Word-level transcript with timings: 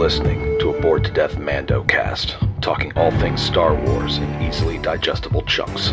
listening 0.00 0.58
to 0.58 0.70
a 0.70 0.80
Bored 0.80 1.04
to 1.04 1.10
Death 1.10 1.36
Mando 1.36 1.84
cast, 1.84 2.38
talking 2.62 2.90
all 2.96 3.10
things 3.20 3.42
Star 3.42 3.74
Wars 3.74 4.16
in 4.16 4.42
easily 4.42 4.78
digestible 4.78 5.42
chunks. 5.42 5.88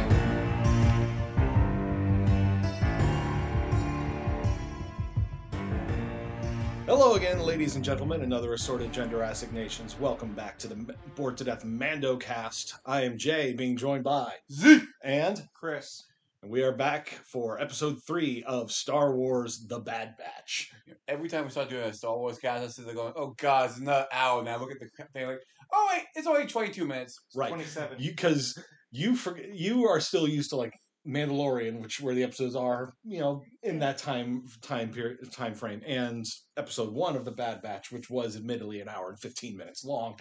Hello 6.85 7.15
again, 7.15 7.41
ladies 7.41 7.75
and 7.75 7.83
gentlemen, 7.83 8.21
and 8.21 8.33
other 8.33 8.53
assorted 8.53 8.93
gender 8.93 9.23
assignations. 9.23 9.99
Welcome 9.99 10.31
back 10.31 10.57
to 10.59 10.69
the 10.69 10.75
M- 10.75 10.91
Bored 11.17 11.35
to 11.39 11.43
Death 11.43 11.65
Mando 11.65 12.15
cast. 12.15 12.75
I 12.85 13.01
am 13.01 13.17
Jay, 13.17 13.51
being 13.51 13.75
joined 13.75 14.05
by 14.05 14.35
Z. 14.49 14.83
and 15.03 15.49
Chris. 15.53 16.05
And 16.41 16.51
we 16.51 16.63
are 16.63 16.71
back 16.71 17.09
for 17.25 17.59
episode 17.59 17.97
three 18.05 18.43
of 18.45 18.71
Star 18.71 19.15
Wars: 19.15 19.65
The 19.67 19.79
Bad 19.79 20.15
Batch. 20.17 20.71
Every 21.07 21.29
time 21.29 21.45
we 21.45 21.51
start 21.51 21.69
doing 21.69 21.83
a 21.83 21.93
Star 21.93 22.17
Wars 22.17 22.37
cast, 22.37 22.63
I 22.63 22.67
sit 22.67 22.85
there 22.85 22.95
going, 22.95 23.13
"Oh 23.15 23.33
God, 23.37 23.69
it's 23.69 23.79
another 23.79 24.07
hour." 24.11 24.43
Now 24.43 24.59
look 24.59 24.71
at 24.71 24.79
the 24.79 24.89
thing, 25.13 25.27
like, 25.27 25.39
"Oh 25.73 25.89
wait, 25.91 26.03
it's 26.15 26.27
only 26.27 26.45
twenty-two 26.47 26.85
minutes." 26.85 27.19
Right. 27.35 27.49
Twenty-seven. 27.49 27.97
Because 27.97 28.61
you 28.91 29.15
forget 29.15 29.53
you 29.53 29.85
are 29.87 29.99
still 29.99 30.27
used 30.27 30.51
to 30.51 30.57
like 30.57 30.73
Mandalorian, 31.07 31.81
which 31.81 32.01
where 32.01 32.13
the 32.13 32.23
episodes 32.23 32.55
are, 32.55 32.93
you 33.03 33.19
know, 33.19 33.41
in 33.63 33.79
that 33.79 33.97
time 33.97 34.43
time 34.61 34.89
period 34.89 35.31
time 35.31 35.55
frame, 35.55 35.81
and 35.85 36.25
episode 36.55 36.93
one 36.93 37.15
of 37.15 37.25
The 37.25 37.31
Bad 37.31 37.61
Batch, 37.61 37.91
which 37.91 38.09
was 38.09 38.35
admittedly 38.35 38.81
an 38.81 38.89
hour 38.89 39.09
and 39.09 39.19
fifteen 39.19 39.57
minutes 39.57 39.83
long. 39.83 40.17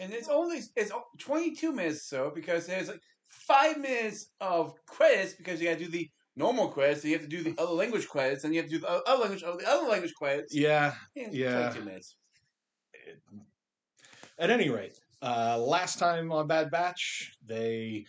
and 0.00 0.12
it's 0.12 0.28
only 0.28 0.60
it's 0.76 0.92
twenty 1.18 1.54
two 1.54 1.72
minutes 1.72 2.08
so 2.08 2.30
because 2.34 2.66
there's 2.66 2.88
like 2.88 3.00
five 3.30 3.78
minutes 3.78 4.30
of 4.40 4.74
credits 4.86 5.34
because 5.34 5.60
you 5.60 5.68
got 5.68 5.78
to 5.78 5.84
do 5.84 5.90
the 5.90 6.08
normal 6.36 6.68
credits, 6.68 7.02
so 7.02 7.08
you 7.08 7.14
have 7.14 7.22
to 7.22 7.28
do 7.28 7.42
the 7.42 7.54
other 7.60 7.72
language 7.72 8.06
credits, 8.08 8.44
and 8.44 8.54
you 8.54 8.60
have 8.60 8.68
to 8.70 8.76
do 8.76 8.80
the 8.80 8.88
other 8.88 9.22
language 9.22 9.42
of 9.42 9.58
the 9.58 9.68
other 9.68 9.88
language 9.88 10.12
credits. 10.14 10.54
Yeah, 10.54 10.94
yeah. 11.14 11.68
Twenty-two 11.70 11.84
minutes. 11.84 12.16
At 14.38 14.50
any 14.50 14.70
rate, 14.70 14.98
uh, 15.22 15.58
last 15.58 15.98
time 15.98 16.32
on 16.32 16.46
Bad 16.46 16.70
Batch, 16.70 17.32
they 17.44 18.04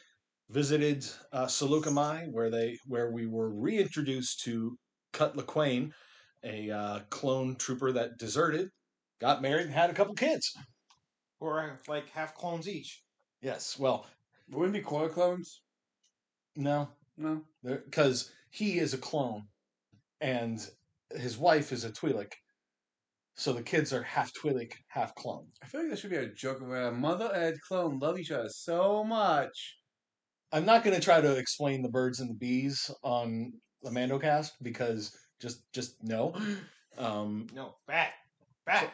visited 0.50 1.06
uh, 1.32 1.46
Saleucami, 1.46 2.32
where 2.32 2.50
they 2.50 2.78
where 2.88 3.12
we 3.12 3.26
were 3.26 3.50
reintroduced 3.50 4.42
to 4.42 4.78
Cut 5.14 5.36
Lawquane, 5.36 5.92
a 6.44 6.70
uh, 6.72 7.00
clone 7.10 7.56
trooper 7.58 7.92
that 7.92 8.18
deserted, 8.18 8.70
got 9.20 9.42
married, 9.42 9.66
and 9.66 9.74
had 9.74 9.90
a 9.90 9.94
couple 9.94 10.14
kids. 10.14 10.54
or 11.40 11.78
like 11.88 12.10
half 12.10 12.36
clones 12.36 12.68
each. 12.70 13.02
Yes, 13.42 13.78
well, 13.78 14.06
Wouldn't 14.52 14.76
it 14.76 14.80
be 14.80 14.84
quarter 14.84 15.14
clones? 15.14 15.62
no, 16.56 16.90
No. 17.18 17.42
because 17.64 18.32
he 18.50 18.78
is 18.80 18.94
a 18.94 18.98
clone, 18.98 19.44
and 20.20 20.60
his 21.16 21.38
wife 21.38 21.72
is 21.72 21.86
a 21.86 21.92
Twi'lek, 21.92 22.34
so 23.36 23.54
the 23.54 23.64
kids 23.64 23.94
are 23.94 24.04
half 24.04 24.32
Twi'lek, 24.34 24.74
half 24.90 25.16
clone. 25.16 25.48
I 25.64 25.68
feel 25.68 25.82
like 25.82 25.90
there 25.90 25.98
should 25.98 26.10
be 26.12 26.18
a 26.18 26.28
joke 26.34 26.60
where 26.62 26.88
a 26.88 26.92
mother 26.92 27.32
and 27.34 27.60
clone 27.62 28.00
love 28.00 28.20
each 28.20 28.32
other 28.32 28.50
so 28.50 29.04
much. 29.04 29.78
I'm 30.52 30.66
not 30.66 30.84
going 30.84 30.96
to 30.96 31.02
try 31.02 31.22
to 31.22 31.38
explain 31.38 31.82
the 31.82 31.90
birds 31.90 32.20
and 32.20 32.30
the 32.30 32.34
bees 32.36 32.92
on 33.04 33.54
the 33.84 33.90
Mandocast 33.90 34.52
because 34.62 35.16
just 35.40 35.64
just 35.74 35.96
no. 36.04 36.34
Um, 36.98 37.48
No, 37.54 37.76
bat, 37.88 38.12
bat. 38.66 38.94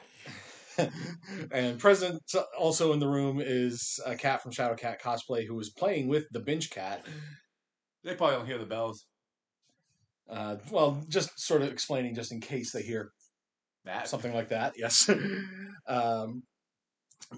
and 1.51 1.79
present 1.79 2.21
also 2.57 2.93
in 2.93 2.99
the 2.99 3.07
room 3.07 3.41
is 3.43 3.99
a 4.05 4.15
cat 4.15 4.41
from 4.41 4.51
Shadow 4.51 4.75
Cat 4.75 5.01
cosplay 5.01 5.45
who 5.45 5.55
was 5.55 5.69
playing 5.69 6.07
with 6.07 6.25
the 6.31 6.39
Binge 6.39 6.69
Cat. 6.69 7.05
They 8.03 8.15
probably 8.15 8.37
don't 8.37 8.45
hear 8.45 8.57
the 8.57 8.65
bells. 8.65 9.05
Uh, 10.29 10.57
well, 10.71 11.03
just 11.07 11.39
sort 11.39 11.61
of 11.61 11.71
explaining, 11.71 12.15
just 12.15 12.31
in 12.31 12.41
case 12.41 12.71
they 12.71 12.81
hear 12.81 13.11
That 13.85 14.07
something 14.07 14.33
like 14.33 14.49
that. 14.49 14.73
Yes. 14.77 15.09
um, 15.87 16.43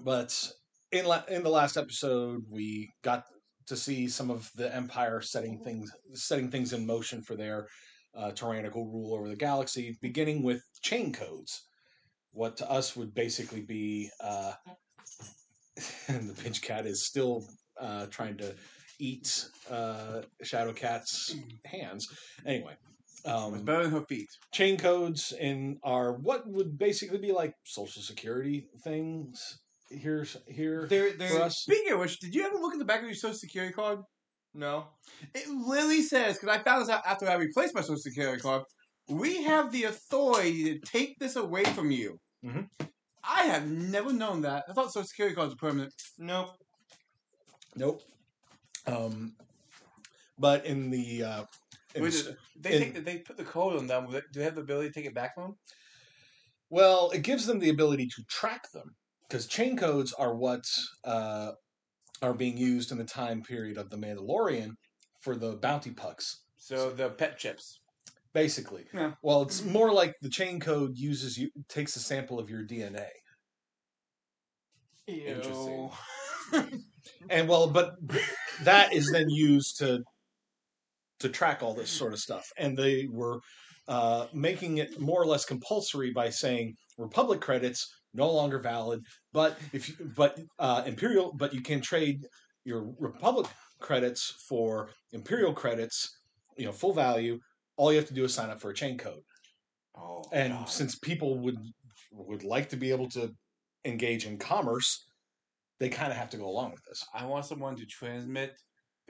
but 0.04 0.50
in 0.92 1.06
la- 1.06 1.24
in 1.28 1.42
the 1.42 1.50
last 1.50 1.76
episode, 1.76 2.42
we 2.50 2.90
got 3.02 3.24
to 3.66 3.76
see 3.76 4.08
some 4.08 4.30
of 4.30 4.50
the 4.56 4.74
Empire 4.74 5.20
setting 5.20 5.60
things 5.64 5.90
setting 6.14 6.50
things 6.50 6.72
in 6.72 6.86
motion 6.86 7.22
for 7.22 7.36
their 7.36 7.66
uh, 8.16 8.32
tyrannical 8.32 8.86
rule 8.86 9.14
over 9.14 9.28
the 9.28 9.36
galaxy, 9.36 9.96
beginning 10.02 10.42
with 10.42 10.62
chain 10.82 11.12
codes. 11.12 11.62
What 12.32 12.56
to 12.58 12.70
us 12.70 12.96
would 12.96 13.14
basically 13.14 13.60
be, 13.60 14.10
uh, 14.22 14.52
and 16.08 16.28
the 16.28 16.42
pinch 16.42 16.62
cat 16.62 16.86
is 16.86 17.06
still 17.06 17.44
uh, 17.80 18.06
trying 18.06 18.36
to 18.38 18.54
eat 18.98 19.46
uh, 19.70 20.22
Shadow 20.42 20.72
Cat's 20.72 21.34
hands. 21.64 22.06
Anyway, 22.46 22.76
um, 23.24 23.54
It's 23.54 23.62
better 23.62 23.84
than 23.84 23.92
her 23.92 24.04
feet. 24.06 24.28
chain 24.52 24.76
codes 24.76 25.32
in 25.38 25.78
are 25.82 26.12
what 26.12 26.46
would 26.46 26.78
basically 26.78 27.18
be 27.18 27.32
like 27.32 27.54
social 27.64 28.02
security 28.02 28.68
things 28.84 29.58
here 29.90 30.26
here 30.46 30.86
They're 30.86 31.10
for 31.12 31.40
us. 31.42 31.58
Speaking 31.58 31.92
of 31.94 32.00
which, 32.00 32.20
did 32.20 32.34
you 32.34 32.44
ever 32.44 32.56
look 32.56 32.72
at 32.74 32.78
the 32.78 32.84
back 32.84 33.00
of 33.00 33.06
your 33.06 33.14
social 33.14 33.34
security 33.38 33.72
card? 33.72 34.00
no. 34.54 34.84
It 35.34 35.48
literally 35.48 36.02
says, 36.02 36.38
because 36.38 36.48
I 36.56 36.62
found 36.62 36.82
this 36.82 36.88
out 36.88 37.02
after 37.06 37.28
I 37.28 37.34
replaced 37.34 37.74
my 37.74 37.80
social 37.82 37.96
security 37.96 38.40
card, 38.40 38.62
we 39.08 39.42
have 39.44 39.72
the 39.72 39.84
authority 39.84 40.78
to 40.78 40.78
take 40.86 41.18
this 41.18 41.36
away 41.36 41.64
from 41.64 41.90
you. 41.90 42.18
Mhm. 42.44 42.68
I 43.22 43.44
have 43.44 43.66
never 43.66 44.12
known 44.12 44.42
that. 44.42 44.64
I 44.68 44.72
thought 44.72 44.92
social 44.92 45.06
security 45.06 45.34
cards 45.36 45.52
were 45.52 45.68
permanent. 45.68 45.92
Nope. 46.18 46.56
Nope. 47.76 48.02
Um, 48.86 49.36
but 50.38 50.64
in 50.64 50.90
the 50.90 51.22
uh, 51.24 51.44
in 51.94 52.02
Wait, 52.02 52.12
the- 52.12 52.36
they 52.58 52.72
in- 52.76 52.82
take 52.82 52.94
the, 52.94 53.00
they 53.00 53.18
put 53.18 53.36
the 53.36 53.44
code 53.44 53.76
on 53.76 53.86
them. 53.86 54.10
Do 54.10 54.20
they 54.32 54.44
have 54.44 54.54
the 54.54 54.62
ability 54.62 54.88
to 54.88 54.94
take 54.94 55.06
it 55.06 55.14
back 55.14 55.34
from 55.34 55.44
them? 55.44 55.56
well, 56.70 57.10
it 57.10 57.22
gives 57.22 57.46
them 57.46 57.58
the 57.58 57.70
ability 57.70 58.06
to 58.06 58.22
track 58.28 58.70
them 58.72 58.94
because 59.28 59.46
chain 59.46 59.76
codes 59.76 60.12
are 60.12 60.34
what 60.36 60.64
uh, 61.04 61.50
are 62.22 62.32
being 62.34 62.56
used 62.56 62.92
in 62.92 62.98
the 62.98 63.04
time 63.04 63.42
period 63.42 63.76
of 63.76 63.90
the 63.90 63.96
Mandalorian 63.96 64.70
for 65.20 65.34
the 65.36 65.56
bounty 65.56 65.90
pucks. 65.90 66.44
So 66.56 66.90
the 66.90 67.10
pet 67.10 67.38
chips. 67.38 67.79
Basically, 68.32 68.86
Yeah. 68.92 69.14
well, 69.22 69.42
it's 69.42 69.64
more 69.64 69.92
like 69.92 70.14
the 70.22 70.30
chain 70.30 70.60
code 70.60 70.96
uses 70.96 71.36
you 71.36 71.50
takes 71.68 71.96
a 71.96 72.00
sample 72.00 72.38
of 72.38 72.48
your 72.48 72.64
DNA. 72.64 73.08
Interesting. 75.06 75.90
and 77.30 77.48
well 77.48 77.68
but 77.68 77.94
that 78.64 78.92
is 78.92 79.10
then 79.12 79.28
used 79.28 79.78
to 79.78 80.02
to 81.20 81.28
track 81.28 81.62
all 81.62 81.74
this 81.74 81.90
sort 81.90 82.12
of 82.12 82.18
stuff 82.18 82.46
and 82.58 82.76
they 82.76 83.06
were 83.10 83.40
uh, 83.88 84.26
making 84.32 84.78
it 84.78 85.00
more 85.00 85.20
or 85.20 85.26
less 85.26 85.44
compulsory 85.44 86.12
by 86.12 86.30
saying 86.30 86.74
republic 86.98 87.40
credits 87.40 87.86
no 88.14 88.30
longer 88.30 88.58
valid 88.58 89.00
but 89.32 89.58
if 89.72 89.88
you 89.88 89.94
but 90.16 90.38
uh, 90.58 90.82
imperial 90.86 91.32
but 91.36 91.52
you 91.54 91.62
can 91.62 91.80
trade 91.80 92.26
your 92.64 92.92
republic 92.98 93.46
credits 93.80 94.44
for 94.48 94.90
imperial 95.12 95.52
credits 95.52 96.20
you 96.56 96.64
know 96.64 96.72
full 96.72 96.92
value 96.92 97.38
all 97.80 97.90
you 97.92 97.98
have 98.02 98.08
to 98.12 98.18
do 98.20 98.24
is 98.24 98.34
sign 98.34 98.50
up 98.50 98.60
for 98.60 98.70
a 98.70 98.74
chain 98.82 98.96
code 98.98 99.24
Oh, 99.96 100.22
and 100.32 100.52
God. 100.52 100.68
since 100.78 100.94
people 101.10 101.30
would 101.44 101.58
would 102.28 102.44
like 102.54 102.68
to 102.70 102.76
be 102.84 102.90
able 102.96 103.08
to 103.16 103.22
engage 103.84 104.22
in 104.30 104.34
commerce 104.38 104.90
they 105.80 105.88
kind 105.88 106.10
of 106.12 106.18
have 106.18 106.30
to 106.30 106.36
go 106.42 106.46
along 106.54 106.70
with 106.72 106.84
this 106.88 107.00
I 107.20 107.24
want 107.26 107.44
someone 107.46 107.76
to 107.76 107.86
transmit 107.86 108.52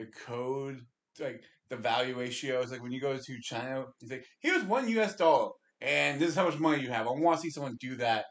the 0.01 0.07
code, 0.25 0.77
like 1.19 1.41
the 1.69 1.77
value 1.77 2.17
ratio. 2.17 2.55
ratios. 2.55 2.71
Like 2.71 2.81
when 2.83 2.91
you 2.91 2.99
go 3.01 3.17
to 3.17 3.39
China, 3.41 3.85
it's 4.01 4.11
like, 4.11 4.25
here's 4.39 4.63
one 4.63 4.87
US 4.89 5.15
dollar, 5.15 5.51
and 5.81 6.19
this 6.19 6.29
is 6.29 6.35
how 6.35 6.45
much 6.45 6.59
money 6.59 6.81
you 6.81 6.89
have. 6.89 7.07
I 7.07 7.11
want 7.11 7.37
to 7.37 7.41
see 7.41 7.49
someone 7.49 7.77
do 7.79 7.95
that. 7.97 8.25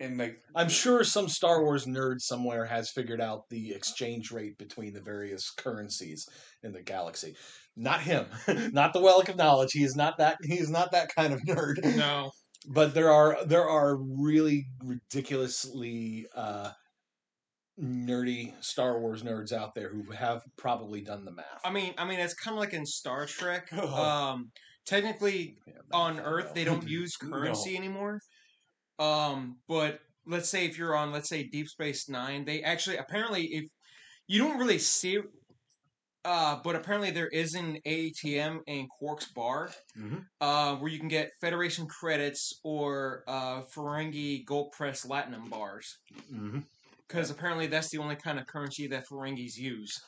And 0.00 0.18
like, 0.18 0.40
I'm 0.56 0.68
sure 0.68 1.04
some 1.04 1.28
Star 1.28 1.62
Wars 1.62 1.86
nerd 1.86 2.20
somewhere 2.20 2.64
has 2.64 2.90
figured 2.90 3.20
out 3.20 3.42
the 3.48 3.72
exchange 3.72 4.32
rate 4.32 4.58
between 4.58 4.92
the 4.92 5.00
various 5.00 5.50
currencies 5.56 6.26
in 6.62 6.72
the 6.72 6.82
galaxy. 6.82 7.36
Not 7.76 8.00
him, 8.00 8.26
not 8.72 8.92
the 8.92 9.00
Wellick 9.00 9.28
of 9.28 9.36
knowledge. 9.36 9.70
He 9.72 9.84
is 9.84 9.94
not 9.96 10.18
that. 10.18 10.38
He 10.42 10.58
is 10.58 10.68
not 10.70 10.92
that 10.92 11.14
kind 11.16 11.32
of 11.32 11.40
nerd. 11.42 11.96
No. 11.96 12.30
But 12.66 12.94
there 12.94 13.10
are 13.12 13.44
there 13.46 13.68
are 13.68 13.96
really 13.96 14.66
ridiculously 14.82 16.26
uh, 16.34 16.70
nerdy 17.80 18.52
Star 18.64 19.00
Wars 19.00 19.22
nerds 19.22 19.52
out 19.52 19.74
there 19.74 19.90
who 19.90 20.10
have 20.12 20.42
probably 20.56 21.00
done 21.02 21.24
the 21.24 21.32
math. 21.32 21.60
I 21.64 21.70
mean, 21.70 21.94
I 21.98 22.04
mean, 22.04 22.20
it's 22.20 22.34
kind 22.34 22.54
of 22.56 22.60
like 22.60 22.72
in 22.72 22.86
Star 22.86 23.26
Trek. 23.26 23.68
Oh. 23.72 23.94
Um, 24.02 24.50
technically, 24.86 25.56
Yeah, 25.66 25.74
on 25.92 26.20
Earth, 26.20 26.52
they 26.54 26.64
don't 26.64 26.86
use 26.88 27.12
No. 27.22 27.30
currency 27.30 27.76
anymore. 27.76 28.20
Um, 28.98 29.56
but 29.68 30.00
let's 30.26 30.48
say 30.48 30.66
if 30.66 30.78
you're 30.78 30.96
on, 30.96 31.12
let's 31.12 31.28
say 31.28 31.44
Deep 31.44 31.68
Space 31.68 32.08
Nine, 32.08 32.44
they 32.44 32.62
actually 32.62 32.96
apparently 32.96 33.44
if 33.46 33.64
you 34.26 34.38
don't 34.38 34.58
really 34.58 34.78
see. 34.78 35.18
Uh, 36.26 36.58
but 36.64 36.74
apparently 36.74 37.10
there 37.10 37.28
is 37.28 37.54
an 37.54 37.76
ATM 37.86 38.60
in 38.66 38.88
Quark's 38.98 39.30
bar, 39.32 39.70
Mhm. 39.94 40.24
uh, 40.40 40.74
where 40.76 40.90
you 40.90 40.98
can 40.98 41.08
get 41.08 41.28
Federation 41.38 41.86
credits 41.86 42.60
or 42.64 43.24
uh, 43.26 43.60
Ferengi 43.64 44.42
Gold 44.46 44.72
Press 44.72 45.04
Latinum 45.04 45.50
bars. 45.50 45.98
Mhm. 46.32 46.64
Because 47.06 47.28
apparently 47.30 47.66
that's 47.66 47.90
the 47.90 47.98
only 47.98 48.16
kind 48.16 48.38
of 48.38 48.46
currency 48.46 48.86
that 48.86 49.04
Ferengis 49.06 49.56
use. 49.58 50.00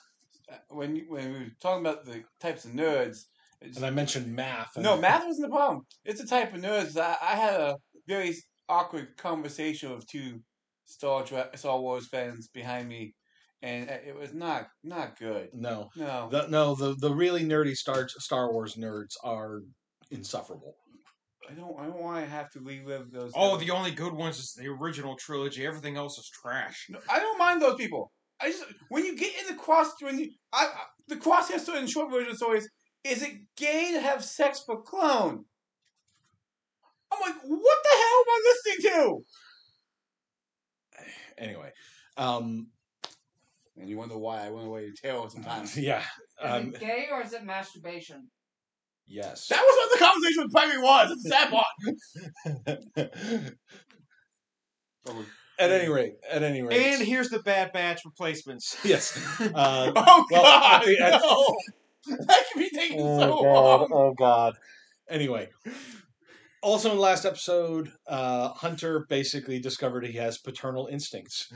when 0.68 0.94
you, 0.96 1.04
when 1.08 1.32
we 1.32 1.38
were 1.40 1.50
talking 1.60 1.84
about 1.84 2.04
the 2.06 2.22
types 2.40 2.64
of 2.64 2.70
nerds, 2.70 3.26
it's, 3.60 3.76
And 3.76 3.84
I 3.84 3.90
mentioned 3.90 4.32
math. 4.34 4.74
and- 4.76 4.84
no, 4.84 4.96
math 4.96 5.26
wasn't 5.26 5.48
the 5.50 5.54
problem. 5.54 5.84
It's 6.04 6.20
the 6.20 6.26
type 6.26 6.54
of 6.54 6.60
nerds. 6.62 6.96
I, 6.96 7.16
I 7.20 7.34
had 7.36 7.60
a 7.60 7.76
very 8.06 8.34
awkward 8.68 9.16
conversation 9.16 9.94
with 9.94 10.06
two 10.06 10.40
Star 10.84 11.24
Trek, 11.24 11.56
Star 11.58 11.80
Wars 11.80 12.06
fans 12.08 12.48
behind 12.48 12.88
me, 12.88 13.14
and 13.62 13.88
it 13.90 14.14
was 14.14 14.32
not 14.32 14.68
not 14.84 15.18
good. 15.18 15.50
No, 15.52 15.90
No, 15.96 16.28
the, 16.30 16.46
no, 16.48 16.74
the 16.74 16.94
the 16.94 17.12
really 17.12 17.44
nerdy 17.44 17.74
Star 17.74 18.08
Star 18.08 18.52
Wars 18.52 18.74
nerds 18.74 19.14
are 19.24 19.62
insufferable. 20.10 20.76
I 21.48 21.54
don't. 21.54 21.78
I 21.78 21.84
don't 21.84 22.00
want 22.00 22.24
to 22.24 22.30
have 22.30 22.50
to 22.52 22.60
relive 22.60 23.10
those. 23.12 23.32
Oh, 23.34 23.56
the 23.56 23.70
only 23.70 23.92
good 23.92 24.12
ones 24.12 24.38
is 24.38 24.52
the 24.52 24.68
original 24.68 25.16
trilogy. 25.16 25.66
Everything 25.66 25.96
else 25.96 26.18
is 26.18 26.28
trash. 26.28 26.86
No, 26.88 26.98
I 27.08 27.20
don't 27.20 27.38
mind 27.38 27.62
those 27.62 27.76
people. 27.76 28.12
I 28.40 28.50
just 28.50 28.64
when 28.88 29.04
you 29.04 29.16
get 29.16 29.32
in 29.40 29.56
the 29.56 29.60
cross 29.60 29.92
when 30.00 30.18
you 30.18 30.30
I, 30.52 30.66
I 30.66 30.84
the 31.08 31.16
crosshair 31.16 31.58
story 31.58 31.78
in 31.78 31.86
short 31.86 32.10
version 32.10 32.32
of 32.32 32.38
the 32.38 32.50
is 32.50 32.68
is 33.04 33.22
it 33.22 33.32
gay 33.56 33.92
to 33.92 34.00
have 34.00 34.24
sex 34.24 34.62
for 34.66 34.82
clone? 34.82 35.44
I'm 37.16 37.22
like, 37.32 37.40
what 37.42 37.78
the 37.82 37.96
hell 37.96 38.20
am 38.20 38.28
I 38.28 38.40
listening 38.44 38.80
to? 38.92 39.24
Anyway, 41.38 41.70
um, 42.16 42.68
And 43.76 43.88
you 43.90 43.98
wonder 43.98 44.16
why 44.16 44.46
I 44.46 44.50
went 44.50 44.66
away 44.66 44.90
to 44.90 44.94
tail 45.02 45.28
sometimes. 45.28 45.76
yeah, 45.78 46.00
Is 46.00 46.04
um, 46.40 46.74
it 46.74 46.80
gay 46.80 47.08
or 47.12 47.20
is 47.22 47.32
it 47.34 47.44
masturbation? 47.44 48.30
yes. 49.06 49.46
That 49.48 49.60
was 49.60 49.76
what 49.78 49.90
the 49.98 50.04
conversation 50.04 50.42
with 50.44 50.52
Primary 50.52 50.82
was. 50.82 51.10
It's 51.12 51.28
that 51.30 51.50
part. 51.50 51.66
at 55.58 55.70
any 55.70 55.88
rate, 55.88 56.14
at 56.30 56.42
any 56.42 56.60
rate, 56.62 56.80
And 56.94 57.02
here's 57.02 57.28
the 57.30 57.38
Bad 57.40 57.72
Batch 57.72 58.04
replacements. 58.04 58.76
yes. 58.84 59.16
Uh, 59.54 59.92
oh 59.94 60.26
Well, 60.30 60.42
God, 60.42 60.82
at 60.82 60.86
the- 60.86 60.98
at- 61.00 61.22
no! 61.22 61.56
That 62.26 62.44
can 62.52 62.62
be 62.62 62.70
taken 62.70 62.98
oh 63.00 63.18
so 63.18 63.42
god! 63.42 63.80
long. 63.80 63.90
Oh 63.92 64.14
god! 64.16 64.54
Anyway, 65.08 65.48
also 66.66 66.90
in 66.90 66.96
the 66.96 67.02
last 67.02 67.24
episode, 67.24 67.92
uh, 68.08 68.52
Hunter 68.52 69.06
basically 69.08 69.60
discovered 69.60 70.04
he 70.04 70.14
has 70.14 70.38
paternal 70.38 70.88
instincts. 70.88 71.48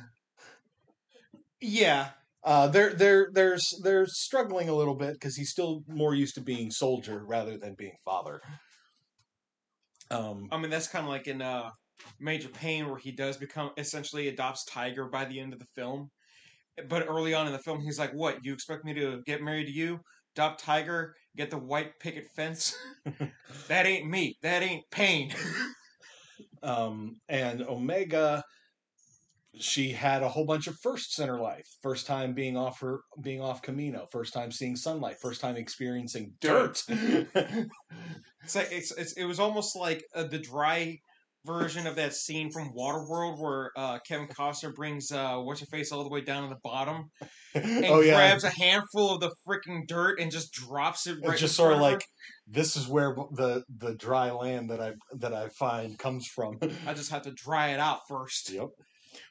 Yeah, 1.60 2.10
Uh, 2.42 2.68
they're 2.68 2.94
they're 2.94 3.28
they're 3.32 3.58
they're 3.82 4.06
struggling 4.06 4.68
a 4.68 4.74
little 4.74 4.94
bit 4.94 5.12
because 5.14 5.36
he's 5.36 5.50
still 5.50 5.82
more 5.86 6.14
used 6.14 6.34
to 6.34 6.40
being 6.40 6.70
soldier 6.70 7.24
rather 7.26 7.58
than 7.58 7.74
being 7.74 7.96
father. 8.04 8.40
Um, 10.10 10.48
I 10.50 10.58
mean 10.58 10.70
that's 10.70 10.88
kind 10.88 11.04
of 11.04 11.10
like 11.10 11.26
in 11.26 11.40
uh, 11.42 11.70
Major 12.18 12.48
Payne 12.48 12.88
where 12.88 12.98
he 12.98 13.12
does 13.12 13.36
become 13.36 13.70
essentially 13.76 14.28
adopts 14.28 14.64
Tiger 14.64 15.08
by 15.08 15.24
the 15.24 15.38
end 15.40 15.52
of 15.52 15.58
the 15.58 15.66
film. 15.74 16.10
But 16.88 17.08
early 17.08 17.34
on 17.34 17.46
in 17.46 17.52
the 17.52 17.60
film, 17.60 17.80
he's 17.80 17.98
like, 17.98 18.12
"What? 18.12 18.44
You 18.44 18.52
expect 18.54 18.84
me 18.84 18.94
to 18.94 19.22
get 19.26 19.42
married 19.42 19.66
to 19.66 19.72
you, 19.72 20.00
adopt 20.36 20.60
Tiger, 20.62 21.14
get 21.36 21.50
the 21.50 21.58
white 21.58 21.98
picket 22.00 22.26
fence? 22.36 22.76
that 23.68 23.86
ain't 23.86 24.08
me. 24.08 24.36
That 24.42 24.62
ain't 24.62 24.84
Payne." 24.90 25.32
um, 26.62 27.16
and 27.28 27.62
Omega, 27.62 28.42
she 29.58 29.90
had 29.90 30.22
a 30.22 30.28
whole 30.28 30.46
bunch 30.46 30.66
of 30.66 30.76
firsts 30.82 31.18
in 31.18 31.28
her 31.28 31.40
life. 31.40 31.66
First 31.82 32.06
time 32.06 32.34
being 32.34 32.56
off 32.56 32.80
her 32.80 33.00
being 33.20 33.40
off 33.40 33.62
Kamino. 33.62 34.06
First 34.10 34.32
time 34.32 34.50
seeing 34.50 34.76
sunlight. 34.76 35.16
First 35.20 35.40
time 35.40 35.56
experiencing 35.56 36.34
dirt. 36.40 36.82
It's 38.42 38.56
like 38.56 38.68
it's, 38.72 38.90
it's 38.92 39.12
it 39.12 39.24
was 39.24 39.38
almost 39.38 39.76
like 39.76 40.02
uh, 40.14 40.24
the 40.24 40.38
dry 40.38 40.98
version 41.44 41.86
of 41.86 41.96
that 41.96 42.14
scene 42.14 42.50
from 42.50 42.72
Waterworld 42.74 43.40
where 43.40 43.70
uh, 43.76 43.98
Kevin 44.06 44.28
Costner 44.28 44.74
brings 44.74 45.10
uh, 45.10 45.36
what's 45.36 45.60
her 45.60 45.66
face 45.66 45.90
all 45.90 46.02
the 46.02 46.10
way 46.10 46.20
down 46.20 46.42
to 46.42 46.48
the 46.48 46.60
bottom 46.62 47.10
and 47.54 47.86
oh 47.86 48.00
yeah, 48.00 48.14
grabs 48.14 48.44
a 48.44 48.50
handful 48.50 49.14
of 49.14 49.20
the 49.20 49.32
freaking 49.46 49.86
dirt 49.86 50.20
and 50.20 50.30
just 50.30 50.52
drops 50.52 51.06
it 51.06 51.18
right. 51.22 51.32
it's 51.32 51.40
just 51.40 51.56
sort 51.56 51.72
of 51.72 51.80
like 51.80 52.04
this 52.46 52.76
is 52.76 52.88
where 52.88 53.14
the 53.32 53.64
the 53.78 53.94
dry 53.94 54.30
land 54.30 54.70
that 54.70 54.80
I 54.80 54.92
that 55.18 55.32
I 55.32 55.48
find 55.48 55.98
comes 55.98 56.26
from. 56.26 56.58
I 56.86 56.94
just 56.94 57.10
have 57.10 57.22
to 57.22 57.32
dry 57.32 57.68
it 57.68 57.80
out 57.80 58.00
first. 58.08 58.50
yep. 58.50 58.68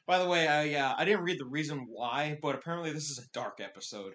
By 0.06 0.18
the 0.18 0.26
way, 0.26 0.48
I 0.48 0.74
uh, 0.80 0.94
I 0.96 1.04
didn't 1.04 1.24
read 1.24 1.38
the 1.38 1.46
reason 1.46 1.86
why, 1.88 2.38
but 2.42 2.54
apparently 2.54 2.92
this 2.92 3.10
is 3.10 3.18
a 3.18 3.28
dark 3.32 3.60
episode. 3.60 4.12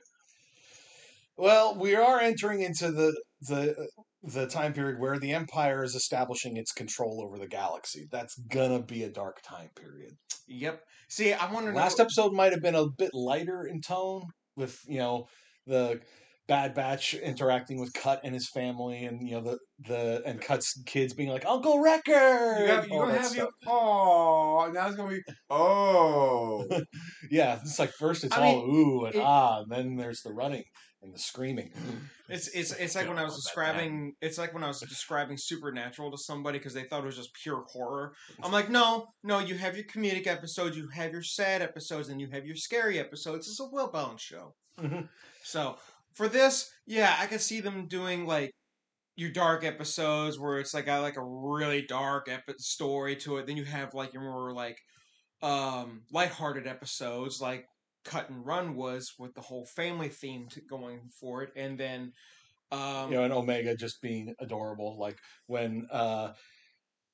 Well, 1.38 1.78
we 1.78 1.96
are 1.96 2.20
entering 2.20 2.62
into 2.62 2.92
the 2.92 3.16
the 3.42 3.88
the 4.25 4.48
time 4.48 4.74
period 4.74 5.00
where 5.00 5.19
the 5.19 5.33
Empire 5.33 5.83
is 5.83 5.95
establishing 5.95 6.57
its 6.57 6.72
control 6.72 7.24
over 7.25 7.38
the 7.38 7.48
galaxy. 7.48 8.07
That's 8.12 8.36
gonna 8.51 8.81
be 8.81 9.04
a 9.04 9.10
dark 9.10 9.38
time 9.48 9.69
period. 9.75 10.13
Yep. 10.48 10.81
See, 11.10 11.33
I 11.33 11.51
want 11.51 11.66
to 11.68 11.72
know. 11.72 11.77
Last 11.77 12.00
episode 12.00 12.33
might 12.33 12.51
have 12.51 12.62
been 12.62 12.75
a 12.75 12.88
bit 12.98 13.12
lighter 13.13 13.66
in 13.66 13.81
tone, 13.81 14.24
with 14.56 14.80
you 14.88 15.00
know 15.00 15.25
the 15.68 16.00
Bad 16.48 16.75
Batch 16.75 17.16
interacting 17.16 17.80
with 17.80 17.92
Cut 17.94 18.22
and 18.24 18.33
his 18.33 18.48
family, 18.50 19.06
and 19.06 19.27
you 19.27 19.36
know 19.36 19.42
the 19.42 19.57
the 19.88 20.22
and 20.25 20.39
Cut's 20.39 20.80
kids 20.86 21.13
being 21.13 21.30
like 21.30 21.45
Uncle 21.45 21.81
Wrecker. 21.81 22.12
You 22.12 22.68
have, 22.68 22.83
and 22.83 22.92
you're 22.94 23.01
all 23.01 23.07
gonna 23.07 23.19
have 23.22 23.36
your 23.36 23.50
oh 23.68 24.72
now 24.74 24.88
it's 24.88 24.95
gonna 24.95 25.10
be 25.10 25.22
oh 25.50 26.68
yeah. 27.31 27.60
It's 27.62 27.80
like 27.80 27.92
first 27.94 28.24
it's 28.24 28.36
I 28.36 28.42
all 28.42 28.68
mean, 28.68 28.75
ooh 28.75 29.06
and 29.06 29.16
it- 29.16 29.22
ah, 29.24 29.62
and 29.62 29.72
then 29.72 29.95
there's 29.95 30.22
the 30.22 30.33
running 30.33 30.63
and 31.06 31.13
the 31.13 31.19
screaming. 31.19 31.72
It's 32.28 32.48
it's 32.48 32.72
it's 32.72 32.96
like 32.96 33.07
when 33.07 33.19
I 33.19 33.24
was 33.24 33.34
Don't 33.34 33.42
describing 33.44 34.13
it's 34.19 34.40
like 34.40 34.52
when 34.52 34.63
I 34.63 34.68
was 34.68 34.80
describing 34.80 35.38
Supernatural 35.38 36.10
to 36.10 36.18
somebody 36.18 36.57
because 36.57 36.74
they 36.74 36.86
thought 36.86 37.04
it 37.04 37.06
was 37.06 37.18
just 37.18 37.30
pure 37.36 37.63
horror. 37.72 38.13
I'm 38.42 38.52
like, 38.60 38.68
no, 38.68 39.06
no, 39.22 39.38
you 39.38 39.56
have 39.56 39.75
your 39.75 39.86
comedic 39.86 40.25
episodes, 40.25 40.75
you 40.75 40.88
have 40.88 41.12
your 41.12 41.22
sad 41.22 41.62
episodes, 41.62 42.10
and 42.10 42.19
you 42.19 42.28
have 42.31 42.44
your 42.48 42.56
scary 42.56 42.98
episodes. 42.98 43.48
It's 43.48 43.60
a 43.60 43.69
well 43.72 43.92
balanced 43.92 44.25
show. 44.25 44.56
Mhm. 44.80 45.07
So 45.44 45.78
for 46.16 46.28
this, 46.28 46.68
yeah, 46.88 47.16
I 47.19 47.28
could 47.28 47.42
see 47.42 47.60
them 47.62 47.88
doing 47.88 48.25
like 48.25 48.50
your 49.16 49.31
dark 49.31 49.63
episodes 49.63 50.40
where 50.40 50.58
it's 50.60 50.74
like 50.74 50.88
got 50.88 51.04
like 51.04 51.18
a 51.18 51.24
really 51.24 51.84
dark 51.84 52.28
epi- 52.28 52.58
story 52.58 53.16
to 53.18 53.38
it. 53.38 53.46
Then 53.46 53.58
you 53.58 53.66
have 53.66 53.94
like 53.94 54.13
your 54.13 54.24
more 54.24 54.51
like 54.51 54.80
um 55.44 56.01
lighthearted 56.12 56.66
episodes 56.66 57.40
like 57.40 57.68
Cut 58.06 58.30
and 58.30 58.46
Run 58.46 58.75
was 58.75 59.13
with 59.19 59.34
the 59.34 59.42
whole 59.42 59.66
family 59.66 60.10
theme 60.10 60.48
to 60.52 60.62
going 60.62 61.02
for 61.19 61.44
it, 61.44 61.50
and 61.56 61.78
then 61.78 62.13
um 62.72 63.12
you 63.12 63.18
know, 63.18 63.24
and 63.24 63.34
Omega 63.34 63.75
just 63.75 64.02
being 64.02 64.34
adorable. 64.40 64.98
Like 65.00 65.18
when 65.48 65.88
uh 65.92 66.34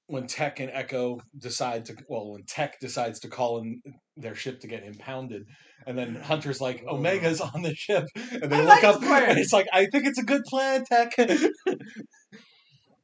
when 0.08 0.28
Tech 0.28 0.60
and 0.60 0.70
Echo 0.74 1.22
decide 1.38 1.86
to 1.86 1.96
well, 2.10 2.32
when 2.32 2.44
Tech 2.44 2.80
decides 2.82 3.22
to 3.22 3.30
call 3.30 3.60
in 3.60 3.82
their 4.18 4.36
ship 4.36 4.60
to 4.60 4.68
get 4.68 4.84
impounded, 4.84 5.44
and 5.88 5.98
then 5.98 6.16
Hunter's 6.16 6.60
like, 6.60 6.84
Omega's 6.88 7.40
on 7.40 7.62
the 7.62 7.74
ship, 7.74 8.04
and 8.16 8.52
they 8.52 8.58
I 8.58 8.60
look 8.60 8.70
like 8.70 8.84
up, 8.84 9.02
plan. 9.02 9.30
and 9.30 9.40
it's 9.40 9.54
like, 9.54 9.68
I 9.72 9.86
think 9.86 10.06
it's 10.06 10.20
a 10.20 10.24
good 10.24 10.44
plan, 10.44 10.84
Tech. 10.84 11.14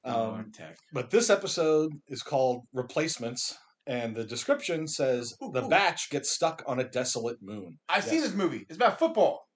Oh, 0.03 0.31
um, 0.35 0.51
tech. 0.51 0.75
but 0.91 1.09
this 1.09 1.29
episode 1.29 1.91
is 2.09 2.21
called 2.21 2.63
Replacements, 2.73 3.57
and 3.87 4.15
the 4.15 4.23
description 4.25 4.87
says 4.87 5.35
Ooh, 5.43 5.51
the 5.51 5.63
ooh. 5.65 5.69
batch 5.69 6.09
gets 6.09 6.29
stuck 6.29 6.61
on 6.67 6.79
a 6.79 6.83
desolate 6.89 7.41
moon. 7.41 7.79
I've 7.89 8.03
seen 8.03 8.21
this 8.21 8.33
movie. 8.33 8.65
It's 8.69 8.75
about 8.77 8.99
football. 8.99 9.47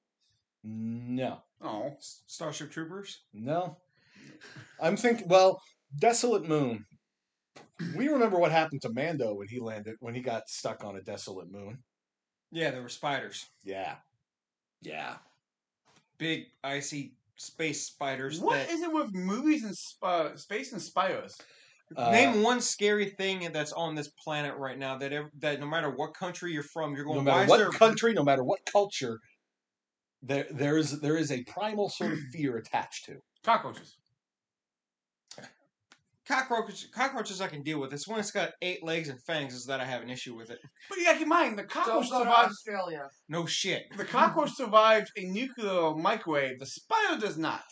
No, 0.63 1.41
Oh, 1.63 1.95
Starship 2.27 2.71
Troopers. 2.71 3.21
No. 3.33 3.77
I'm 4.81 4.95
thinking, 4.97 5.27
well, 5.27 5.61
Desolate 5.99 6.47
Moon. 6.47 6.85
We 7.95 8.07
remember 8.07 8.37
what 8.39 8.51
happened 8.51 8.81
to 8.83 8.89
Mando 8.93 9.33
when 9.33 9.47
he 9.47 9.59
landed, 9.59 9.95
when 9.99 10.13
he 10.15 10.21
got 10.21 10.47
stuck 10.49 10.83
on 10.83 10.95
a 10.95 11.01
desolate 11.01 11.51
moon. 11.51 11.79
Yeah, 12.51 12.71
there 12.71 12.81
were 12.81 12.89
spiders, 12.89 13.45
Yeah. 13.63 13.95
Yeah. 14.81 15.15
big 16.17 16.45
icy 16.63 17.13
space 17.37 17.87
spiders. 17.87 18.39
what 18.39 18.53
that 18.55 18.69
is 18.69 18.81
it 18.81 18.93
with 18.93 19.13
movies 19.13 19.63
and 19.63 19.75
sp- 19.75 20.03
uh, 20.03 20.35
space 20.35 20.71
and 20.73 20.81
spiders? 20.81 21.37
Uh, 21.95 22.11
Name 22.11 22.41
one 22.43 22.61
scary 22.61 23.09
thing 23.09 23.49
that's 23.51 23.73
on 23.73 23.95
this 23.95 24.09
planet 24.23 24.55
right 24.57 24.77
now 24.77 24.97
that 24.97 25.11
ev- 25.11 25.29
that 25.39 25.59
no 25.59 25.65
matter 25.65 25.89
what 25.89 26.13
country 26.13 26.53
you're 26.53 26.63
from, 26.63 26.95
you're 26.95 27.03
going. 27.05 27.23
no 27.23 27.31
Why 27.31 27.37
matter 27.39 27.43
is 27.45 27.49
what 27.49 27.57
there 27.57 27.69
country, 27.71 28.13
no 28.13 28.23
matter 28.23 28.43
what 28.43 28.59
culture, 28.71 29.19
there 30.21 30.45
there 30.51 30.77
is 30.77 30.99
there 31.01 31.17
is 31.17 31.31
a 31.31 31.43
primal 31.43 31.89
sort 31.89 32.13
of 32.13 32.19
fear 32.33 32.57
attached 32.57 33.05
to. 33.05 33.15
Cockroaches. 33.43 33.97
cockroaches? 36.27 36.87
Cockroaches 36.93 37.41
I 37.41 37.47
can 37.47 37.61
deal 37.63 37.79
with. 37.79 37.91
It's 37.93 38.07
when 38.07 38.19
it's 38.19 38.31
got 38.31 38.51
eight 38.61 38.83
legs 38.83 39.09
and 39.09 39.21
fangs 39.23 39.53
is 39.53 39.65
that 39.65 39.79
I 39.81 39.85
have 39.85 40.01
an 40.01 40.09
issue 40.09 40.35
with 40.35 40.49
it. 40.49 40.59
But 40.87 40.97
you 40.97 41.03
gotta 41.03 41.17
keep 41.17 41.23
in 41.23 41.29
mind, 41.29 41.57
the 41.57 41.63
Don't 41.63 41.69
cockroach 41.71 42.09
go 42.09 42.19
survived. 42.19 42.51
Australia. 42.51 43.07
No 43.27 43.45
shit. 43.45 43.83
The 43.97 44.05
cockroach 44.05 44.51
survived 44.55 45.11
a 45.17 45.25
nuclear 45.25 45.93
microwave. 45.95 46.59
The 46.59 46.65
spider 46.67 47.19
does 47.19 47.37
not. 47.37 47.63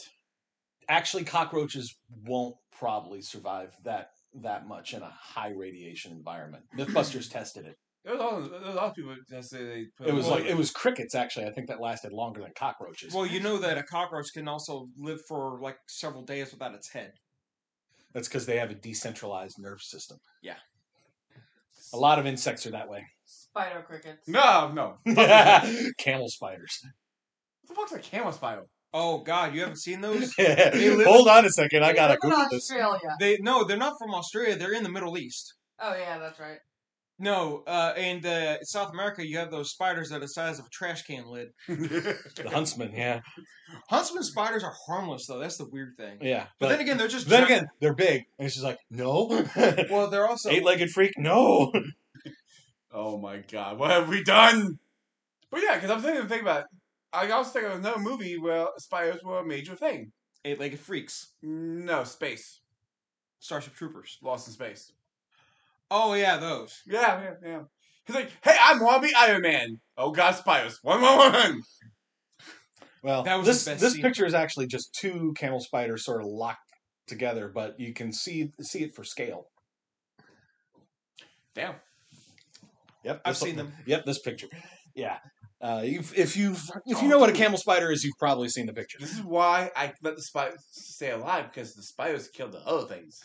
Actually, 0.89 1.23
cockroaches 1.23 1.95
won't 2.25 2.55
probably 2.77 3.21
survive 3.21 3.71
that 3.83 4.09
that 4.41 4.67
much 4.67 4.93
in 4.93 5.01
a 5.01 5.13
high 5.19 5.51
radiation 5.51 6.11
environment. 6.11 6.63
MythBusters 6.77 7.29
tested 7.29 7.65
it. 7.65 7.75
There 8.03 8.13
was 8.13 8.21
all 8.21 8.41
there 8.41 8.59
was 8.59 8.73
a 8.73 8.77
lot 8.77 8.89
of 8.89 8.95
people 8.95 9.15
that 9.29 9.45
say 9.45 9.63
they. 9.63 9.85
Put 9.97 10.07
It 10.07 10.13
was 10.13 10.27
like 10.27 10.45
it 10.45 10.57
was 10.57 10.71
crickets 10.71 11.15
actually. 11.15 11.45
I 11.45 11.51
think 11.51 11.67
that 11.67 11.81
lasted 11.81 12.11
longer 12.11 12.41
than 12.41 12.51
cockroaches. 12.57 13.13
Well, 13.13 13.25
you 13.25 13.39
know 13.39 13.57
that 13.57 13.77
a 13.77 13.83
cockroach 13.83 14.33
can 14.33 14.47
also 14.47 14.87
live 14.97 15.19
for 15.27 15.59
like 15.61 15.77
several 15.87 16.23
days 16.23 16.51
without 16.51 16.73
its 16.73 16.89
head. 16.89 17.11
That's 18.13 18.27
because 18.27 18.45
they 18.45 18.57
have 18.57 18.71
a 18.71 18.75
decentralized 18.75 19.57
nerve 19.59 19.81
system. 19.81 20.17
Yeah. 20.41 20.55
A 21.93 21.97
lot 21.97 22.19
of 22.19 22.25
insects 22.25 22.65
are 22.65 22.71
that 22.71 22.89
way. 22.89 23.05
Spider 23.25 23.83
crickets. 23.85 24.27
No, 24.27 24.71
no. 24.71 24.97
Camel 25.97 26.29
spiders. 26.29 26.79
What 27.61 27.67
the 27.67 27.73
fuck's 27.75 27.91
a 27.91 28.09
camel 28.09 28.31
spider? 28.31 28.63
Oh 28.93 29.19
God, 29.19 29.53
you 29.53 29.61
haven't 29.61 29.77
seen 29.79 30.01
those? 30.01 30.35
live- 30.37 31.05
Hold 31.05 31.27
on 31.27 31.45
a 31.45 31.49
second. 31.49 31.83
I 31.83 31.93
gotta 31.93 32.13
live 32.13 32.19
in 32.23 32.29
Google 32.31 32.47
this. 32.51 32.71
Australia. 32.71 33.15
They 33.19 33.37
no, 33.39 33.63
they're 33.63 33.77
not 33.77 33.93
from 33.99 34.13
Australia. 34.13 34.55
They're 34.55 34.73
in 34.73 34.83
the 34.83 34.89
Middle 34.89 35.17
East. 35.17 35.53
Oh 35.79 35.95
yeah, 35.95 36.17
that's 36.17 36.39
right. 36.39 36.57
No, 37.21 37.63
uh, 37.67 37.93
in 37.97 38.21
the 38.21 38.59
South 38.63 38.93
America, 38.93 39.27
you 39.27 39.39
have 39.39 39.51
those 39.51 39.71
spiders 39.71 40.07
that 40.07 40.15
are 40.15 40.19
the 40.21 40.27
size 40.27 40.57
of 40.57 40.65
a 40.65 40.69
trash 40.69 41.01
can 41.03 41.25
lid. 41.27 41.49
The 41.67 42.49
huntsman, 42.49 42.93
yeah, 42.95 43.19
Huntsman 43.89 44.23
spiders 44.23 44.63
are 44.63 44.73
harmless, 44.87 45.25
though. 45.27 45.37
That's 45.37 45.57
the 45.57 45.67
weird 45.69 45.97
thing. 45.97 46.19
yeah. 46.21 46.45
But, 46.61 46.69
then 46.69 46.79
again, 46.79 46.97
they're 46.97 47.09
just 47.09 47.27
then 47.27 47.45
gi- 47.45 47.53
again, 47.53 47.67
they're 47.81 47.93
big, 47.93 48.23
and 48.39 48.49
she's 48.49 48.63
like, 48.63 48.77
no, 48.89 49.27
Well, 49.91 50.09
they're 50.09 50.29
also 50.29 50.49
eight-legged 50.49 50.91
freak, 50.91 51.11
no. 51.17 51.73
oh 52.93 53.17
my 53.19 53.39
god, 53.51 53.77
what 53.77 53.91
have 53.91 54.07
we 54.07 54.23
done? 54.23 54.79
But 55.51 55.61
yeah, 55.61 55.75
because 55.75 55.91
I'm 55.91 56.01
thinking, 56.01 56.21
thinking 56.27 56.47
about. 56.47 56.61
It. 56.61 56.65
I 57.11 57.29
also 57.31 57.51
think 57.51 57.65
of 57.65 57.79
another 57.79 57.99
movie 57.99 58.37
where 58.37 58.67
spiders 58.77 59.21
were 59.23 59.39
a 59.39 59.45
major 59.45 59.75
thing. 59.75 60.11
eight-legged 60.45 60.79
freaks, 60.79 61.33
No, 61.41 62.03
space, 62.03 62.61
Starship 63.39 63.73
Troopers. 63.75 64.17
Lost 64.21 64.47
in 64.47 64.53
Space. 64.53 64.91
Oh 65.91 66.13
yeah, 66.13 66.37
those. 66.37 66.81
Yeah, 66.85 67.21
yeah, 67.21 67.33
yeah. 67.43 67.61
He's 68.05 68.15
like, 68.15 68.31
hey, 68.43 68.55
I'm 68.61 68.79
to 68.79 69.11
Iron 69.17 69.41
Man. 69.41 69.79
Oh 69.97 70.11
god, 70.11 70.31
spiders. 70.35 70.79
One, 70.83 71.01
one, 71.01 71.17
one. 71.33 71.61
Well, 73.01 73.23
That 73.23 73.37
was 73.37 73.47
this 73.47 73.65
the 73.65 73.71
best 73.71 73.81
this 73.81 73.93
scene. 73.93 74.01
picture 74.01 74.25
is 74.25 74.33
actually 74.33 74.67
just 74.67 74.93
two 74.93 75.33
camel 75.37 75.59
spiders 75.59 76.03
sort 76.05 76.21
of 76.21 76.27
locked 76.27 76.59
together, 77.07 77.47
but 77.53 77.79
you 77.79 77.93
can 77.93 78.11
see 78.13 78.51
see 78.61 78.83
it 78.83 78.93
for 78.93 79.03
scale. 79.03 79.47
Damn. 81.55 81.75
Yep, 83.03 83.21
I've 83.25 83.33
this- 83.33 83.39
seen 83.41 83.55
them. 83.55 83.73
Yep, 83.85 84.05
this 84.05 84.19
picture. 84.19 84.47
Yeah, 84.95 85.17
uh, 85.61 85.81
if 85.83 86.37
you 86.37 86.55
if 86.85 87.01
you 87.01 87.07
know 87.07 87.19
what 87.19 87.29
a 87.29 87.33
camel 87.33 87.57
spider 87.57 87.91
is, 87.91 88.03
you've 88.03 88.17
probably 88.17 88.49
seen 88.49 88.65
the 88.65 88.73
picture. 88.73 88.97
This 88.99 89.13
is 89.13 89.23
why 89.23 89.71
I 89.75 89.93
let 90.01 90.15
the 90.15 90.21
spiders 90.21 90.65
stay 90.71 91.11
alive 91.11 91.45
because 91.51 91.73
the 91.73 91.83
spiders 91.83 92.27
killed 92.29 92.53
the 92.53 92.59
other 92.59 92.87
things. 92.87 93.19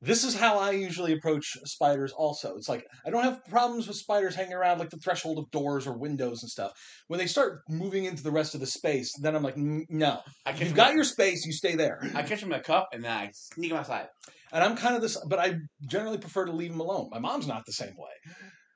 This 0.00 0.22
is 0.22 0.36
how 0.36 0.58
I 0.58 0.72
usually 0.72 1.12
approach 1.12 1.56
spiders. 1.64 2.12
Also, 2.12 2.54
it's 2.56 2.68
like 2.68 2.84
I 3.04 3.10
don't 3.10 3.24
have 3.24 3.44
problems 3.46 3.88
with 3.88 3.96
spiders 3.96 4.36
hanging 4.36 4.52
around 4.52 4.78
like 4.78 4.90
the 4.90 4.98
threshold 4.98 5.38
of 5.38 5.50
doors 5.50 5.86
or 5.88 5.98
windows 5.98 6.42
and 6.42 6.50
stuff. 6.50 6.72
When 7.08 7.18
they 7.18 7.26
start 7.26 7.62
moving 7.68 8.04
into 8.04 8.22
the 8.22 8.30
rest 8.30 8.54
of 8.54 8.60
the 8.60 8.66
space, 8.66 9.12
then 9.20 9.34
I'm 9.34 9.42
like, 9.42 9.56
no, 9.56 10.20
I 10.46 10.52
you've 10.52 10.74
got 10.74 10.94
your 10.94 11.04
space, 11.04 11.44
you 11.44 11.52
stay 11.52 11.74
there. 11.74 11.98
I 12.14 12.22
catch 12.22 12.40
them 12.40 12.52
in 12.52 12.60
a 12.60 12.62
cup 12.62 12.90
and 12.92 13.02
then 13.02 13.10
I 13.10 13.30
sneak 13.32 13.70
them 13.70 13.78
outside. 13.78 14.06
And 14.52 14.62
I'm 14.62 14.76
kind 14.76 14.94
of 14.94 15.02
this, 15.02 15.18
but 15.26 15.38
I 15.38 15.56
generally 15.86 16.18
prefer 16.18 16.46
to 16.46 16.52
leave 16.52 16.70
them 16.70 16.80
alone. 16.80 17.08
My 17.10 17.18
mom's 17.18 17.46
not 17.46 17.66
the 17.66 17.72
same 17.72 17.94
way. 17.96 18.34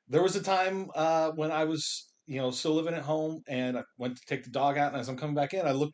There 0.09 0.23
was 0.23 0.37
a 0.37 0.42
time 0.42 0.90
uh, 0.95 1.31
when 1.31 1.50
I 1.50 1.64
was, 1.64 2.12
you 2.26 2.38
know, 2.40 2.50
still 2.50 2.74
living 2.74 2.94
at 2.94 3.02
home, 3.02 3.42
and 3.48 3.76
I 3.78 3.82
went 3.98 4.16
to 4.16 4.22
take 4.26 4.44
the 4.44 4.50
dog 4.50 4.78
out. 4.78 4.92
And 4.92 5.00
as 5.00 5.08
I'm 5.08 5.16
coming 5.16 5.34
back 5.34 5.54
in, 5.54 5.66
I 5.66 5.72
look, 5.72 5.92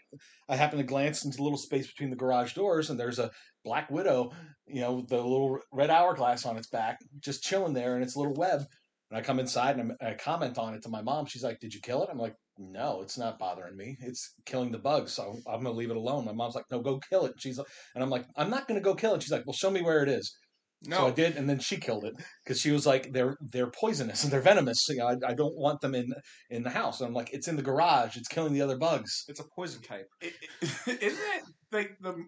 I 0.49 0.56
happen 0.56 0.78
to 0.78 0.85
glance 0.85 1.25
into 1.25 1.38
the 1.38 1.42
little 1.42 1.58
space 1.58 1.87
between 1.87 2.11
the 2.11 2.16
garage 2.16 2.54
doors, 2.54 2.90
and 2.90 2.99
there's 2.99 3.18
a 3.18 3.30
black 3.64 3.90
widow, 3.90 4.32
you 4.66 4.80
know, 4.80 4.94
with 4.94 5.08
the 5.08 5.16
little 5.16 5.58
red 5.73 5.90
hourglass 5.90 6.47
on 6.47 6.56
its 6.56 6.68
back, 6.68 6.99
just 7.20 7.42
chilling 7.42 7.75
there 7.75 7.97
in 7.97 8.02
its 8.02 8.16
little 8.16 8.35
web. 8.35 8.62
And 9.11 9.18
I 9.18 9.23
come 9.23 9.40
inside 9.40 9.78
and 9.78 9.92
I 10.02 10.14
comment 10.14 10.58
on 10.58 10.75
it 10.75 10.82
to 10.82 10.90
my 10.90 11.00
mom. 11.02 11.25
She's 11.26 11.42
like, 11.42 11.61
"Did 11.61 11.73
you 11.73 11.80
kill 11.80 12.02
it?" 12.02 12.11
I'm 12.12 12.18
like, 12.18 12.35
"No, 12.58 13.00
it's 13.00 13.16
not 13.16 13.38
bothering 13.38 13.76
me. 13.76 13.97
It's 14.00 14.35
killing 14.44 14.70
the 14.70 14.78
bugs, 14.78 15.12
so 15.12 15.35
I'm 15.47 15.62
gonna 15.62 15.73
leave 15.73 15.90
it 15.90 15.97
alone." 15.97 16.26
My 16.26 16.32
mom's 16.32 16.54
like, 16.54 16.66
"No, 16.70 16.80
go 16.80 16.99
kill 17.08 17.25
it." 17.25 17.32
She's 17.38 17.56
like, 17.58 17.66
and 17.94 18.04
I'm 18.04 18.11
like, 18.11 18.26
"I'm 18.37 18.50
not 18.50 18.68
gonna 18.68 18.80
go 18.82 18.94
kill 18.94 19.14
it." 19.14 19.23
She's 19.23 19.32
like, 19.32 19.47
"Well, 19.47 19.54
show 19.54 19.70
me 19.70 19.80
where 19.82 20.02
it 20.02 20.11
is." 20.11 20.37
So 20.85 21.08
I 21.08 21.11
did, 21.11 21.37
and 21.37 21.49
then 21.50 21.58
she 21.58 21.76
killed 21.78 22.04
it 22.04 22.14
because 22.44 22.61
she 22.61 22.70
was 22.70 22.87
like, 22.87 23.12
"They're 23.12 23.37
they're 23.40 23.68
poisonous 23.70 24.23
and 24.23 24.32
they're 24.32 24.40
venomous. 24.40 24.87
You 24.88 24.99
know, 24.99 25.06
I, 25.08 25.30
I 25.30 25.35
don't 25.35 25.56
want 25.56 25.80
them 25.80 25.92
in 25.94 26.12
in 26.50 26.62
the 26.62 26.70
house." 26.70 27.00
And 27.00 27.08
I'm 27.08 27.14
like, 27.14 27.30
"It's 27.32 27.49
in 27.49 27.56
the 27.56 27.62
garage. 27.62 28.16
It's 28.16 28.28
killing 28.28 28.52
the 28.52 28.62
other 28.62 28.78
bugs." 28.78 29.25
it's 29.26 29.40
a 29.40 29.44
poison 29.56 29.82
type. 29.82 30.06
It, 30.20 30.35
it, 30.62 31.02
isn't 31.02 31.18
it 31.37 31.42
like 31.73 31.90
the 32.00 32.25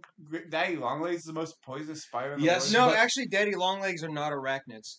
daddy 0.50 0.75
longlegs 0.76 1.19
is 1.19 1.25
the 1.25 1.33
most 1.33 1.54
poisonous 1.64 2.02
spider? 2.02 2.33
In 2.35 2.40
the 2.40 2.47
Yes, 2.47 2.75
world? 2.75 2.88
No, 2.88 2.92
but- 2.92 2.99
actually, 2.99 3.26
daddy 3.28 3.54
longlegs 3.54 4.02
are 4.02 4.09
not 4.11 4.33
arachnids. 4.33 4.97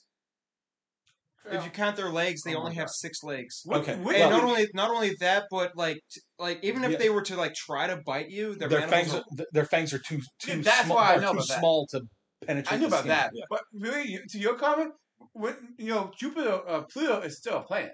If 1.51 1.65
you 1.65 1.72
count 1.72 1.96
their 1.98 2.12
legs, 2.12 2.43
they 2.43 2.51
Oh 2.51 2.60
my 2.60 2.65
only 2.65 2.75
have 2.75 2.86
God. 2.88 2.93
six 2.93 3.24
legs. 3.24 3.62
What- 3.65 3.81
Okay, 3.81 3.96
what- 3.98 4.15
And 4.15 4.29
well- 4.29 4.41
not 4.41 4.43
only 4.48 4.67
not 4.75 4.91
only 4.91 5.15
that, 5.20 5.46
but 5.51 5.75
like 5.75 5.98
t- 6.12 6.22
like 6.38 6.63
even 6.63 6.84
if 6.84 6.91
Yeah. 6.91 6.98
they 7.00 7.10
were 7.10 7.24
to 7.24 7.36
like 7.36 7.53
try 7.55 7.88
to 7.88 7.98
bite 8.05 8.29
you, 8.29 8.55
their, 8.55 8.70
Their 8.70 8.81
fangs, 8.88 8.91
mandibles 9.08 9.24
are, 9.34 9.36
th- 9.38 9.50
their 9.51 9.65
fangs 9.65 9.91
are 9.93 10.00
too 10.00 10.22
too 10.41 10.58
Yeah, 10.58 10.62
that's 10.63 10.86
small. 10.86 10.98
why 10.98 11.03
I 11.03 11.12
they're 11.13 11.22
know 11.22 11.31
too 11.34 11.38
about 11.39 11.48
that. 11.50 11.60
small 11.60 11.88
to 11.91 12.01
penetrate. 12.46 12.74
I 12.74 12.78
knew 12.78 12.88
about 12.88 13.00
skin. 13.00 13.10
that, 13.10 13.32
Yeah. 13.34 13.46
but 13.50 13.62
really, 13.74 14.20
to 14.30 14.38
your 14.40 14.56
comment, 14.56 14.94
when 15.34 15.56
you 15.78 15.88
know 15.88 16.12
Jupiter, 16.18 16.62
uh, 16.68 16.82
Pluto 16.84 17.22
is 17.22 17.38
still 17.38 17.58
a 17.58 17.64
planet. 17.64 17.92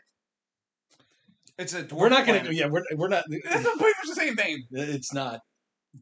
It's 1.58 1.74
a 1.74 1.84
dwarf 1.84 1.98
We're 1.98 2.10
not 2.10 2.26
gonna. 2.26 2.52
Yeah, 2.52 2.68
we're 2.68 2.84
we're 2.96 3.08
not. 3.08 3.24
It's 3.30 3.48
pretty 3.48 3.64
much 3.64 4.08
the 4.08 4.16
same 4.16 4.36
thing. 4.36 4.64
It's 4.72 5.14
not 5.14 5.40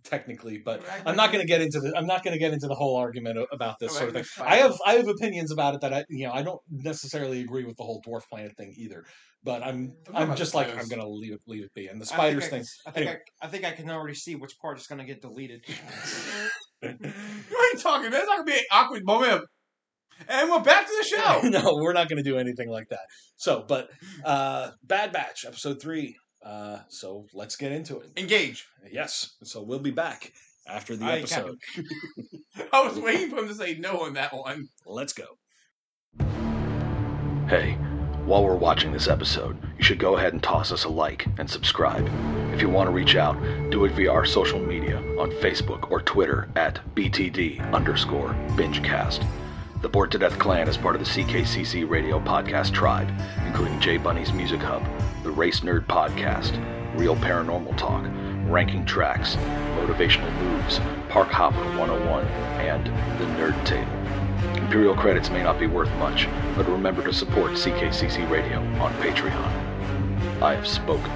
technically, 0.04 0.58
but 0.58 0.84
I'm 1.06 1.16
not 1.16 1.32
going 1.32 1.42
to 1.42 1.48
get 1.48 1.62
into 1.62 1.80
the. 1.80 1.94
I'm 1.96 2.06
not 2.06 2.24
going 2.24 2.34
to 2.34 2.40
get 2.40 2.52
into 2.54 2.68
the 2.68 2.76
whole 2.76 2.98
argument 2.98 3.40
about 3.52 3.80
this 3.80 3.96
sort 3.96 4.10
of 4.10 4.16
thing. 4.16 4.46
I 4.46 4.58
have 4.58 4.76
I 4.86 4.96
have 4.96 5.08
opinions 5.08 5.52
about 5.52 5.76
it 5.76 5.82
that 5.82 5.94
I 5.94 6.04
you 6.10 6.28
know 6.28 6.34
I 6.34 6.42
don't 6.42 6.60
necessarily 6.70 7.42
agree 7.42 7.64
with 7.64 7.78
the 7.78 7.84
whole 7.84 8.02
dwarf 8.06 8.22
planet 8.30 8.52
thing 8.58 8.74
either. 8.78 9.06
But 9.44 9.64
I'm 9.64 9.94
I'm 10.14 10.36
just 10.36 10.54
like? 10.56 10.70
I'm 10.70 10.88
going 10.90 11.02
to 11.02 11.08
leave 11.08 11.34
it 11.34 11.42
leave 11.48 11.64
it 11.64 11.74
be. 11.74 11.88
And 11.88 12.02
the 12.02 12.06
I 12.06 12.08
think 12.08 12.18
spiders 12.18 12.44
I- 12.46 12.50
thing. 12.50 12.64
I 12.88 12.92
think 12.92 13.08
Anyway. 13.08 13.22
I, 13.42 13.46
I 13.46 13.50
think 13.50 13.64
I 13.64 13.72
can 13.72 13.90
already 13.90 14.16
see 14.16 14.36
which 14.36 14.58
part 14.60 14.78
is 14.80 14.88
going 14.88 15.00
to 15.00 15.06
get 15.06 15.22
deleted. 15.22 15.64
What 17.76 17.84
you 17.84 17.92
talking? 17.92 18.12
There's 18.12 18.28
not 18.28 18.38
gonna 18.38 18.46
be 18.46 18.54
an 18.54 18.66
awkward 18.72 19.06
moment. 19.06 19.44
And 20.30 20.50
we're 20.50 20.62
back 20.62 20.88
to 20.88 20.94
the 20.98 21.04
show. 21.04 21.42
no, 21.44 21.76
we're 21.76 21.94
not 21.94 22.08
going 22.08 22.24
to 22.24 22.30
do 22.30 22.38
anything 22.38 22.70
like 22.70 22.88
that. 22.88 23.02
So, 23.36 23.66
but 23.68 23.90
uh 24.24 24.72
Bad 24.84 25.12
Batch 25.12 25.46
episode 25.46 25.82
three. 25.82 26.16
Uh, 26.42 26.80
so 26.90 27.26
let's 27.34 27.56
get 27.56 27.72
into 27.72 28.00
it. 28.00 28.12
Engage. 28.16 28.66
Yes. 28.92 29.34
So 29.44 29.64
we'll 29.64 29.80
be 29.80 29.92
back 29.92 30.32
after 30.68 30.96
the 30.96 31.06
I 31.06 31.18
episode. 31.18 31.58
I 32.72 32.88
was 32.88 32.98
waiting 33.00 33.30
for 33.30 33.40
him 33.40 33.48
to 33.48 33.56
say 33.56 33.76
no 33.76 34.02
on 34.04 34.14
that 34.14 34.34
one. 34.34 34.70
Let's 34.86 35.14
go. 35.14 35.26
Hey, 37.50 37.78
while 38.26 38.44
we're 38.44 38.56
watching 38.56 38.92
this 38.92 39.08
episode, 39.08 39.56
you 39.78 39.84
should 39.84 40.00
go 40.00 40.18
ahead 40.18 40.34
and 40.34 40.42
toss 40.42 40.72
us 40.72 40.84
a 40.84 40.90
like 40.90 41.28
and 41.38 41.48
subscribe. 41.48 42.10
If 42.52 42.62
you 42.62 42.70
want 42.70 42.88
to 42.88 42.92
reach 42.92 43.16
out, 43.16 43.38
do 43.70 43.86
it 43.86 43.92
via 43.92 44.12
our 44.12 44.26
social 44.26 44.60
media 44.60 44.98
on 45.20 45.30
Facebook 45.30 45.92
or 45.92 46.02
Twitter 46.02 46.50
at 46.56 46.80
BTD 46.96 47.72
underscore 47.72 48.30
BingeCast. 48.56 49.24
The 49.84 49.90
Bored 49.90 50.12
to 50.12 50.18
Death 50.18 50.40
Clan 50.40 50.68
is 50.68 50.76
part 50.76 50.96
of 50.96 51.06
the 51.06 51.10
CKCC 51.10 51.88
Radio 51.88 52.20
Podcast 52.20 52.74
Tribe, 52.74 53.12
including 53.46 53.80
Jay 53.80 53.98
Bunny's 53.98 54.34
Music 54.34 54.60
Hub, 54.60 54.84
the 55.22 55.30
Race 55.30 55.60
Nerd 55.60 55.86
Podcast, 55.86 56.58
Real 56.98 57.16
Paranormal 57.18 57.78
Talk, 57.78 58.06
Ranking 58.52 58.86
Tracks, 58.86 59.36
Motivational 59.76 60.34
Moves, 60.42 60.80
Park 61.10 61.30
Hopper 61.30 61.64
101, 61.78 62.26
and 62.26 62.88
The 63.20 63.26
Nerd 63.40 63.64
Table. 63.66 63.95
Imperial 64.54 64.96
credits 64.96 65.30
may 65.30 65.42
not 65.44 65.60
be 65.60 65.68
worth 65.68 65.92
much, 65.98 66.28
but 66.56 66.68
remember 66.68 67.04
to 67.04 67.14
support 67.14 67.52
CKCC 67.54 68.30
Radio 68.30 68.60
on 68.82 68.94
Patreon. 69.02 70.42
I 70.42 70.56
have 70.56 70.68
spoken. 70.68 71.12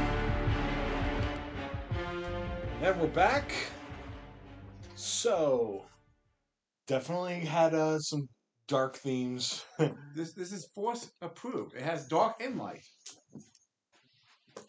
And 2.82 3.00
we're 3.00 3.08
back. 3.08 3.52
So, 4.96 5.86
definitely 6.88 7.40
had 7.42 7.74
uh, 7.74 8.00
some 8.00 8.28
dark 8.68 8.96
themes. 8.98 9.66
This 10.16 10.34
this 10.34 10.52
is 10.52 10.66
force 10.76 11.12
approved. 11.22 11.76
It 11.76 11.82
has 11.84 12.08
dark 12.08 12.42
and 12.42 12.58
light. 12.58 12.84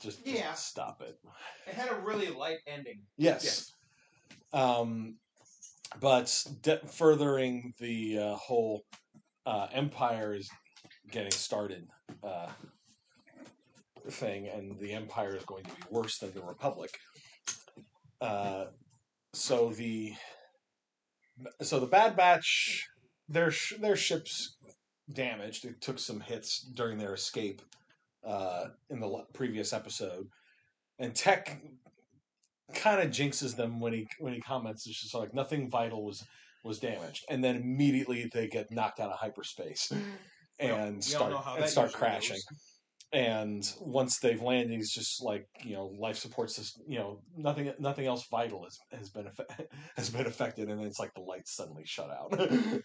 just, 0.00 0.24
just 0.24 0.26
Yeah. 0.26 0.52
stop 0.52 1.00
it. 1.02 1.18
It 1.66 1.74
had 1.74 1.90
a 1.90 1.94
really 2.00 2.28
light 2.28 2.58
ending. 2.66 3.00
Yes. 3.16 3.42
Yes. 3.44 3.72
Um, 4.52 5.16
but 5.98 6.44
de- 6.62 6.86
furthering 6.86 7.74
the 7.80 8.18
uh, 8.18 8.34
whole 8.36 8.84
uh, 9.46 9.66
empire 9.72 10.34
is 10.34 10.48
getting 11.10 11.32
started 11.32 11.88
uh, 12.22 12.48
thing, 14.08 14.48
and 14.48 14.78
the 14.78 14.92
empire 14.92 15.36
is 15.36 15.44
going 15.44 15.64
to 15.64 15.70
be 15.70 15.82
worse 15.90 16.18
than 16.18 16.32
the 16.32 16.42
republic. 16.42 16.90
Uh, 18.20 18.66
so 19.32 19.70
the 19.70 20.12
so 21.62 21.80
the 21.80 21.86
Bad 21.86 22.16
Batch, 22.16 22.86
their 23.28 23.50
sh- 23.50 23.74
their 23.80 23.96
ships 23.96 24.56
damaged. 25.12 25.64
It 25.64 25.80
took 25.80 25.98
some 25.98 26.20
hits 26.20 26.60
during 26.60 26.98
their 26.98 27.14
escape 27.14 27.62
uh, 28.26 28.66
in 28.90 29.00
the 29.00 29.24
previous 29.32 29.72
episode, 29.72 30.28
and 30.98 31.14
Tech 31.14 31.62
kind 32.74 33.00
of 33.00 33.10
jinxes 33.10 33.56
them 33.56 33.80
when 33.80 33.92
he 33.92 34.08
when 34.18 34.32
he 34.32 34.40
comments. 34.40 34.86
It's 34.86 35.00
just 35.00 35.14
like 35.14 35.34
nothing 35.34 35.70
vital 35.70 36.04
was 36.04 36.24
was 36.64 36.78
damaged, 36.78 37.24
and 37.30 37.42
then 37.42 37.56
immediately 37.56 38.30
they 38.32 38.46
get 38.48 38.70
knocked 38.70 39.00
out 39.00 39.10
of 39.10 39.18
hyperspace 39.18 39.88
mm. 39.92 40.02
We 40.60 40.70
all- 40.70 40.78
and 40.78 40.90
we 40.90 40.96
all 40.96 41.02
start 41.02 41.30
know 41.30 41.38
how 41.38 41.56
and 41.56 41.68
start 41.68 41.92
crashing. 41.92 42.36
goes. 42.36 42.76
And 43.12 43.72
once 43.80 44.20
they've 44.20 44.40
landed, 44.40 44.70
he's 44.70 44.92
just 44.92 45.20
like 45.20 45.48
you 45.64 45.74
know, 45.74 45.86
life 45.98 46.16
support 46.16 46.50
system. 46.50 46.84
You 46.86 46.98
know, 46.98 47.22
nothing 47.36 47.72
nothing 47.80 48.06
else 48.06 48.26
vital 48.30 48.64
has 48.64 48.78
has 48.92 49.10
been 49.10 49.28
has 49.96 50.10
been 50.10 50.26
affected, 50.26 50.68
and 50.68 50.78
then 50.78 50.86
it's 50.86 51.00
like 51.00 51.14
the 51.14 51.22
lights 51.22 51.56
suddenly 51.56 51.82
shut 51.84 52.10
out. 52.10 52.38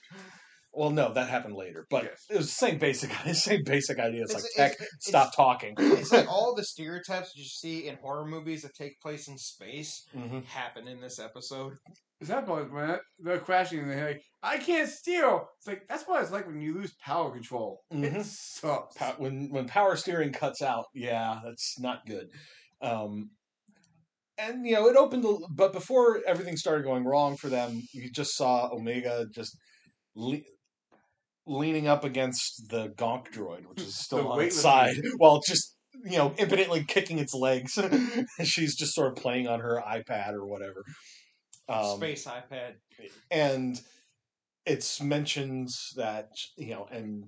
well, 0.75 0.89
no, 0.89 1.13
that 1.13 1.29
happened 1.29 1.55
later, 1.55 1.85
but 1.89 2.03
Yes. 2.03 2.25
it 2.29 2.37
was 2.37 2.45
the 2.47 2.51
same 2.51 2.77
basic 2.77 3.11
same 3.33 3.63
basic 3.63 3.97
idea. 3.99 4.23
It's, 4.23 4.31
It's- 4.33 4.43
like 4.43 4.51
it's- 4.51 4.77
tech, 4.77 4.81
it's- 4.81 4.89
stop 5.01 5.35
talking. 5.35 5.75
It's 5.79 6.11
like 6.11 6.27
all 6.31 6.53
the 6.55 6.63
stereotypes 6.65 7.31
you 7.35 7.45
see 7.45 7.87
in 7.87 7.95
horror 8.01 8.25
movies 8.25 8.61
that 8.63 8.73
take 8.75 8.99
place 9.01 9.27
in 9.27 9.37
space 9.37 10.03
Mhm. 10.15 10.43
happen 10.45 10.87
in 10.87 10.99
this 11.01 11.19
episode. 11.19 11.73
Is 12.21 12.29
that 12.29 12.45
part 12.45 12.71
when 12.71 12.97
they're 13.19 13.39
crashing 13.39 13.79
and 13.79 13.91
they're 13.91 14.07
like, 14.07 14.21
I 14.41 14.57
can't 14.57 14.87
steer. 14.89 15.41
It's 15.57 15.67
like 15.67 15.81
that's 15.89 16.03
what 16.07 16.21
it's 16.23 16.31
like 16.31 16.47
when 16.47 16.61
you 16.61 16.73
lose 16.73 16.93
power 17.03 17.31
control. 17.31 17.81
Mhm. 17.93 18.03
It 18.19 18.25
sucks. 18.25 18.95
pow- 18.95 19.15
when 19.17 19.49
when 19.51 19.67
power 19.67 19.95
steering 19.97 20.31
cuts 20.31 20.61
out, 20.61 20.85
yeah, 20.93 21.39
that's 21.43 21.77
not 21.79 22.05
good. 22.05 22.27
Um, 22.81 23.31
and 24.37 24.65
you 24.65 24.73
know, 24.75 24.87
it 24.87 24.95
opened, 24.97 25.25
a- 25.25 25.37
but 25.49 25.71
before 25.73 26.21
everything 26.27 26.57
started 26.57 26.83
going 26.83 27.05
wrong 27.05 27.37
for 27.37 27.49
them, 27.49 27.81
you 27.93 28.09
just 28.11 28.35
saw 28.35 28.69
Omega 28.71 29.25
just 29.33 29.57
le- 30.15 30.41
leaning 31.47 31.87
up 31.87 32.03
against 32.03 32.69
the 32.69 32.89
Gonk 32.89 33.31
droid, 33.31 33.65
which 33.67 33.81
is 33.81 33.95
still 34.05 34.27
on 34.29 34.41
its 34.41 34.59
side, 34.59 34.95
while 35.17 35.41
just 35.45 35.75
you 36.03 36.17
know 36.17 36.33
impotently 36.37 36.83
kicking 36.83 37.19
its 37.19 37.33
legs. 37.33 37.77
She's 38.43 38.75
just 38.75 38.93
sort 38.95 39.09
of 39.11 39.15
playing 39.15 39.47
on 39.47 39.59
her 39.59 39.81
iPad 39.87 40.33
or 40.33 40.45
whatever. 40.45 40.83
Um, 41.67 41.97
Space 41.97 42.25
iPad. 42.27 42.73
and 43.31 43.79
it's 44.65 45.01
mentioned 45.01 45.69
that 45.95 46.29
you 46.57 46.71
know 46.71 46.87
and 46.91 47.27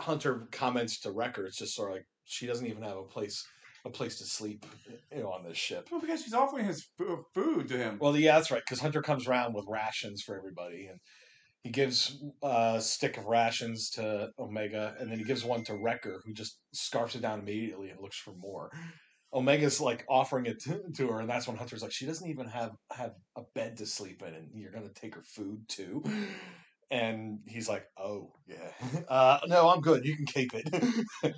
hunter 0.00 0.46
comments 0.50 0.98
to 1.00 1.10
wrecker 1.10 1.44
it's 1.44 1.58
just 1.58 1.74
sort 1.74 1.90
of 1.90 1.96
like 1.96 2.06
she 2.24 2.46
doesn't 2.46 2.66
even 2.66 2.82
have 2.82 2.96
a 2.96 3.02
place 3.02 3.44
a 3.84 3.90
place 3.90 4.16
to 4.18 4.24
sleep 4.24 4.64
you 5.14 5.22
know 5.22 5.28
on 5.30 5.44
this 5.44 5.58
ship 5.58 5.88
Well, 5.90 6.00
because 6.00 6.22
she's 6.22 6.32
offering 6.32 6.64
his 6.66 6.86
food 7.34 7.68
to 7.68 7.76
him. 7.76 7.98
well 8.00 8.16
yeah 8.16 8.36
that's 8.36 8.50
right 8.50 8.62
because 8.64 8.80
hunter 8.80 9.02
comes 9.02 9.26
around 9.28 9.52
with 9.54 9.66
rations 9.68 10.22
for 10.22 10.38
everybody 10.38 10.86
and 10.86 10.98
he 11.62 11.70
gives 11.70 12.22
a 12.42 12.80
stick 12.80 13.18
of 13.18 13.26
rations 13.26 13.90
to 13.90 14.30
omega 14.38 14.94
and 14.98 15.10
then 15.10 15.18
he 15.18 15.24
gives 15.24 15.44
one 15.44 15.62
to 15.64 15.74
wrecker 15.74 16.22
who 16.24 16.32
just 16.32 16.58
scarfs 16.72 17.14
it 17.14 17.22
down 17.22 17.40
immediately 17.40 17.90
and 17.90 18.00
looks 18.00 18.16
for 18.16 18.32
more. 18.34 18.70
Omega's 19.32 19.80
like 19.80 20.04
offering 20.08 20.46
it 20.46 20.60
to, 20.62 20.80
to 20.96 21.08
her 21.08 21.20
and 21.20 21.28
that's 21.28 21.46
when 21.46 21.56
hunter's 21.56 21.82
like 21.82 21.92
she 21.92 22.06
doesn't 22.06 22.28
even 22.28 22.46
have 22.48 22.72
have 22.92 23.12
a 23.36 23.42
bed 23.54 23.76
to 23.76 23.86
sleep 23.86 24.22
in 24.26 24.34
and 24.34 24.48
you're 24.54 24.72
gonna 24.72 24.88
take 24.94 25.14
her 25.14 25.22
food 25.22 25.60
too? 25.68 26.02
And 26.92 27.38
he's 27.46 27.68
like 27.68 27.84
oh 27.96 28.32
yeah. 28.48 28.72
Uh 29.08 29.38
no 29.46 29.68
i'm 29.68 29.80
good. 29.80 30.04
You 30.04 30.16
can 30.16 30.26
keep 30.26 30.50
it. 30.54 31.04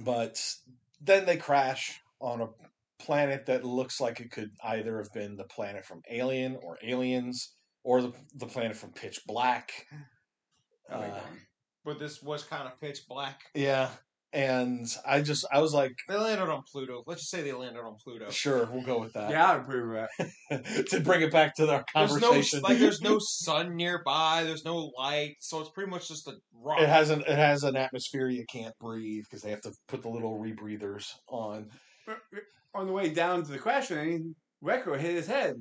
But 0.00 0.40
then 1.00 1.24
they 1.26 1.36
crash 1.36 2.00
on 2.20 2.40
a 2.40 2.48
planet 2.98 3.46
that 3.46 3.64
looks 3.64 4.00
like 4.00 4.20
it 4.20 4.30
could 4.30 4.50
either 4.62 4.98
have 4.98 5.12
been 5.12 5.36
the 5.36 5.44
planet 5.44 5.84
from 5.84 6.02
alien 6.10 6.56
or 6.62 6.78
aliens 6.82 7.54
or 7.84 8.02
the, 8.02 8.12
the 8.34 8.46
planet 8.46 8.76
from 8.76 8.90
pitch 8.90 9.20
black 9.26 9.72
I 10.90 10.94
Uh. 10.94 11.20
But 11.84 11.98
this 11.98 12.22
was 12.22 12.42
kind 12.42 12.66
of 12.66 12.80
pitch 12.80 13.00
black. 13.08 13.42
yeah 13.54 13.90
and 14.32 14.88
i 15.06 15.20
just 15.22 15.46
i 15.52 15.60
was 15.60 15.72
like 15.72 15.92
They 16.08 16.16
landed 16.16 16.48
on 16.48 16.62
Pluto. 16.72 17.04
Let's 17.06 17.20
just 17.20 17.30
say 17.30 17.42
they 17.42 17.52
landed 17.52 17.78
on 17.82 17.94
Pluto. 18.02 18.30
sure 18.30 18.68
we'll 18.72 18.82
go 18.82 18.98
with 18.98 19.12
that 19.12 19.30
yeah, 19.30 19.52
I'd 19.52 19.60
approve 19.60 19.96
of 19.96 20.08
that. 20.50 20.86
to 20.90 20.98
bring 21.00 21.22
it 21.22 21.30
back 21.30 21.54
to 21.56 21.70
our 21.70 21.84
There's 21.94 22.14
no 22.20 22.28
conversation 22.30 22.60
like 22.62 22.78
there's 22.78 23.00
no 23.00 23.18
sun 23.20 23.76
nearby. 23.76 24.42
There's 24.42 24.64
no 24.64 24.90
light, 24.98 25.36
so 25.38 25.60
it's 25.60 25.70
pretty 25.70 25.88
much 25.88 26.08
just 26.08 26.26
a 26.26 26.32
rock. 26.52 26.80
it 26.80 26.88
has 26.88 27.10
an 27.10 27.20
it 27.20 27.36
has 27.36 27.62
an 27.62 27.76
atmosphere 27.76 28.28
you 28.28 28.44
can't 28.50 28.74
breathe 28.80 29.22
because 29.22 29.42
they 29.42 29.50
have 29.50 29.62
to 29.62 29.72
put 29.86 30.02
the 30.02 30.08
little 30.08 30.36
rebreathers 30.36 31.12
on 31.28 31.70
On 32.74 32.86
the 32.88 32.92
way 32.92 33.10
down 33.10 33.44
to 33.44 33.50
the 33.52 33.58
crash 33.58 33.88
lane, 33.92 34.34
Wrecker 34.60 34.96
hit 34.98 35.14
his 35.14 35.28
head. 35.28 35.54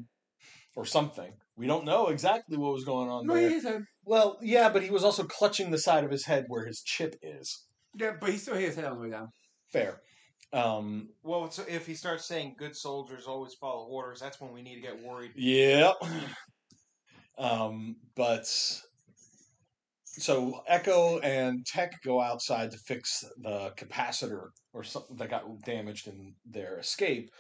or 0.76 0.86
something 0.88 1.32
we 1.56 1.68
don't 1.68 1.86
know 1.86 2.08
exactly 2.08 2.58
what 2.58 2.74
was 2.74 2.84
going 2.86 3.10
on 3.10 3.26
No, 3.28 3.34
he 3.36 3.42
there 3.42 3.50
hit 3.50 3.56
his 3.56 3.64
head. 3.72 3.84
well 4.06 4.38
yeah 4.42 4.70
but 4.70 4.84
he 4.84 4.90
was 4.90 5.04
also 5.04 5.24
clutching 5.24 5.72
the 5.72 5.78
side 5.78 6.04
of 6.04 6.12
his 6.12 6.26
head 6.26 6.46
where 6.48 6.66
his 6.66 6.82
chip 6.82 7.16
is 7.22 7.66
Yeah, 7.96 8.14
but 8.20 8.30
he 8.32 8.38
still 8.38 8.56
hit 8.56 8.68
his 8.68 8.76
head 8.76 8.86
on 8.86 8.96
the 8.96 9.02
way 9.04 9.10
down. 9.12 9.28
fair 9.72 10.02
um 10.52 11.10
well, 11.24 11.50
so 11.50 11.64
if 11.68 11.88
he 11.88 11.96
starts 11.96 12.28
saying 12.28 12.56
"good 12.60 12.76
soldiers 12.76 13.26
always 13.26 13.56
follow 13.56 13.88
orders," 13.88 14.20
that's 14.20 14.40
when 14.40 14.54
we 14.54 14.62
need 14.62 14.76
to 14.76 14.82
get 14.82 15.02
worried. 15.02 15.32
Yep. 15.36 15.96
Um, 17.40 17.96
but 18.16 18.46
so 20.06 20.62
Echo 20.68 21.18
and 21.20 21.66
Tech 21.66 21.94
go 22.04 22.22
outside 22.22 22.70
to 22.72 22.78
fix 22.78 23.24
the 23.42 23.72
capacitor 23.76 24.50
or 24.74 24.84
something 24.84 25.18
that 25.18 25.32
got 25.32 25.44
damaged 25.66 26.08
in 26.08 26.36
their 26.46 26.78
escape, 26.78 27.32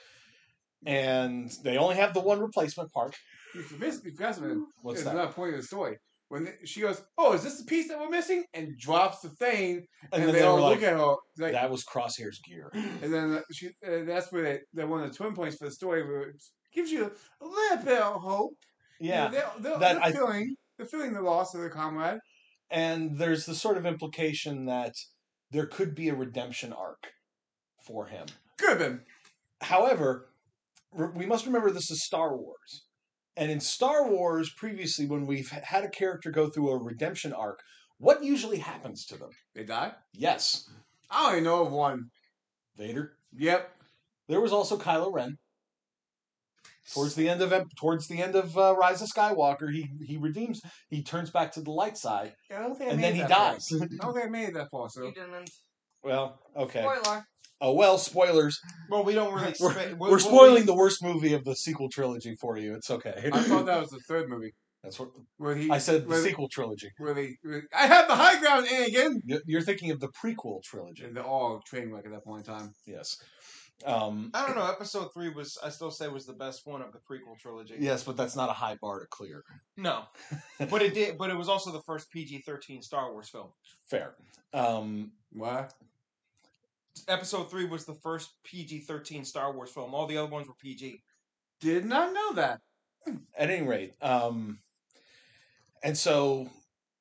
and 0.85 1.51
they 1.63 1.77
only 1.77 1.95
have 1.95 2.15
the 2.15 2.19
one 2.21 2.39
replacement 2.39 2.91
part. 2.91 3.15
You 3.53 3.61
you 3.61 4.11
forgot 4.11 4.35
something. 4.35 4.65
What's 4.81 4.99
It's 4.99 5.05
that? 5.05 5.15
another 5.15 5.31
point 5.33 5.53
of 5.55 5.61
the 5.61 5.67
story. 5.67 5.97
When 6.29 6.45
the- 6.45 6.65
she 6.65 6.81
goes, 6.81 7.01
"Oh, 7.17 7.33
is 7.33 7.43
this 7.43 7.57
the 7.59 7.65
piece 7.65 7.87
that 7.89 7.99
we're 7.99 8.09
missing?" 8.09 8.43
and 8.53 8.77
drops 8.79 9.19
the 9.21 9.29
thing, 9.29 9.85
And, 10.11 10.13
and, 10.13 10.23
then 10.23 10.33
they, 10.33 10.39
they 10.39 10.45
all 10.45 10.55
were 10.55 10.69
look 10.69 10.81
at 10.81 10.93
her 10.93 11.15
like, 11.37 11.51
"That 11.53 11.69
was 11.69 11.83
Crosshair's 11.83 12.39
gear." 12.47 12.71
and 12.73 13.13
then 13.13 13.43
she, 13.51 13.67
uh, 13.85 14.03
that's 14.05 14.31
where 14.31 14.43
they, 14.43 14.59
they're 14.73 14.87
one 14.87 15.03
of 15.03 15.09
the 15.11 15.15
twin 15.15 15.33
points 15.35 15.57
for 15.57 15.65
the 15.65 15.71
story, 15.71 16.03
where 16.03 16.29
it 16.29 16.41
gives 16.73 16.91
you 16.91 17.11
a 17.41 17.45
little 17.45 17.77
bit 17.85 18.01
of 18.01 18.21
hope. 18.21 18.53
Yeah, 18.99 19.27
they're, 19.29 19.51
they're, 19.59 19.77
that 19.79 19.95
they're 19.95 20.03
I- 20.03 20.11
feeling 20.11 20.55
they're 20.77 20.87
feeling 20.87 21.13
the 21.13 21.21
loss 21.21 21.53
of 21.53 21.59
their 21.61 21.69
comrade. 21.69 22.19
and 22.71 23.19
there's 23.19 23.45
the 23.45 23.53
sort 23.53 23.77
of 23.77 23.85
implication 23.85 24.65
that 24.65 24.93
there 25.51 25.67
could 25.67 25.93
be 25.93 26.09
a 26.09 26.15
redemption 26.15 26.73
arc 26.73 27.11
for 27.85 28.07
him. 28.07 28.25
Could 28.57 28.69
have 28.69 28.79
been. 28.79 29.01
However, 29.61 30.29
we 30.91 31.25
must 31.27 31.45
remember 31.45 31.69
this 31.69 31.91
is 31.91 32.03
Star 32.03 32.35
Wars. 32.35 32.85
And 33.35 33.49
in 33.49 33.59
Star 33.59 34.07
Wars, 34.09 34.51
previously, 34.55 35.05
when 35.05 35.25
we've 35.25 35.49
had 35.49 35.83
a 35.83 35.89
character 35.89 36.29
go 36.31 36.49
through 36.49 36.69
a 36.69 36.77
redemption 36.77 37.33
arc, 37.33 37.59
what 37.97 38.23
usually 38.23 38.57
happens 38.59 39.05
to 39.07 39.17
them? 39.17 39.29
They 39.55 39.63
die? 39.63 39.93
Yes, 40.13 40.69
I 41.09 41.29
only 41.29 41.41
know 41.41 41.65
of 41.65 41.71
one. 41.71 42.09
Vader. 42.77 43.13
Yep. 43.37 43.71
There 44.27 44.41
was 44.41 44.51
also 44.53 44.77
Kylo 44.77 45.11
Ren. 45.13 45.37
Towards 46.93 47.15
the 47.15 47.29
end 47.29 47.41
of 47.41 47.53
towards 47.79 48.07
the 48.07 48.21
end 48.21 48.35
of 48.35 48.57
uh, 48.57 48.75
Rise 48.75 49.01
of 49.01 49.07
Skywalker, 49.09 49.71
he 49.71 49.89
he 50.05 50.17
redeems. 50.17 50.61
He 50.89 51.01
turns 51.01 51.29
back 51.29 51.53
to 51.53 51.61
the 51.61 51.71
light 51.71 51.97
side, 51.97 52.33
I 52.51 52.59
don't 52.59 52.75
think 52.75 52.89
I 52.89 52.93
and 52.93 53.01
made 53.01 53.15
then 53.15 53.21
he 53.21 53.27
dies. 53.27 53.69
I 53.71 53.85
don't 54.01 54.13
think 54.13 54.25
I 54.25 54.29
made 54.29 54.49
it 54.49 54.53
that 54.55 54.69
far. 54.69 54.89
So 54.89 55.05
You 55.05 55.13
didn't. 55.13 55.49
well, 56.03 56.41
okay. 56.57 56.81
Spoiler. 56.81 57.25
Oh 57.65 57.71
well, 57.73 57.97
spoilers. 57.97 58.59
Well, 58.89 59.03
we 59.05 59.13
don't 59.13 59.33
really. 59.33 59.53
We're, 59.59 59.71
spe- 59.71 59.97
we're 59.97 60.19
spoiling 60.19 60.65
the 60.65 60.75
worst 60.75 61.01
movie 61.01 61.33
of 61.33 61.45
the 61.45 61.55
sequel 61.55 61.87
trilogy 61.89 62.35
for 62.41 62.57
you. 62.57 62.75
It's 62.75 62.91
okay. 62.91 63.29
I 63.31 63.39
thought 63.41 63.65
that 63.67 63.79
was 63.79 63.89
the 63.89 63.99
third 64.07 64.27
movie 64.29 64.51
That's 64.83 64.99
what 64.99 65.09
where 65.37 65.55
he. 65.55 65.71
I 65.71 65.77
said. 65.77 66.07
The 66.09 66.17
sequel 66.17 66.49
trilogy. 66.49 66.89
Where 66.97 67.13
they, 67.13 67.37
where- 67.41 67.63
I 67.73 67.87
have 67.87 68.07
the 68.09 68.15
high 68.15 68.37
ground, 68.41 68.67
Anakin. 68.67 69.21
You- 69.25 69.41
You're 69.45 69.61
thinking 69.61 69.91
of 69.91 70.01
the 70.01 70.09
prequel 70.09 70.61
trilogy. 70.61 71.05
They're 71.09 71.23
all 71.23 71.61
train 71.65 71.89
wreck 71.89 72.05
at 72.05 72.11
that 72.11 72.25
point 72.25 72.45
in 72.45 72.53
time. 72.53 72.73
Yes. 72.85 73.15
Um, 73.85 74.29
I 74.33 74.45
don't 74.45 74.55
know. 74.55 74.69
Episode 74.69 75.13
three 75.13 75.29
was, 75.29 75.57
I 75.63 75.69
still 75.69 75.89
say, 75.91 76.07
was 76.07 76.25
the 76.25 76.33
best 76.33 76.61
one 76.65 76.81
of 76.81 76.91
the 76.93 76.99
prequel 76.99 77.37
trilogy. 77.41 77.75
yes, 77.79 78.03
but 78.03 78.15
that's 78.15 78.35
not 78.35 78.49
a 78.49 78.53
high 78.53 78.75
bar 78.81 78.99
to 78.99 79.07
clear. 79.07 79.43
No, 79.77 80.03
but 80.69 80.81
it 80.81 80.93
did. 80.93 81.17
But 81.17 81.29
it 81.31 81.37
was 81.37 81.49
also 81.49 81.71
the 81.71 81.81
first 81.81 82.11
PG 82.11 82.43
thirteen 82.45 82.81
Star 82.81 83.11
Wars 83.13 83.29
film. 83.29 83.47
Fair. 83.89 84.15
Um, 84.53 85.11
What? 85.31 85.73
Episode 87.07 87.49
three 87.49 87.65
was 87.65 87.85
the 87.85 87.95
first 87.95 88.33
PG 88.43 88.81
thirteen 88.81 89.25
Star 89.25 89.53
Wars 89.53 89.71
film. 89.71 89.93
All 89.93 90.07
the 90.07 90.17
other 90.17 90.29
ones 90.29 90.47
were 90.47 90.53
PG. 90.61 91.01
Did 91.59 91.85
not 91.85 92.13
know 92.13 92.33
that. 92.33 92.59
at 93.37 93.49
any 93.49 93.65
rate, 93.67 93.93
um, 94.01 94.59
and 95.83 95.97
so 95.97 96.49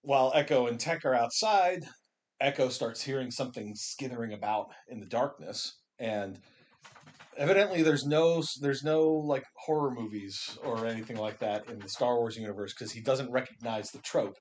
while 0.02 0.32
Echo 0.34 0.66
and 0.66 0.80
Tech 0.80 1.04
are 1.04 1.14
outside, 1.14 1.84
Echo 2.40 2.68
starts 2.68 3.02
hearing 3.02 3.30
something 3.30 3.74
skithering 3.76 4.32
about 4.32 4.68
in 4.88 4.98
the 4.98 5.06
darkness, 5.06 5.78
and 5.98 6.38
evidently 7.36 7.82
there's 7.82 8.06
no 8.06 8.42
there's 8.60 8.82
no 8.82 9.08
like 9.08 9.44
horror 9.54 9.90
movies 9.90 10.58
or 10.64 10.86
anything 10.86 11.16
like 11.16 11.38
that 11.38 11.68
in 11.70 11.78
the 11.78 11.88
Star 11.88 12.16
Wars 12.16 12.36
universe 12.36 12.74
because 12.74 12.92
he 12.92 13.00
doesn't 13.00 13.30
recognize 13.30 13.90
the 13.90 14.00
trope. 14.00 14.36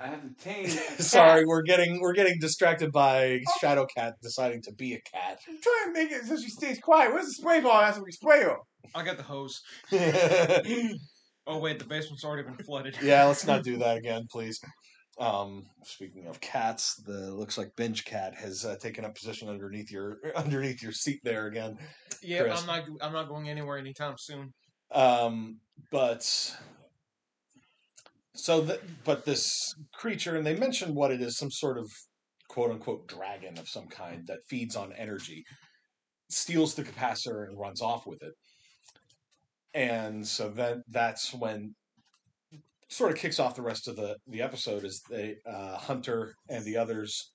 I 0.00 0.08
have 0.08 0.22
to 0.22 0.44
tame. 0.44 0.68
Sorry, 0.98 1.44
we're 1.44 1.62
getting 1.62 2.00
we're 2.00 2.12
getting 2.12 2.38
distracted 2.40 2.92
by 2.92 3.40
Shadow 3.60 3.86
Cat 3.96 4.14
deciding 4.22 4.62
to 4.62 4.72
be 4.72 4.94
a 4.94 5.00
cat. 5.00 5.38
I'm 5.48 5.58
trying 5.60 5.94
to 5.94 6.00
make 6.00 6.12
it 6.12 6.26
so 6.26 6.36
she 6.36 6.50
stays 6.50 6.78
quiet. 6.78 7.12
Where's 7.12 7.26
the 7.26 7.32
spray 7.32 7.60
ball 7.60 7.80
after 7.80 8.02
we 8.02 8.12
spray 8.12 8.42
her? 8.42 8.56
I 8.94 9.04
got 9.04 9.16
the 9.16 9.22
hose. 9.22 9.60
Oh 11.48 11.58
wait, 11.58 11.78
the 11.78 11.84
basement's 11.84 12.24
already 12.24 12.42
been 12.42 12.56
flooded. 12.56 12.96
Yeah, 13.00 13.24
let's 13.24 13.46
not 13.46 13.62
do 13.64 13.78
that 13.78 13.98
again, 13.98 14.26
please. 14.30 14.60
Um, 15.18 15.64
speaking 15.84 16.26
of 16.26 16.40
cats, 16.40 17.00
the 17.06 17.32
looks 17.32 17.56
like 17.56 17.74
Bench 17.76 18.04
Cat 18.04 18.34
has 18.34 18.64
uh, 18.64 18.76
taken 18.76 19.04
up 19.04 19.14
position 19.14 19.48
underneath 19.48 19.90
your 19.90 20.18
underneath 20.34 20.82
your 20.82 20.92
seat 20.92 21.20
there 21.22 21.46
again. 21.46 21.78
Yeah, 22.22 22.42
Chris. 22.42 22.60
I'm 22.60 22.66
not. 22.66 22.84
I'm 23.00 23.12
not 23.12 23.28
going 23.28 23.48
anywhere 23.48 23.78
anytime 23.78 24.14
soon. 24.18 24.52
Um, 24.92 25.60
but 25.90 26.56
so 28.36 28.60
the, 28.60 28.80
but 29.04 29.24
this 29.24 29.74
creature, 29.94 30.36
and 30.36 30.46
they 30.46 30.56
mentioned 30.56 30.94
what 30.94 31.10
it 31.10 31.20
is, 31.20 31.36
some 31.36 31.50
sort 31.50 31.78
of 31.78 31.90
quote 32.48 32.70
unquote 32.70 33.08
dragon 33.08 33.58
of 33.58 33.68
some 33.68 33.86
kind 33.88 34.26
that 34.26 34.38
feeds 34.48 34.76
on 34.76 34.92
energy, 34.92 35.44
steals 36.30 36.74
the 36.74 36.82
capacitor 36.84 37.46
and 37.46 37.58
runs 37.58 37.82
off 37.82 38.06
with 38.06 38.22
it. 38.22 38.32
And 39.74 40.26
so 40.26 40.48
then 40.48 40.82
that's 40.88 41.34
when 41.34 41.74
sort 42.88 43.10
of 43.10 43.18
kicks 43.18 43.40
off 43.40 43.56
the 43.56 43.62
rest 43.62 43.88
of 43.88 43.96
the 43.96 44.16
the 44.28 44.40
episode 44.42 44.84
is 44.84 45.02
they 45.10 45.36
uh, 45.50 45.76
Hunter 45.76 46.34
and 46.48 46.64
the 46.64 46.76
others 46.76 47.32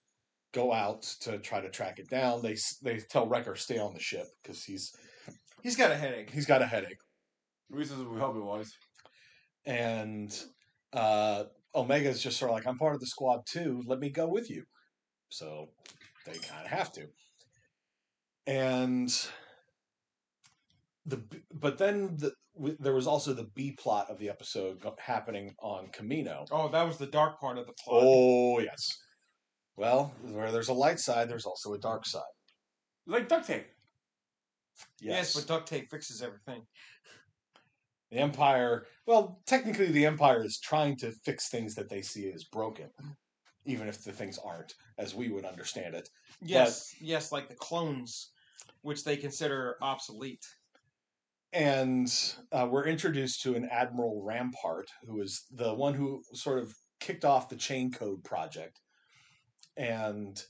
go 0.53 0.71
out 0.73 1.01
to 1.21 1.37
try 1.39 1.61
to 1.61 1.69
track 1.69 1.99
it 1.99 2.09
down. 2.09 2.41
They 2.41 2.55
they 2.83 2.99
tell 3.09 3.27
Wrecker 3.27 3.55
stay 3.55 3.77
on 3.77 3.93
the 3.93 3.99
ship 3.99 4.25
because 4.41 4.63
he's 4.63 4.91
He's 5.63 5.75
got 5.75 5.91
a 5.91 5.95
headache. 5.95 6.31
he's 6.31 6.47
got 6.47 6.61
a 6.63 6.65
headache, 6.65 6.97
Reasons 7.69 8.07
we 8.07 8.19
hope 8.19 8.35
it 8.35 8.43
was. 8.43 8.71
and 9.65 10.43
uh, 10.93 11.43
Omega's 11.73 12.21
just 12.21 12.37
sort 12.37 12.51
of 12.51 12.55
like 12.55 12.67
I'm 12.67 12.77
part 12.77 12.93
of 12.95 12.99
the 12.99 13.07
squad 13.07 13.41
too. 13.45 13.81
Let 13.85 13.99
me 13.99 14.09
go 14.09 14.27
with 14.27 14.49
you. 14.49 14.63
So 15.29 15.69
they 16.25 16.33
kind 16.33 16.65
of 16.65 16.71
have 16.71 16.91
to, 16.93 17.07
and 18.47 19.09
the 21.05 21.21
but 21.53 21.77
then 21.77 22.15
the 22.17 22.31
w- 22.55 22.77
there 22.79 22.93
was 22.93 23.07
also 23.07 23.33
the 23.33 23.47
B 23.55 23.71
plot 23.79 24.09
of 24.09 24.17
the 24.19 24.29
episode 24.29 24.81
go- 24.81 24.95
happening 24.99 25.55
on 25.61 25.87
Kamino. 25.87 26.45
Oh, 26.51 26.67
that 26.69 26.83
was 26.85 26.97
the 26.97 27.07
dark 27.07 27.39
part 27.39 27.57
of 27.57 27.65
the 27.65 27.73
plot. 27.83 28.01
Oh 28.03 28.59
yes. 28.59 28.87
Well, 29.77 30.13
where 30.23 30.51
there's 30.51 30.67
a 30.69 30.73
light 30.73 30.99
side, 30.99 31.29
there's 31.29 31.45
also 31.45 31.73
a 31.73 31.79
dark 31.79 32.05
side. 32.05 32.21
Like 33.07 33.27
duct 33.29 33.47
tape. 33.47 33.65
yes. 34.99 35.33
but 35.33 35.47
duct 35.47 35.67
tape 35.67 35.89
fixes 35.89 36.21
everything. 36.21 36.61
The 38.11 38.17
Empire, 38.17 38.85
well, 39.05 39.41
technically, 39.45 39.87
the 39.87 40.05
Empire 40.05 40.43
is 40.43 40.59
trying 40.59 40.97
to 40.97 41.11
fix 41.23 41.47
things 41.47 41.75
that 41.75 41.89
they 41.89 42.01
see 42.01 42.29
as 42.31 42.43
broken, 42.43 42.89
even 43.65 43.87
if 43.87 44.03
the 44.03 44.11
things 44.11 44.37
aren't, 44.43 44.73
as 44.97 45.15
we 45.15 45.29
would 45.29 45.45
understand 45.45 45.95
it. 45.95 46.09
Yes, 46.41 46.93
yes, 46.99 47.31
like 47.31 47.47
the 47.47 47.55
clones, 47.55 48.31
which 48.81 49.05
they 49.05 49.15
consider 49.15 49.77
obsolete. 49.81 50.45
And 51.53 52.13
uh, 52.51 52.67
we're 52.69 52.85
introduced 52.85 53.43
to 53.43 53.55
an 53.55 53.67
Admiral 53.71 54.21
Rampart, 54.23 54.89
who 55.05 55.21
is 55.21 55.45
the 55.51 55.73
one 55.73 55.93
who 55.93 56.21
sort 56.33 56.59
of 56.59 56.73
kicked 56.99 57.25
off 57.25 57.49
the 57.49 57.55
Chain 57.55 57.91
Code 57.91 58.23
project. 58.23 58.81
And 59.77 60.41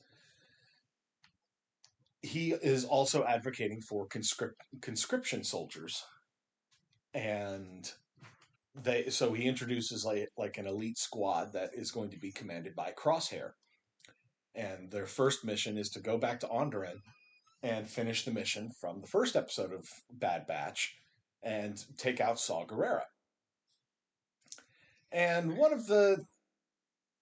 he 2.24 2.54
is 2.54 2.86
also 2.86 3.24
advocating 3.24 3.82
for 3.82 4.08
conscript, 4.08 4.62
conscription 4.82 5.44
soldiers. 5.44 6.04
And 7.14 7.92
they 8.84 9.10
so 9.10 9.34
he 9.34 9.46
introduces 9.46 10.06
like 10.06 10.30
like 10.38 10.58
an 10.58 10.68
elite 10.68 10.98
squad 10.98 11.54
that 11.54 11.72
is 11.74 11.92
going 11.92 12.10
to 12.12 12.20
be 12.20 12.32
commanded 12.32 12.76
by 12.76 12.92
Crosshair. 12.92 13.52
And 14.56 14.92
their 14.92 15.06
first 15.06 15.46
mission 15.46 15.78
is 15.78 15.90
to 15.90 16.00
go 16.00 16.18
back 16.18 16.40
to 16.42 16.48
Onderon 16.48 17.02
and 17.64 17.88
finish 17.90 18.26
the 18.26 18.32
mission 18.32 18.70
from 18.80 19.02
the 19.02 19.08
first 19.08 19.36
episode 19.36 19.72
of 19.72 19.88
Bad 20.12 20.48
Batch 20.48 20.96
and 21.44 21.84
take 21.98 22.20
out 22.20 22.40
Saw 22.40 22.66
Gerrera. 22.66 23.04
And 25.12 25.58
one 25.58 25.74
of 25.74 25.88
the 25.88 26.26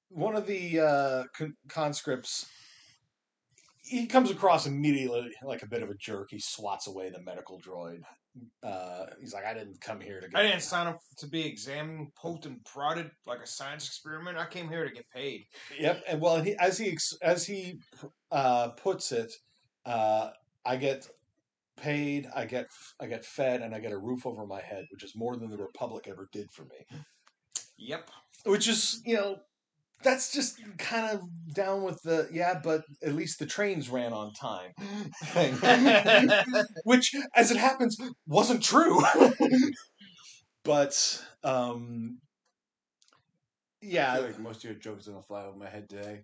one 0.10 0.36
of 0.36 0.48
the 0.48 0.80
uh, 0.80 1.24
con- 1.36 1.56
conscripts 1.68 2.48
he 3.84 4.06
comes 4.06 4.30
across 4.30 4.68
immediately 4.68 5.32
like 5.44 5.64
a 5.64 5.68
bit 5.68 5.82
of 5.82 5.90
a 5.90 5.96
jerk. 5.96 6.28
He 6.30 6.40
swats 6.40 6.88
away 6.88 7.10
the 7.10 7.22
medical 7.22 7.60
droid. 7.60 8.02
Uh, 8.64 9.06
he's 9.20 9.34
like, 9.34 9.46
"I 9.46 9.54
didn't 9.54 9.80
come 9.82 10.00
here 10.00 10.20
to 10.20 10.28
get." 10.28 10.40
I 10.40 10.44
didn't 10.44 10.62
sign 10.62 10.88
up 10.88 11.00
to 11.18 11.28
be 11.28 11.46
examined, 11.46 12.14
poked, 12.16 12.46
and 12.46 12.64
prodded 12.66 13.12
like 13.26 13.40
a 13.40 13.48
science 13.48 13.88
experiment. 13.88 14.38
I 14.38 14.46
came 14.46 14.70
here 14.70 14.88
to 14.88 14.94
get 14.94 15.06
paid. 15.14 15.46
Yep, 15.78 16.04
and 16.08 16.22
well, 16.22 16.42
he, 16.42 16.56
as 16.56 16.78
he 16.78 16.92
ex- 16.92 17.18
as 17.22 17.46
he 17.46 17.80
uh, 18.32 18.70
puts 18.70 19.12
it, 19.12 19.32
uh, 19.86 20.30
I 20.66 20.76
get 20.78 21.08
paid, 21.78 22.28
I 22.36 22.46
get 22.46 22.68
I 23.00 23.08
get 23.08 23.26
fed, 23.26 23.62
and 23.62 23.74
I 23.74 23.80
get 23.80 23.92
a 23.92 23.98
roof 23.98 24.26
over 24.26 24.46
my 24.46 24.62
head, 24.62 24.86
which 24.92 25.04
is 25.04 25.16
more 25.16 25.36
than 25.36 25.50
the 25.50 25.58
Republic 25.58 26.08
ever 26.08 26.28
did 26.32 26.52
for 26.52 26.64
me. 26.64 27.00
Yep. 27.78 28.10
Which 28.46 28.68
is, 28.68 29.02
you 29.06 29.16
know, 29.16 29.38
that's 30.04 30.32
just 30.32 30.62
kind 30.78 31.18
of 31.18 31.22
down 31.54 31.84
with 31.84 32.02
the 32.04 32.28
yeah, 32.32 32.60
but 32.64 32.84
at 33.04 33.16
least 33.16 33.40
the 33.40 33.46
trains 33.46 33.90
ran 33.90 34.14
on 34.14 34.34
time 34.34 34.72
thing, 35.26 35.56
which, 36.84 37.14
as 37.36 37.52
it 37.52 37.58
happens, 37.58 37.98
wasn't 38.28 38.64
true. 38.64 39.02
but 40.64 41.26
um, 41.44 42.20
I 43.82 43.88
yeah, 43.88 44.18
like 44.18 44.40
most 44.40 44.58
of 44.58 44.72
your 44.72 44.80
jokes 44.80 45.08
are 45.08 45.12
gonna 45.12 45.24
fly 45.24 45.46
over 45.46 45.58
my 45.58 45.70
head 45.70 45.90
today. 45.90 46.24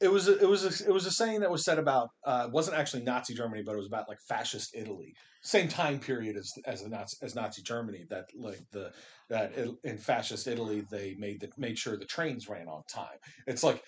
It 0.00 0.08
was 0.08 0.28
a, 0.28 0.38
it 0.38 0.48
was 0.48 0.64
a, 0.64 0.88
it 0.88 0.92
was 0.92 1.06
a 1.06 1.10
saying 1.10 1.40
that 1.40 1.50
was 1.50 1.64
said 1.64 1.78
about 1.78 2.08
uh, 2.24 2.48
wasn't 2.52 2.76
actually 2.76 3.02
Nazi 3.02 3.34
Germany, 3.34 3.62
but 3.62 3.74
it 3.74 3.78
was 3.78 3.86
about 3.86 4.08
like 4.08 4.18
fascist 4.28 4.74
Italy, 4.74 5.14
same 5.42 5.68
time 5.68 6.00
period 6.00 6.36
as 6.36 6.52
as 6.64 6.82
the 6.82 6.88
Nazi, 6.88 7.16
as 7.22 7.34
Nazi 7.34 7.62
Germany. 7.62 8.06
That 8.08 8.26
like 8.34 8.60
the 8.72 8.92
that 9.28 9.52
it, 9.52 9.70
in 9.84 9.98
fascist 9.98 10.46
Italy 10.46 10.82
they 10.90 11.14
made 11.16 11.40
the, 11.40 11.50
made 11.56 11.78
sure 11.78 11.96
the 11.98 12.06
trains 12.06 12.48
ran 12.48 12.68
on 12.68 12.82
time. 12.90 13.18
It's 13.46 13.62
like 13.62 13.84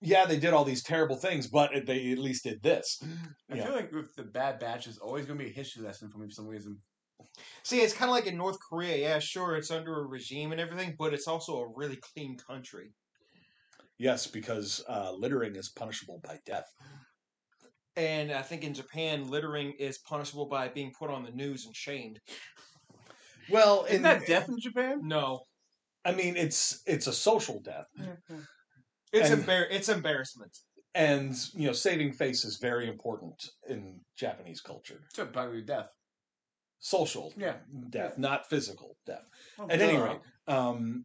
yeah, 0.00 0.26
they 0.26 0.38
did 0.38 0.54
all 0.54 0.64
these 0.64 0.82
terrible 0.84 1.16
things, 1.16 1.48
but 1.48 1.74
it- 1.74 1.86
they 1.86 2.12
at 2.12 2.18
least 2.18 2.44
did 2.44 2.62
this. 2.62 2.98
I 3.50 3.56
Yeah. 3.56 3.64
feel 3.64 3.74
like 3.74 3.92
with 3.92 4.14
the 4.14 4.24
Bad 4.24 4.60
Batch, 4.60 4.86
is 4.86 4.98
always 4.98 5.26
gonna 5.26 5.38
be 5.38 5.46
a 5.50 5.52
history 5.52 5.82
lesson 5.82 6.10
for 6.10 6.18
me 6.18 6.26
for 6.28 6.32
some 6.34 6.46
reason. 6.46 6.78
See, 7.62 7.80
it's 7.80 7.94
kind 7.94 8.10
of 8.10 8.14
like 8.14 8.26
in 8.26 8.36
North 8.36 8.58
Korea. 8.60 8.96
Yeah, 8.96 9.18
sure, 9.18 9.56
it's 9.56 9.70
under 9.70 10.00
a 10.00 10.06
regime 10.06 10.52
and 10.52 10.60
everything, 10.60 10.96
but 10.98 11.14
it's 11.14 11.28
also 11.28 11.58
a 11.58 11.68
really 11.74 11.96
clean 11.96 12.36
country. 12.36 12.94
Yes, 13.98 14.26
because 14.26 14.82
uh, 14.88 15.12
littering 15.12 15.56
is 15.56 15.68
punishable 15.70 16.20
by 16.24 16.38
death. 16.46 16.66
And 17.96 18.30
I 18.30 18.42
think 18.42 18.62
in 18.62 18.74
Japan, 18.74 19.28
littering 19.28 19.72
is 19.78 19.98
punishable 19.98 20.46
by 20.46 20.68
being 20.68 20.92
put 20.96 21.10
on 21.10 21.24
the 21.24 21.32
news 21.32 21.66
and 21.66 21.74
shamed. 21.74 22.20
Well, 23.50 23.84
Isn't 23.86 23.96
in, 23.96 24.02
that 24.02 24.26
death 24.26 24.48
in 24.48 24.58
Japan? 24.60 25.00
No, 25.02 25.40
I 26.04 26.12
mean, 26.12 26.36
it's 26.36 26.80
it's 26.86 27.06
a 27.08 27.12
social 27.12 27.60
death, 27.60 27.86
it's 29.12 29.30
And- 29.30 29.42
embar- 29.42 29.66
it's 29.70 29.88
embarrassment. 29.88 30.52
and 30.94 31.34
you 31.54 31.66
know, 31.66 31.72
saving 31.72 32.12
face 32.12 32.44
is 32.44 32.58
very 32.58 32.88
important 32.88 33.34
in 33.68 34.00
Japanese 34.16 34.60
culture. 34.60 35.00
So 35.14 35.26
probably 35.26 35.62
death. 35.62 35.88
social 36.80 37.32
Yeah. 37.36 37.56
death, 37.90 38.16
not 38.18 38.48
physical 38.48 38.96
death. 39.04 39.26
Oh, 39.58 39.66
At 39.68 39.80
any 39.80 39.98
rate, 39.98 40.20
um, 40.46 41.04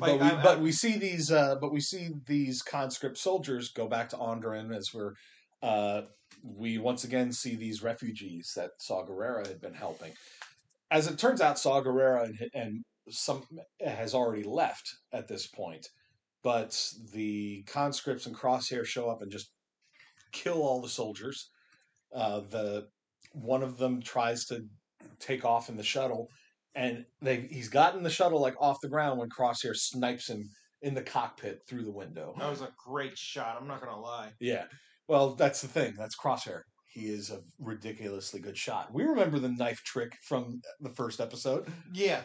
Like, 0.00 0.18
but 0.18 0.20
we, 0.20 0.26
I- 0.38 0.42
but 0.42 0.60
we 0.60 0.72
see 0.72 0.96
these 0.98 1.30
uh, 1.30 1.56
but 1.56 1.72
we 1.72 1.80
see 1.80 2.10
these 2.26 2.62
conscript 2.62 3.18
soldiers 3.18 3.68
go 3.70 3.86
back 3.86 4.08
to 4.10 4.16
Onderon 4.16 4.74
as 4.74 4.92
we're 4.94 5.12
uh, 5.62 6.02
we 6.42 6.78
once 6.78 7.04
again 7.04 7.32
see 7.32 7.54
these 7.56 7.82
refugees 7.82 8.52
that 8.56 8.70
Saw 8.78 9.04
Gerrera 9.06 9.46
had 9.46 9.60
been 9.60 9.74
helping. 9.74 10.12
As 10.90 11.06
it 11.06 11.18
turns 11.18 11.40
out, 11.40 11.58
Saw 11.58 11.82
Gerrera 11.82 12.24
and, 12.24 12.50
and 12.54 12.84
some 13.10 13.42
has 13.84 14.14
already 14.14 14.42
left 14.42 14.88
at 15.12 15.28
this 15.28 15.46
point, 15.46 15.86
but 16.42 16.76
the 17.12 17.62
conscripts 17.66 18.26
and 18.26 18.34
Crosshair 18.36 18.84
show 18.84 19.08
up 19.10 19.22
and 19.22 19.30
just 19.30 19.50
kill 20.32 20.62
all 20.62 20.80
the 20.80 20.88
soldiers. 20.88 21.50
Uh, 22.14 22.40
the 22.40 22.88
one 23.32 23.62
of 23.62 23.78
them 23.78 24.02
tries 24.02 24.44
to 24.46 24.64
take 25.18 25.44
off 25.44 25.68
in 25.68 25.76
the 25.76 25.82
shuttle, 25.82 26.28
and 26.74 27.04
they 27.20 27.48
he's 27.50 27.68
gotten 27.68 28.02
the 28.02 28.10
shuttle 28.10 28.40
like 28.40 28.54
off 28.60 28.78
the 28.82 28.88
ground 28.88 29.18
when 29.18 29.28
Crosshair 29.28 29.74
snipes 29.74 30.28
him 30.28 30.44
in 30.82 30.94
the 30.94 31.02
cockpit 31.02 31.60
through 31.68 31.84
the 31.84 31.92
window. 31.92 32.34
That 32.38 32.50
was 32.50 32.60
a 32.60 32.72
great 32.84 33.16
shot. 33.16 33.56
I'm 33.60 33.68
not 33.68 33.80
gonna 33.80 34.00
lie. 34.00 34.30
Yeah. 34.40 34.64
Well, 35.08 35.34
that's 35.34 35.60
the 35.62 35.68
thing. 35.68 35.94
That's 35.98 36.16
Crosshair. 36.16 36.62
He 36.86 37.06
is 37.06 37.30
a 37.30 37.40
ridiculously 37.58 38.40
good 38.40 38.56
shot. 38.56 38.92
We 38.92 39.04
remember 39.04 39.38
the 39.38 39.48
knife 39.48 39.82
trick 39.84 40.12
from 40.28 40.60
the 40.80 40.90
first 40.90 41.20
episode. 41.20 41.66
Yeah, 41.92 42.22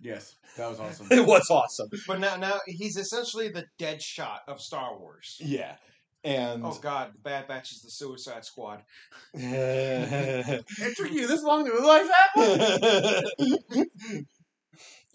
Yes, 0.00 0.34
that 0.56 0.68
was 0.68 0.80
awesome. 0.80 1.06
It 1.10 1.24
was 1.26 1.48
awesome. 1.50 1.88
but 2.06 2.18
now 2.20 2.36
now 2.36 2.58
he's 2.66 2.96
essentially 2.96 3.48
the 3.48 3.64
dead 3.78 4.02
shot 4.02 4.40
of 4.48 4.60
Star 4.60 4.98
Wars. 4.98 5.36
Yeah. 5.40 5.76
And 6.24 6.64
Oh 6.64 6.78
God, 6.80 7.14
the 7.14 7.18
Bad 7.18 7.48
Batch 7.48 7.72
is 7.72 7.82
the 7.82 7.90
Suicide 7.90 8.44
Squad. 8.44 8.82
it 9.34 10.96
took 10.96 11.10
you 11.10 11.26
this 11.26 11.42
long 11.42 11.64
to 11.64 11.72
realize 11.72 12.08
that? 12.36 14.26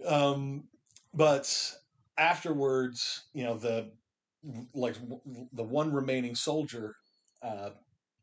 um, 0.07 0.65
but 1.13 1.73
afterwards, 2.17 3.23
you 3.33 3.43
know, 3.45 3.57
the 3.57 3.91
like 4.73 4.95
the 5.53 5.63
one 5.63 5.93
remaining 5.93 6.35
soldier, 6.35 6.95
uh, 7.41 7.69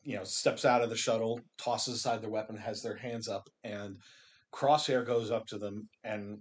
you 0.03 0.16
know, 0.16 0.25
steps 0.25 0.64
out 0.64 0.83
of 0.83 0.90
the 0.90 0.97
shuttle, 0.97 1.40
tosses 1.57 1.94
aside 1.94 2.23
their 2.23 2.31
weapon, 2.31 2.57
has 2.57 2.83
their 2.83 2.97
hands 2.97 3.29
up, 3.29 3.49
and 3.62 3.97
Crosshair 4.53 5.07
goes 5.07 5.31
up 5.31 5.47
to 5.47 5.59
them 5.59 5.88
and 6.05 6.38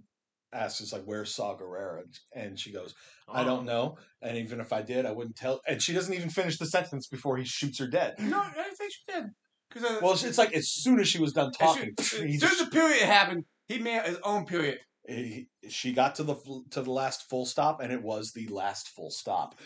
asks, 0.54 0.80
"Is 0.80 0.92
like, 0.92 1.04
where's 1.04 1.34
Saw 1.34 1.56
Gerrera?" 1.56 2.02
And 2.34 2.58
she 2.58 2.72
goes, 2.72 2.94
"I 3.28 3.42
Oh. 3.42 3.44
don't 3.44 3.64
know, 3.66 3.98
and 4.22 4.36
even 4.38 4.60
if 4.60 4.72
I 4.72 4.82
did, 4.82 5.04
I 5.06 5.12
wouldn't 5.12 5.36
tell." 5.36 5.60
And 5.66 5.82
she 5.82 5.92
doesn't 5.92 6.14
even 6.14 6.30
finish 6.30 6.58
the 6.58 6.66
sentence 6.66 7.06
before 7.08 7.36
he 7.36 7.44
shoots 7.44 7.78
her 7.80 7.86
dead. 7.86 8.14
no, 8.18 8.40
I 8.40 8.52
didn't 8.54 8.76
think 8.76 8.92
she 8.92 9.12
did. 9.12 9.24
Because 9.68 9.90
uh, 9.90 9.98
Well, 10.02 10.12
it's, 10.12 10.38
like 10.38 10.52
as 10.54 10.70
soon 10.70 11.00
as 11.00 11.08
she 11.08 11.18
was 11.18 11.32
done 11.32 11.50
talking, 11.52 11.92
as 11.98 12.06
soon 12.08 12.28
as 12.28 12.58
the 12.58 12.68
period 12.70 13.02
happened, 13.02 13.44
he 13.66 13.78
made 13.78 14.02
his 14.02 14.18
own 14.22 14.46
period. 14.46 14.78
he, 15.08 15.48
she 15.68 15.92
got 15.92 16.14
to 16.16 16.22
the 16.22 16.36
to 16.70 16.82
the 16.82 16.90
last 16.92 17.28
full 17.28 17.44
stop, 17.46 17.80
and 17.80 17.92
it 17.92 18.02
was 18.02 18.32
the 18.32 18.46
last 18.48 18.88
full 18.90 19.10
stop. 19.10 19.56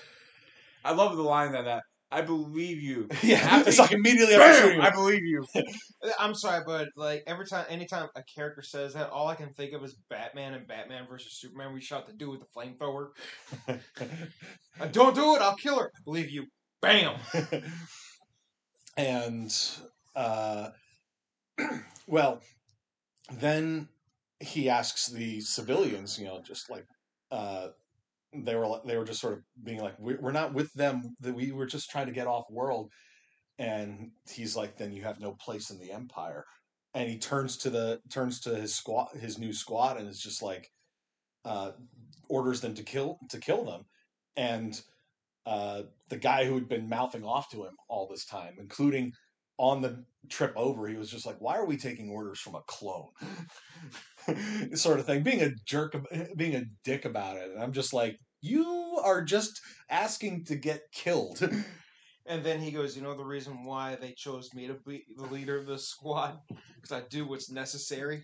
I 0.85 0.93
love 0.93 1.17
the 1.17 1.23
line 1.23 1.53
that 1.53 1.65
that 1.65 1.83
I 2.11 2.23
believe 2.23 2.81
you. 2.83 3.09
Yeah, 3.23 3.37
After 3.39 3.69
it's 3.69 3.79
like 3.79 3.93
immediately 3.93 4.35
after 4.35 4.53
Bam! 4.53 4.63
shooting 4.63 4.81
I 4.81 4.91
believe 4.91 5.23
you. 5.25 5.45
I'm 6.19 6.35
sorry, 6.35 6.63
but 6.67 6.89
like 6.97 7.23
every 7.27 7.47
time, 7.47 7.67
anytime 7.69 8.09
a 8.17 8.23
character 8.23 8.63
says 8.63 8.95
that, 8.95 9.11
all 9.11 9.29
I 9.29 9.35
can 9.35 9.53
think 9.53 9.75
of 9.75 9.85
is 9.85 9.95
Batman 10.09 10.55
and 10.55 10.67
Batman 10.67 11.07
versus 11.09 11.33
Superman. 11.39 11.75
We 11.75 11.81
shot 11.81 12.07
the 12.07 12.13
dude 12.15 12.31
with 12.31 12.41
the 12.41 12.47
flamethrower. 12.57 13.09
Uh, 14.81 14.87
don't 14.87 15.17
do 15.17 15.35
it. 15.35 15.43
I'll 15.43 15.57
kill 15.57 15.77
her. 15.81 15.91
I 15.93 15.99
believe 16.05 16.31
you. 16.31 16.47
Bam. 16.81 17.17
and 18.97 19.53
uh, 20.15 20.69
well, 22.07 22.41
then 23.33 23.89
he 24.39 24.71
asks 24.71 25.09
the 25.09 25.41
civilians, 25.41 26.17
you 26.17 26.27
know, 26.27 26.41
just 26.47 26.71
like 26.71 26.87
uh, 27.33 27.69
they 28.35 28.55
were, 28.57 28.81
they 28.85 28.97
were 28.97 29.05
just 29.05 29.21
sort 29.21 29.35
of 29.35 29.45
being 29.63 29.81
like, 29.81 29.99
"We- 29.99 30.17
"We're 30.17 30.33
not 30.33 30.55
with 30.55 30.73
them. 30.75 31.17
That 31.21 31.35
we 31.35 31.53
were 31.53 31.67
just 31.67 31.91
trying 31.91 32.07
to 32.07 32.13
get 32.13 32.27
off 32.27 32.51
world." 32.51 32.93
And 33.59 34.13
he's 34.31 34.57
like, 34.57 34.77
"Then 34.77 34.93
you 34.93 35.03
have 35.05 35.21
no 35.21 35.35
place 35.35 35.71
in 35.71 35.79
the 35.79 35.93
empire." 35.93 36.45
And 36.95 37.11
he 37.11 37.19
turns 37.19 37.57
to 37.59 37.71
the 37.71 38.01
turns 38.11 38.41
to 38.43 38.57
his 38.57 38.75
squad, 38.75 39.09
his 39.17 39.39
new 39.39 39.53
squad, 39.53 39.99
and 39.99 40.09
is 40.09 40.21
just 40.21 40.43
like, 40.43 40.69
uh, 41.45 41.73
orders 42.29 42.61
them 42.61 42.75
to 42.75 42.83
kill 42.85 43.19
to 43.31 43.39
kill 43.41 43.65
them, 43.65 43.85
and 44.37 44.83
uh, 45.47 45.85
the 46.09 46.19
guy 46.19 46.45
who 46.45 46.55
had 46.55 46.69
been 46.69 46.89
mouthing 46.89 47.25
off 47.25 47.51
to 47.51 47.65
him 47.65 47.77
all 47.89 48.07
this 48.09 48.27
time, 48.27 48.57
including 48.59 49.13
on 49.59 49.83
the 49.83 50.05
trip 50.29 50.53
over, 50.57 50.87
he 50.89 50.97
was 50.97 51.11
just 51.11 51.27
like, 51.27 51.41
"Why 51.41 51.57
are 51.57 51.67
we 51.67 51.77
taking 51.77 52.11
orders 52.11 52.41
from 52.41 52.55
a 52.55 52.63
clone?" 52.67 53.11
sort 54.75 55.01
of 55.01 55.07
thing, 55.07 55.23
being 55.23 55.43
a 55.43 55.51
jerk, 55.67 55.95
being 56.37 56.55
a 56.55 56.65
dick 56.85 57.05
about 57.05 57.37
it. 57.37 57.51
And 57.53 57.63
I'm 57.63 57.73
just 57.73 57.93
like, 57.93 58.17
"You 58.41 59.01
are 59.05 59.23
just 59.23 59.61
asking 59.91 60.45
to 60.47 60.57
get 60.57 60.83
killed." 60.93 61.41
And 62.31 62.45
then 62.45 62.61
he 62.61 62.71
goes, 62.71 62.95
you 62.95 63.03
know 63.03 63.17
the 63.17 63.25
reason 63.25 63.65
why 63.65 63.97
they 63.97 64.13
chose 64.13 64.53
me 64.53 64.67
to 64.67 64.75
be 64.87 65.03
the 65.17 65.25
leader 65.25 65.57
of 65.57 65.67
the 65.67 65.79
squad? 65.79 66.39
Because 66.77 66.93
I 66.93 67.09
do 67.09 67.27
what's 67.27 67.51
necessary. 67.51 68.23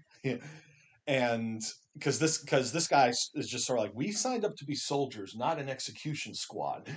and 1.07 1.63
because 1.95 2.19
this 2.19 2.39
because 2.39 2.73
this 2.73 2.87
guy 2.87 3.09
is 3.09 3.49
just 3.49 3.67
sort 3.67 3.79
of 3.79 3.87
like 3.87 3.95
we 3.95 4.13
signed 4.13 4.45
up 4.45 4.57
to 4.57 4.65
be 4.65 4.75
soldiers 4.75 5.35
not 5.37 5.59
an 5.59 5.69
execution 5.69 6.35
squad 6.35 6.89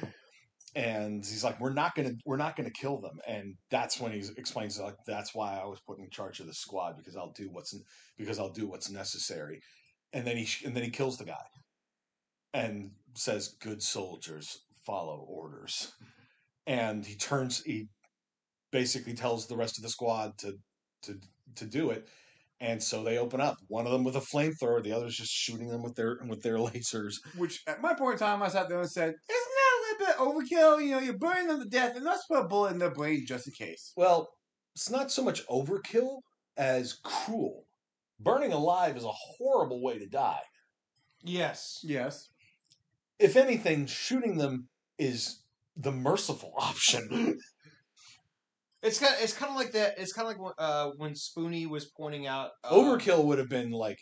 and 0.76 1.26
he's 1.26 1.44
like 1.44 1.60
we're 1.60 1.74
not 1.74 1.96
gonna 1.96 2.14
we're 2.26 2.38
not 2.38 2.56
gonna 2.56 2.70
kill 2.70 3.00
them 3.00 3.20
and 3.28 3.56
that's 3.70 4.00
when 4.00 4.12
he 4.12 4.24
explains 4.38 4.80
like 4.80 4.96
that's 5.06 5.34
why 5.34 5.58
i 5.58 5.66
was 5.66 5.80
put 5.80 6.00
in 6.00 6.10
charge 6.10 6.40
of 6.40 6.46
the 6.46 6.54
squad 6.54 6.98
because 6.98 7.16
i'll 7.16 7.32
do 7.32 7.50
what's 7.52 7.74
because 8.18 8.38
i'll 8.38 8.52
do 8.52 8.68
what's 8.68 8.90
necessary 8.90 9.60
and 10.14 10.26
then 10.26 10.38
he 10.38 10.66
and 10.66 10.76
then 10.76 10.84
he 10.84 10.90
kills 10.90 11.18
the 11.18 11.26
guy 11.26 11.46
and 12.54 12.92
says 13.14 13.56
good 13.62 13.82
soldiers 13.82 14.60
follow 14.86 15.26
orders 15.28 15.94
and 16.66 17.06
he 17.06 17.16
turns 17.16 17.64
he 17.64 17.88
basically 18.72 19.14
tells 19.14 19.48
the 19.48 19.58
rest 19.58 19.78
of 19.78 19.84
the 19.84 19.90
squad 19.90 20.38
to 20.38 20.54
to 21.02 21.18
to 21.56 21.66
do 21.66 21.92
it 21.92 22.08
and 22.60 22.82
so 22.82 23.04
they 23.04 23.18
open 23.18 23.40
up. 23.40 23.58
One 23.68 23.86
of 23.86 23.92
them 23.92 24.04
with 24.04 24.16
a 24.16 24.20
flamethrower, 24.20 24.82
the 24.82 24.92
other's 24.92 25.16
just 25.16 25.32
shooting 25.32 25.68
them 25.68 25.84
with 25.84 25.96
their 25.96 26.18
with 26.28 26.42
their 26.42 26.56
lasers. 26.58 27.16
Which 27.36 27.62
at 27.68 27.82
my 27.82 27.94
point 27.94 28.14
in 28.14 28.20
time, 28.20 28.42
I 28.42 28.48
sat 28.48 28.68
there 28.68 28.80
and 28.80 28.90
said, 28.90 29.10
"Isn't 29.10 29.20
that 29.30 29.74
a 29.74 29.82
little 29.82 30.07
bit 30.07 30.07
overkill? 30.18 30.84
You 30.84 30.92
know, 30.92 31.00
you're 31.00 31.18
burning 31.18 31.48
them 31.48 31.62
to 31.62 31.70
death, 31.70 31.96
and 31.96 32.06
let's 32.06 32.26
put 32.26 32.40
a 32.40 32.48
bullet 32.48 32.74
in 32.74 32.80
their 32.80 32.92
brain 32.92 33.26
just 33.26 33.48
in 33.48 33.54
case." 33.54 33.94
Well, 33.96 34.30
it's 34.76 34.90
not 34.90 35.12
so 35.12 35.24
much 35.24 35.46
overkill 35.48 36.22
as 36.58 37.00
cruel. 37.04 37.66
Burning 38.20 38.52
alive 38.52 38.98
is 38.98 39.04
a 39.04 39.12
horrible 39.12 39.82
way 39.82 40.00
to 40.00 40.08
die. 40.08 40.42
Yes. 41.24 41.80
Yes. 41.84 42.30
If 43.20 43.36
anything, 43.36 43.86
shooting 43.86 44.38
them 44.38 44.70
is 44.98 45.42
the 45.76 45.92
merciful 45.92 46.54
option. 46.60 47.40
It's 48.84 49.00
kind 49.00 49.16
of 49.16 49.22
it's 49.22 49.34
kind 49.34 49.50
of 49.50 49.56
like 49.56 49.72
that. 49.72 49.96
It's 49.98 50.14
kind 50.14 50.28
of 50.28 50.34
like 50.34 50.42
when, 50.42 50.54
uh, 50.58 50.92
when 50.98 51.14
Spoonie 51.14 51.68
was 51.68 51.86
pointing 51.86 52.28
out 52.28 52.52
uh, 52.64 52.72
Overkill 52.72 53.26
would 53.26 53.40
have 53.40 53.50
been 53.50 53.72
like 53.72 54.00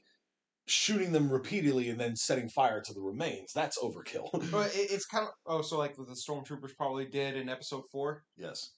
shooting 0.67 1.12
them 1.12 1.32
repeatedly 1.32 1.89
and 1.89 1.99
then 1.99 2.15
setting 2.15 2.49
fire 2.49 2.82
to 2.82 2.93
the 2.93 3.01
remains. 3.01 3.51
That's 3.54 3.78
overkill. 3.78 4.30
But 4.51 4.75
it, 4.75 4.91
it's 4.91 5.06
kind 5.06 5.28
of 5.28 5.34
oh, 5.45 5.62
so 5.62 5.78
like 5.78 5.95
the 5.95 6.04
stormtroopers 6.04 6.75
probably 6.78 7.06
did 7.06 7.36
in 7.36 7.49
episode 7.49 7.84
four. 7.91 8.23
yes. 8.38 8.71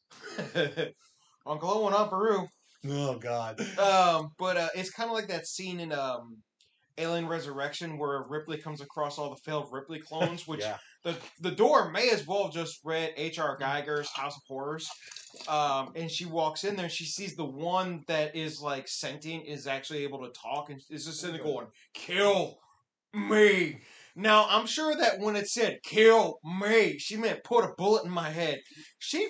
Uncle 1.46 1.70
Owen 1.70 1.94
on 1.94 2.10
Beru. 2.10 2.48
Oh 2.90 3.18
God. 3.18 3.60
Um, 3.80 4.32
but 4.38 4.58
uh, 4.58 4.70
it's 4.76 4.92
kind 4.92 5.10
of 5.10 5.16
like 5.16 5.28
that 5.28 5.48
scene 5.48 5.80
in 5.80 5.94
um, 5.94 6.38
Alien 6.98 7.28
Resurrection 7.28 7.98
where 7.98 8.24
Ripley 8.28 8.58
comes 8.58 8.82
across 8.82 9.18
all 9.18 9.30
the 9.30 9.42
failed 9.46 9.70
Ripley 9.72 10.00
clones, 10.00 10.48
which 10.48 10.62
yeah. 10.62 10.78
The 11.08 11.16
the 11.40 11.56
door 11.56 11.90
may 11.90 12.10
as 12.10 12.28
well 12.28 12.44
have 12.44 12.54
just 12.54 12.82
read 12.84 13.14
H.R. 13.16 13.58
Giger's 13.58 14.10
House 14.10 14.36
of 14.36 14.42
Horrors. 14.46 14.90
Um, 15.48 15.94
and 15.96 16.12
she 16.12 16.26
walks 16.26 16.66
in 16.66 16.76
there 16.76 16.90
she 16.90 17.06
sees 17.06 17.36
the 17.36 17.46
one 17.46 18.04
that 18.08 18.36
is 18.36 18.62
like 18.62 18.90
sentient 18.90 19.46
is 19.46 19.68
actually 19.68 20.04
able 20.04 20.20
to 20.26 20.32
talk 20.32 20.70
and 20.70 20.82
is 20.90 21.06
just 21.06 21.22
sitting 21.22 21.38
there 21.38 21.46
going, 21.46 21.68
"Kill 21.94 22.58
me." 23.14 23.80
Now 24.18 24.48
I'm 24.50 24.66
sure 24.66 24.96
that 24.98 25.20
when 25.20 25.38
it 25.38 25.48
said 25.48 25.80
"kill 25.82 26.40
me," 26.44 26.98
she 27.00 27.16
meant 27.16 27.46
put 27.46 27.64
a 27.64 27.74
bullet 27.78 28.04
in 28.04 28.12
my 28.12 28.30
head. 28.30 28.60
She 29.00 29.30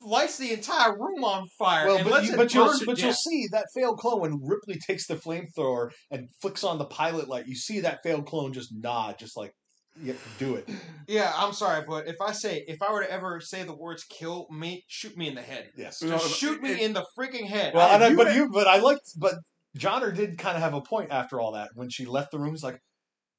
lights 0.00 0.38
the 0.38 0.52
entire 0.52 0.98
room 0.98 1.22
on 1.22 1.48
fire. 1.58 1.86
Well, 1.86 2.04
but, 2.04 2.24
you, 2.24 2.36
but 2.36 2.54
you'll 2.54 2.72
but 2.86 3.02
you'll 3.02 3.12
see 3.12 3.46
that 3.52 3.66
failed 3.74 3.98
clone 3.98 4.20
when 4.20 4.40
Ripley 4.42 4.78
takes 4.86 5.06
the 5.06 5.16
flamethrower 5.16 5.90
and 6.10 6.30
flicks 6.40 6.64
on 6.64 6.78
the 6.78 6.86
pilot 6.86 7.28
light. 7.28 7.46
You 7.46 7.56
see 7.56 7.80
that 7.80 8.02
failed 8.02 8.24
clone 8.24 8.54
just 8.54 8.72
nod, 8.72 9.18
just 9.18 9.36
like 9.36 9.52
yeah, 10.02 10.14
do 10.38 10.54
it. 10.56 10.68
Yeah, 11.08 11.32
I'm 11.36 11.52
sorry, 11.52 11.84
but 11.86 12.06
if 12.06 12.16
I 12.20 12.32
say 12.32 12.64
if 12.68 12.82
I 12.82 12.92
were 12.92 13.02
to 13.02 13.10
ever 13.10 13.40
say 13.40 13.62
the 13.64 13.74
words 13.74 14.04
"kill 14.04 14.46
me," 14.50 14.84
shoot 14.86 15.16
me 15.16 15.28
in 15.28 15.34
the 15.34 15.42
head. 15.42 15.70
Yes. 15.76 16.02
No, 16.02 16.10
Just 16.10 16.36
shoot 16.38 16.62
me 16.62 16.70
it- 16.72 16.80
in 16.80 16.92
the 16.92 17.04
freaking 17.18 17.46
head. 17.46 17.74
Well, 17.74 17.88
I- 17.88 17.94
and 17.94 18.04
I, 18.04 18.14
but 18.14 18.28
had- 18.28 18.36
you 18.36 18.48
but 18.50 18.66
I 18.66 18.78
liked 18.78 19.10
but 19.18 19.34
Johner 19.78 20.14
did 20.14 20.38
kind 20.38 20.56
of 20.56 20.62
have 20.62 20.74
a 20.74 20.80
point 20.80 21.10
after 21.10 21.40
all 21.40 21.52
that 21.52 21.70
when 21.74 21.88
she 21.90 22.04
left 22.04 22.30
the 22.32 22.38
room. 22.38 22.50
He's 22.52 22.62
like, 22.62 22.80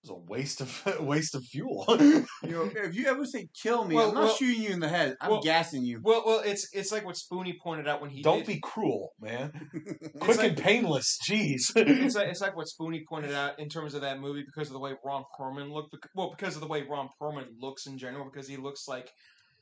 it 0.04 0.10
was 0.10 0.18
a 0.18 0.32
waste 0.32 0.62
of 0.62 1.00
waste 1.02 1.36
of 1.36 1.44
fuel. 1.44 1.86
You 2.00 2.26
know, 2.44 2.70
if 2.76 2.96
you 2.96 3.06
ever 3.08 3.24
say 3.26 3.48
"kill 3.62 3.86
me," 3.86 3.96
Well, 3.96 4.10
I'm 4.10 4.16
not 4.16 4.24
well- 4.24 4.36
shooting 4.36 4.64
you 4.64 4.70
in 4.72 4.80
the 4.80 4.88
head. 4.88 5.16
I'm 5.22 5.30
well- 5.32 5.42
gassing 5.42 5.84
you. 5.84 6.02
well, 6.04 6.24
well, 6.26 6.40
it's 6.44 6.68
it's 6.74 6.92
like 6.92 7.06
what 7.06 7.16
Spoonie 7.16 7.60
pointed 7.60 7.88
out 7.88 8.02
when 8.02 8.10
he 8.10 8.22
Don't 8.24 8.40
did- 8.40 8.48
be 8.48 8.60
cruel, 8.60 9.12
man. 9.22 9.52
Quick 10.20 10.38
like- 10.38 10.48
and 10.50 10.58
painless. 10.58 11.20
Jeez. 11.30 11.72
it's 11.76 12.16
like 12.16 12.28
it's 12.30 12.42
like 12.42 12.56
what 12.56 12.68
Spoonie 12.68 13.06
pointed 13.08 13.34
out 13.34 13.60
in 13.60 13.70
terms 13.70 13.94
of 13.94 14.02
that 14.02 14.20
movie 14.20 14.44
because 14.44 14.68
of 14.70 14.74
the 14.74 14.80
way 14.80 14.94
Ron 15.06 15.24
Perlman 15.40 15.72
looked. 15.72 15.96
Well, 16.16 16.32
because 16.36 16.56
of 16.56 16.62
the 16.62 16.68
way 16.68 16.82
Ron 16.84 17.10
Perlman 17.22 17.46
looks 17.60 17.86
in 17.86 17.98
general, 17.98 18.26
because 18.26 18.48
he 18.48 18.58
looks 18.58 18.88
like 18.88 19.10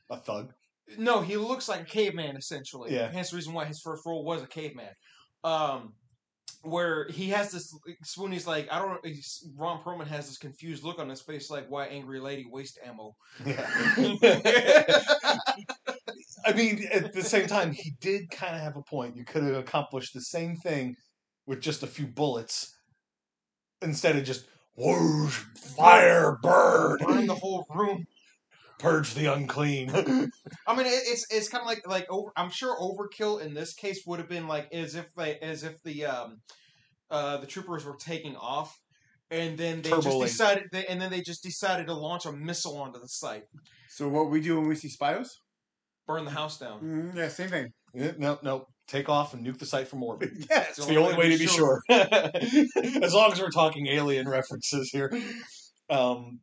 a 0.10 0.18
thug. 0.20 0.54
no, 0.98 1.22
he 1.22 1.36
looks 1.38 1.68
like 1.68 1.82
a 1.82 1.86
caveman 1.86 2.38
essentially. 2.38 2.94
Yeah. 2.96 3.12
Hence 3.12 3.32
the 3.32 3.36
reason 3.36 3.54
why 3.54 3.66
his 3.66 3.80
first 3.82 4.06
role 4.06 4.24
was 4.24 4.42
a 4.42 4.48
caveman. 4.48 4.90
Um, 5.44 5.94
where 6.62 7.08
he 7.10 7.30
has 7.30 7.52
this 7.52 7.74
Spoonie's 8.04 8.46
like 8.46 8.68
I 8.72 8.80
don't 8.80 9.00
Ron 9.56 9.82
Perlman 9.82 10.08
has 10.08 10.28
this 10.28 10.38
confused 10.38 10.84
look 10.84 11.00
on 11.00 11.10
his 11.10 11.22
face 11.22 11.50
like 11.50 11.70
why 11.70 11.86
angry 11.86 12.20
lady 12.20 12.46
waste 12.50 12.80
ammo. 12.86 13.16
Yeah. 13.46 13.66
I 16.46 16.54
mean, 16.54 16.88
at 16.92 17.14
the 17.14 17.24
same 17.24 17.48
time, 17.48 17.72
he 17.72 17.94
did 18.00 18.30
kind 18.32 18.56
of 18.56 18.62
have 18.62 18.78
a 18.78 18.82
point. 18.82 19.16
You 19.16 19.26
could 19.26 19.44
have 19.44 19.56
accomplished 19.56 20.14
the 20.14 20.22
same 20.22 20.56
thing 20.56 20.96
with 21.46 21.62
just 21.62 21.84
a 21.84 21.88
few 21.88 22.08
bullets 22.08 22.76
instead 23.82 24.16
of 24.16 24.24
just 24.24 24.46
whoosh, 24.76 25.38
fire, 25.76 26.38
burn, 26.42 26.98
Burn 27.02 27.28
the 27.28 27.36
whole 27.36 27.66
room. 27.74 28.06
Purge 28.80 29.14
the 29.14 29.32
unclean. 29.32 29.90
I 30.68 30.76
mean, 30.76 30.88
it, 30.88 31.04
it's 31.06 31.26
it's 31.30 31.50
kind 31.50 31.62
of 31.62 31.68
like 31.68 31.88
like 31.88 32.08
over, 32.10 32.32
I'm 32.36 32.50
sure 32.50 32.76
overkill 32.80 33.42
in 33.42 33.54
this 33.54 33.74
case 33.74 34.02
would 34.08 34.20
have 34.20 34.30
been 34.30 34.48
like 34.48 34.68
as 34.74 34.96
if 34.96 35.06
they 35.16 35.38
as 35.40 35.64
if 35.64 35.76
the 35.84 36.06
um 36.06 36.38
uh 37.12 37.38
the 37.38 37.46
troopers 37.48 37.86
were 37.86 37.96
taking 38.00 38.36
off, 38.36 38.76
and 39.30 39.58
then 39.58 39.82
they 39.82 39.90
Turbo 39.90 40.02
just 40.02 40.18
laser. 40.18 40.32
decided 40.32 40.64
they, 40.72 40.86
and 40.88 41.00
then 41.02 41.12
they 41.12 41.22
just 41.22 41.44
decided 41.44 41.88
to 41.88 41.94
launch 41.94 42.26
a 42.26 42.32
missile 42.32 42.78
onto 42.78 43.00
the 43.00 43.08
site, 43.08 43.44
So 43.90 44.08
what 44.10 44.30
we 44.32 44.42
do 44.42 44.60
when 44.60 44.68
we 44.68 44.76
see 44.76 44.90
spiders? 44.90 45.42
burn 46.08 46.26
the 46.26 46.32
house 46.32 46.58
down. 46.58 46.82
Mm, 46.82 47.16
yeah, 47.16 47.28
same 47.28 47.50
thing. 47.50 47.68
Eh, 47.96 48.14
no, 48.18 48.40
no, 48.42 48.66
take 48.88 49.10
off 49.10 49.36
and 49.36 49.46
nuke 49.46 49.60
the 49.60 49.66
site 49.68 49.88
from 49.88 50.02
orbit. 50.02 50.32
Yeah, 50.50 50.66
It's 50.70 50.84
the 50.84 50.96
only 50.96 51.16
way 51.16 51.30
to 51.30 51.38
be 51.38 51.46
sure. 51.46 51.82
as 51.90 53.14
long 53.14 53.32
as 53.32 53.40
we're 53.40 53.52
talking 53.52 53.86
alien 53.86 54.28
references 54.28 54.90
here. 54.92 55.12
Um, 55.88 56.40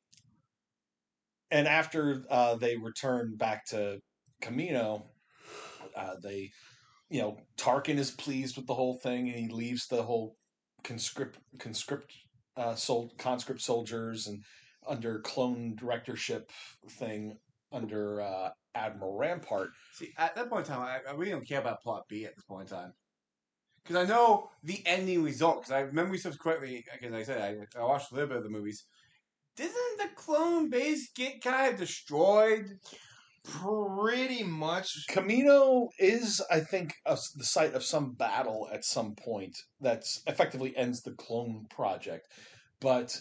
and 1.50 1.68
after 1.68 2.24
uh, 2.30 2.56
they 2.56 2.76
return 2.76 3.36
back 3.36 3.66
to 3.66 4.00
Kamino, 4.42 5.02
uh, 5.96 6.14
they, 6.22 6.50
you 7.08 7.20
know, 7.20 7.38
Tarkin 7.56 7.98
is 7.98 8.10
pleased 8.10 8.56
with 8.56 8.66
the 8.66 8.74
whole 8.74 8.98
thing, 8.98 9.28
and 9.28 9.38
he 9.38 9.48
leaves 9.48 9.86
the 9.86 10.02
whole 10.02 10.36
conscript 10.82 11.38
conscript 11.58 12.12
uh, 12.56 12.76
conscript 13.18 13.60
soldiers 13.60 14.26
and 14.26 14.42
under 14.86 15.20
clone 15.20 15.74
directorship 15.76 16.50
thing 16.90 17.36
under 17.72 18.20
uh, 18.22 18.50
Admiral 18.74 19.16
Rampart. 19.16 19.70
See, 19.94 20.12
at 20.18 20.34
that 20.36 20.48
point 20.48 20.66
in 20.66 20.72
time, 20.72 20.82
I, 20.82 21.10
I 21.10 21.14
really 21.14 21.32
don't 21.32 21.46
care 21.46 21.60
about 21.60 21.82
plot 21.82 22.04
B 22.08 22.24
at 22.24 22.34
this 22.36 22.44
point 22.44 22.70
in 22.70 22.76
time. 22.76 22.92
Because 23.82 24.04
I 24.04 24.12
know 24.12 24.50
the 24.64 24.82
ending 24.84 25.22
result, 25.22 25.60
because 25.60 25.72
I 25.72 25.80
remember 25.80 26.16
said 26.16 26.38
correctly, 26.38 26.84
because 26.92 27.14
I 27.14 27.22
said 27.22 27.40
I, 27.76 27.80
I 27.80 27.84
watched 27.84 28.10
a 28.10 28.14
little 28.14 28.28
bit 28.28 28.38
of 28.38 28.44
the 28.44 28.50
movies. 28.50 28.84
Didn't 29.56 29.98
the 29.98 30.08
clone 30.14 30.68
base 30.68 31.10
get 31.14 31.42
kind 31.42 31.72
of 31.72 31.78
destroyed? 31.78 32.78
Pretty 33.44 34.42
much. 34.42 35.06
Kamino 35.10 35.88
is, 35.98 36.42
I 36.50 36.60
think, 36.60 36.94
a, 37.06 37.16
the 37.36 37.44
site 37.44 37.74
of 37.74 37.84
some 37.84 38.12
battle 38.12 38.68
at 38.72 38.84
some 38.84 39.14
point 39.14 39.56
that's 39.80 40.20
effectively 40.26 40.76
ends 40.76 41.02
the 41.02 41.12
clone 41.12 41.66
project, 41.70 42.26
but 42.80 43.20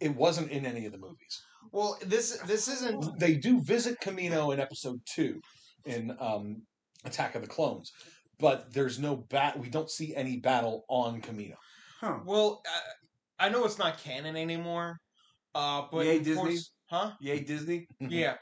it 0.00 0.16
wasn't 0.16 0.50
in 0.50 0.64
any 0.64 0.86
of 0.86 0.92
the 0.92 0.98
movies. 0.98 1.42
Well, 1.72 1.98
this 2.04 2.38
this 2.46 2.68
isn't. 2.68 3.18
They 3.20 3.34
do 3.34 3.60
visit 3.60 3.98
Kamino 4.02 4.52
in 4.52 4.60
episode 4.60 5.00
two 5.04 5.40
in 5.84 6.16
um, 6.18 6.62
Attack 7.04 7.34
of 7.34 7.42
the 7.42 7.48
Clones, 7.48 7.92
but 8.38 8.72
there's 8.72 8.98
no 8.98 9.14
bat. 9.14 9.58
We 9.58 9.68
don't 9.68 9.90
see 9.90 10.16
any 10.16 10.38
battle 10.38 10.84
on 10.88 11.20
Kamino. 11.20 11.56
Huh. 12.00 12.20
Well, 12.24 12.62
uh, 12.66 13.44
I 13.44 13.50
know 13.50 13.66
it's 13.66 13.78
not 13.78 13.98
canon 13.98 14.36
anymore. 14.36 14.96
Uh, 15.54 15.82
but 15.90 16.06
Yay, 16.06 16.18
Disney. 16.18 16.34
Force- 16.34 16.72
huh? 16.88 17.12
Yay, 17.20 17.40
Disney. 17.40 17.86
Yeah. 18.00 18.34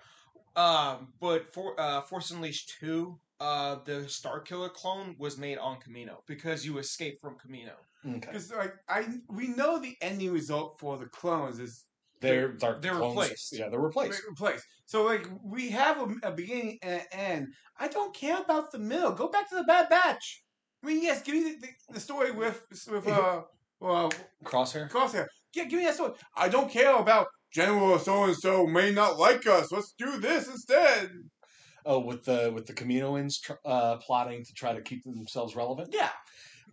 Um, 0.56 1.08
but 1.20 1.52
for 1.54 1.78
uh, 1.80 2.02
Force 2.02 2.30
Unleashed 2.30 2.74
two, 2.80 3.18
uh, 3.40 3.76
the 3.84 4.08
Star 4.08 4.40
Killer 4.40 4.68
clone 4.68 5.14
was 5.18 5.38
made 5.38 5.58
on 5.58 5.78
Kamino 5.78 6.16
because 6.26 6.66
you 6.66 6.78
escape 6.78 7.20
from 7.20 7.36
Kamino. 7.36 7.72
Okay. 8.06 8.18
Because 8.20 8.52
like 8.52 8.74
I, 8.88 9.06
we 9.28 9.48
know 9.48 9.78
the 9.78 9.94
ending 10.02 10.32
result 10.32 10.78
for 10.80 10.96
the 10.98 11.06
clones 11.06 11.58
is 11.60 11.84
They're 12.20 12.54
they're, 12.58 12.78
They're 12.80 12.92
clones- 12.94 13.16
replaced. 13.16 13.58
Yeah, 13.58 13.68
they're 13.68 13.80
replaced. 13.80 14.22
replaced. 14.28 14.64
So 14.86 15.04
like 15.04 15.28
we 15.44 15.70
have 15.70 15.98
a, 16.00 16.28
a 16.28 16.32
beginning 16.32 16.78
and 16.82 17.00
an 17.00 17.06
end. 17.12 17.46
I 17.78 17.86
don't 17.88 18.14
care 18.14 18.40
about 18.40 18.72
the 18.72 18.78
middle. 18.78 19.12
Go 19.12 19.28
back 19.28 19.48
to 19.50 19.54
the 19.56 19.64
Bad 19.64 19.88
Batch. 19.88 20.42
I 20.82 20.86
mean, 20.86 21.02
yes, 21.02 21.22
give 21.22 21.34
me 21.34 21.42
the, 21.52 21.60
the, 21.60 21.68
the 21.94 22.00
story 22.00 22.32
with 22.32 22.62
with 22.90 23.06
uh, 23.06 23.42
uh 23.82 24.10
Crosshair. 24.44 24.90
Crosshair. 24.90 25.26
Yeah, 25.54 25.64
give 25.64 25.78
me 25.78 25.84
that 25.86 25.94
story. 25.94 26.12
I 26.36 26.48
don't 26.48 26.70
care 26.70 26.94
about 26.96 27.26
General 27.52 27.98
so 27.98 28.24
and 28.24 28.36
so 28.36 28.66
may 28.66 28.90
not 28.92 29.18
like 29.18 29.46
us. 29.46 29.72
Let's 29.72 29.94
do 29.98 30.20
this 30.20 30.46
instead. 30.48 31.10
Oh, 31.86 32.00
with 32.00 32.24
the 32.24 32.52
with 32.54 32.66
the 32.66 32.74
Kaminoans 32.74 33.40
tr- 33.40 33.54
uh, 33.64 33.96
plotting 33.96 34.44
to 34.44 34.52
try 34.52 34.74
to 34.74 34.82
keep 34.82 35.02
themselves 35.04 35.56
relevant. 35.56 35.88
Yeah, 35.92 36.10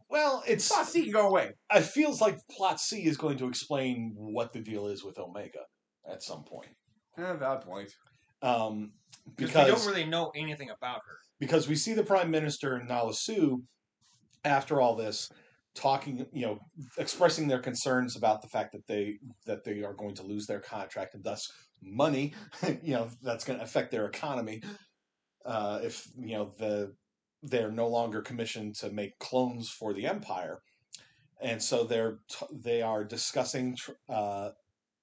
Well, 0.09 0.43
it's 0.45 0.67
Plot 0.67 0.85
C 0.87 1.03
can 1.03 1.13
go 1.13 1.27
away. 1.29 1.51
it 1.73 1.81
feels 1.83 2.19
like 2.19 2.37
plot 2.51 2.81
C 2.81 3.05
is 3.05 3.15
going 3.15 3.37
to 3.37 3.47
explain 3.47 4.13
what 4.17 4.51
the 4.51 4.59
deal 4.59 4.87
is 4.87 5.03
with 5.05 5.17
Omega 5.17 5.59
at 6.11 6.21
some 6.21 6.43
point. 6.43 6.71
Eh, 7.17 7.33
valid 7.35 7.61
point. 7.61 7.89
Um, 8.41 8.91
Because 9.37 9.53
because 9.53 9.65
we 9.67 9.71
don't 9.75 9.87
really 9.87 10.09
know 10.09 10.31
anything 10.35 10.69
about 10.69 10.97
her. 11.07 11.17
because 11.39 11.69
we 11.69 11.75
see 11.75 11.93
the 11.93 12.03
prime 12.03 12.29
minister 12.29 12.75
and 12.75 12.89
Nala 12.89 13.13
Su 13.13 13.63
after 14.43 14.81
all 14.81 14.95
this 14.97 15.29
talking, 15.75 16.25
you 16.31 16.45
know, 16.45 16.59
expressing 16.97 17.47
their 17.47 17.59
concerns 17.59 18.15
about 18.15 18.41
the 18.41 18.47
fact 18.47 18.71
that 18.71 18.87
they 18.87 19.19
that 19.45 19.63
they 19.63 19.83
are 19.83 19.93
going 19.93 20.15
to 20.15 20.23
lose 20.23 20.47
their 20.47 20.61
contract 20.61 21.13
and 21.13 21.23
thus 21.23 21.51
money, 21.81 22.33
you 22.81 22.93
know, 22.93 23.09
that's 23.21 23.45
going 23.45 23.59
to 23.59 23.65
affect 23.65 23.91
their 23.91 24.05
economy. 24.05 24.61
Uh, 25.45 25.79
if 25.83 26.07
you 26.17 26.35
know 26.35 26.53
the 26.57 26.93
they're 27.43 27.71
no 27.71 27.87
longer 27.87 28.21
commissioned 28.21 28.73
to 28.75 28.89
make 28.89 29.19
clones 29.19 29.69
for 29.69 29.93
the 29.93 30.07
empire, 30.07 30.61
and 31.41 31.61
so 31.61 31.83
they're 31.83 32.19
they 32.51 32.81
are 32.81 33.03
discussing 33.03 33.77
uh, 34.09 34.49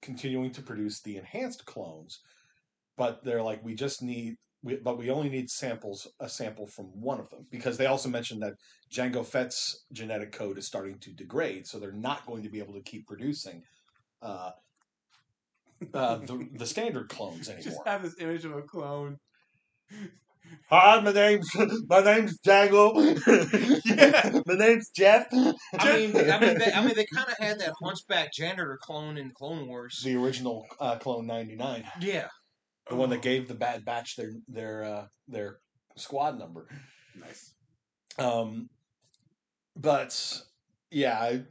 continuing 0.01 0.51
to 0.51 0.63
produce 0.63 1.01
the 1.03 1.17
enhanced 1.17 1.65
clones, 1.67 2.21
but 2.97 3.23
they're 3.23 3.43
like 3.43 3.65
we 3.65 3.75
just 3.75 4.03
need 4.03 4.37
we, 4.63 4.77
but 4.77 4.99
we 4.99 5.11
only 5.11 5.29
need 5.29 5.51
samples 5.51 6.07
a 6.21 6.29
sample 6.29 6.67
from 6.67 6.87
one 7.01 7.21
of 7.21 7.29
them 7.31 7.47
because 7.51 7.77
they 7.77 7.87
also 7.87 8.09
mentioned 8.09 8.43
that 8.43 8.55
Jango 8.91 9.25
Fett's 9.25 9.85
genetic 9.93 10.33
code 10.33 10.59
is 10.59 10.67
starting 10.67 10.99
to 11.01 11.11
degrade, 11.13 11.67
so 11.67 11.79
they're 11.79 11.93
not 11.93 12.27
going 12.27 12.43
to 12.43 12.49
be 12.49 12.61
able 12.61 12.75
to 12.75 12.83
keep 12.83 13.07
producing 13.07 13.63
uh, 14.23 14.51
uh, 15.95 16.17
the 16.17 16.49
the 16.55 16.67
standard 16.67 17.09
clones 17.09 17.49
anymore. 17.49 17.63
Just 17.65 17.77
anymore. 17.79 17.85
have 17.87 18.03
this 18.03 18.15
image 18.21 18.45
of 18.45 18.53
a 18.53 18.63
clone. 18.63 19.19
Hi, 20.71 21.01
my 21.01 21.13
name's 21.13 21.51
my 21.89 22.01
name's 22.01 22.39
Django. 22.41 22.95
Yeah. 23.87 24.41
my 24.47 24.55
name's 24.55 24.91
Jeff. 24.91 25.27
I 25.33 25.97
mean, 25.97 26.17
I 26.31 26.39
mean, 26.39 26.59
they, 26.59 26.73
I 26.73 26.85
mean, 26.85 26.95
they 26.95 27.07
kind 27.13 27.29
of 27.29 27.37
had 27.39 27.59
that 27.61 27.73
Hunchback 27.83 28.33
janitor 28.33 28.79
clone 28.81 29.19
in 29.19 29.31
Clone 29.31 29.67
Wars. 29.67 30.03
the 30.05 30.17
original 30.17 30.67
uh, 30.79 30.97
clone 30.97 31.27
ninety 31.27 31.57
nine, 31.57 31.85
Yeah. 32.01 32.29
The 32.89 32.97
one 32.97 33.11
that 33.11 33.23
gave 33.23 33.49
the 33.49 33.55
Bad 33.55 33.85
Batch 33.85 34.17
their 34.17 34.33
their 34.49 34.85
uh, 34.85 35.07
their 35.29 35.59
squad 35.97 36.39
number. 36.39 36.67
Nice. 37.19 37.55
Um, 38.19 38.69
but 39.77 40.41
yeah, 40.91 41.19
I, 41.19 41.43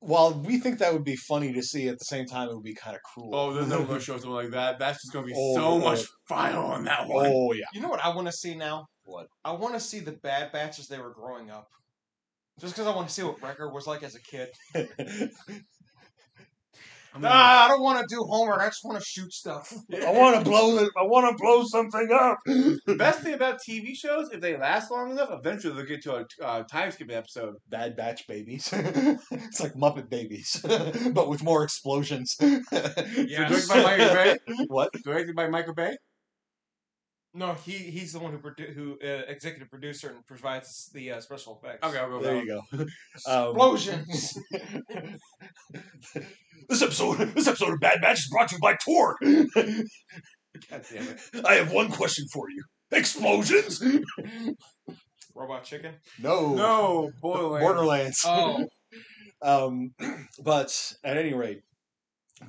while 0.00 0.34
we 0.34 0.58
think 0.58 0.78
that 0.78 0.92
would 0.92 1.04
be 1.04 1.16
funny 1.16 1.52
to 1.52 1.62
see, 1.62 1.88
at 1.88 1.98
the 1.98 2.04
same 2.04 2.26
time 2.26 2.48
it 2.48 2.54
would 2.54 2.62
be 2.64 2.74
kind 2.74 2.94
of 2.96 3.02
cruel. 3.02 3.34
Oh, 3.34 3.52
they're 3.54 3.66
never 3.66 3.84
gonna 3.84 4.00
show 4.08 4.14
something 4.14 4.30
like 4.30 4.50
that. 4.50 4.78
That's 4.78 5.02
just 5.02 5.12
gonna 5.12 5.26
be 5.26 5.34
Oh, 5.36 5.54
so 5.54 5.64
oh. 5.66 5.78
much 5.78 6.04
fire 6.28 6.56
on 6.58 6.84
that 6.84 7.08
one. 7.08 7.26
oh 7.28 7.52
yeah. 7.52 7.64
You 7.72 7.80
know 7.80 7.88
what 7.88 8.04
I 8.04 8.14
want 8.14 8.26
to 8.28 8.32
see 8.32 8.54
now? 8.54 8.86
What? 9.04 9.26
I 9.44 9.52
want 9.52 9.74
to 9.74 9.80
see 9.80 10.00
the 10.00 10.12
Bad 10.12 10.52
Batch 10.52 10.78
as 10.78 10.86
they 10.88 10.98
were 10.98 11.12
growing 11.14 11.50
up. 11.50 11.66
Just 12.60 12.74
because 12.74 12.86
I 12.86 12.94
want 12.94 13.08
to 13.08 13.14
see 13.14 13.22
what 13.22 13.40
Wrecker 13.40 13.72
was 13.72 13.86
like 13.86 14.02
as 14.02 14.16
a 14.16 14.20
kid. 14.20 14.48
I 17.18 17.20
mean, 17.20 17.30
Nah, 17.30 17.64
I 17.64 17.68
don't 17.68 17.82
want 17.82 18.00
to 18.00 18.14
do 18.14 18.22
homework. 18.22 18.60
I 18.60 18.66
just 18.66 18.84
want 18.84 18.98
to 18.98 19.04
shoot 19.04 19.32
stuff. 19.32 19.72
I 20.06 20.10
want 20.12 20.36
to 20.36 20.48
blow 20.48 20.78
it. 20.78 20.90
I 20.96 21.02
want 21.02 21.36
to 21.36 21.42
blow 21.42 21.64
something 21.64 22.08
up. 22.12 22.38
the 22.44 22.94
best 22.96 23.22
thing 23.22 23.34
about 23.34 23.58
TV 23.68 23.94
shows, 23.96 24.30
if 24.30 24.40
they 24.40 24.56
last 24.56 24.90
long 24.90 25.10
enough, 25.10 25.30
eventually 25.32 25.74
they'll 25.74 25.84
get 25.84 26.02
to 26.04 26.16
a 26.16 26.44
uh, 26.44 26.62
time 26.64 26.90
skipping 26.90 27.16
episode. 27.16 27.54
Bad 27.68 27.96
Batch 27.96 28.26
babies. 28.28 28.70
it's 28.72 29.60
like 29.60 29.74
Muppet 29.74 30.08
babies, 30.08 30.60
but 31.12 31.28
with 31.28 31.42
more 31.42 31.64
explosions. 31.64 32.36
Directed 32.36 33.68
by 33.68 33.82
Michael 33.82 34.14
Bay. 34.14 34.36
what? 34.68 34.92
Directed 35.04 35.34
by 35.34 35.48
Michael 35.48 35.74
Bay. 35.74 35.96
No, 37.34 37.54
he 37.54 37.72
he's 37.72 38.12
the 38.12 38.20
one 38.20 38.32
who 38.32 38.38
produ- 38.38 38.72
who 38.72 38.98
uh, 39.02 39.22
executive 39.28 39.68
producer 39.70 40.10
and 40.10 40.24
provides 40.26 40.90
the 40.94 41.12
uh, 41.12 41.20
special 41.20 41.60
effects. 41.62 41.86
Okay, 41.86 41.98
I'll 41.98 42.08
go. 42.08 42.22
There 42.22 42.36
with 42.36 42.44
you 42.44 42.62
go. 42.72 42.86
Um, 43.26 43.50
Explosions. 43.50 44.38
this 46.68 46.82
episode, 46.82 47.18
this 47.34 47.46
episode 47.46 47.74
of 47.74 47.80
Bad 47.80 48.00
Batch 48.00 48.20
is 48.20 48.28
brought 48.30 48.48
to 48.48 48.54
you 48.56 48.60
by 48.60 48.76
Tor. 48.82 49.16
God 50.70 50.82
damn 50.90 51.08
it. 51.08 51.20
I 51.44 51.54
have 51.54 51.70
one 51.70 51.90
question 51.90 52.26
for 52.32 52.48
you. 52.50 52.64
Explosions? 52.90 53.82
Robot 55.34 55.64
chicken. 55.64 55.94
No. 56.20 56.54
No, 56.54 57.10
Borderlands. 57.20 57.64
Borderlands. 57.64 58.24
Oh, 58.26 58.66
Um, 59.40 59.94
but 60.42 60.94
at 61.04 61.16
any 61.16 61.32
rate, 61.32 61.62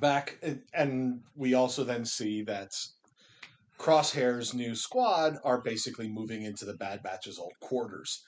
back 0.00 0.42
and 0.74 1.20
we 1.36 1.54
also 1.54 1.84
then 1.84 2.04
see 2.04 2.42
that 2.42 2.72
Crosshair's 3.80 4.52
new 4.52 4.74
squad 4.74 5.38
are 5.42 5.62
basically 5.62 6.06
moving 6.08 6.42
into 6.42 6.66
the 6.66 6.74
Bad 6.74 7.02
Batch's 7.02 7.38
old 7.38 7.54
quarters. 7.60 8.22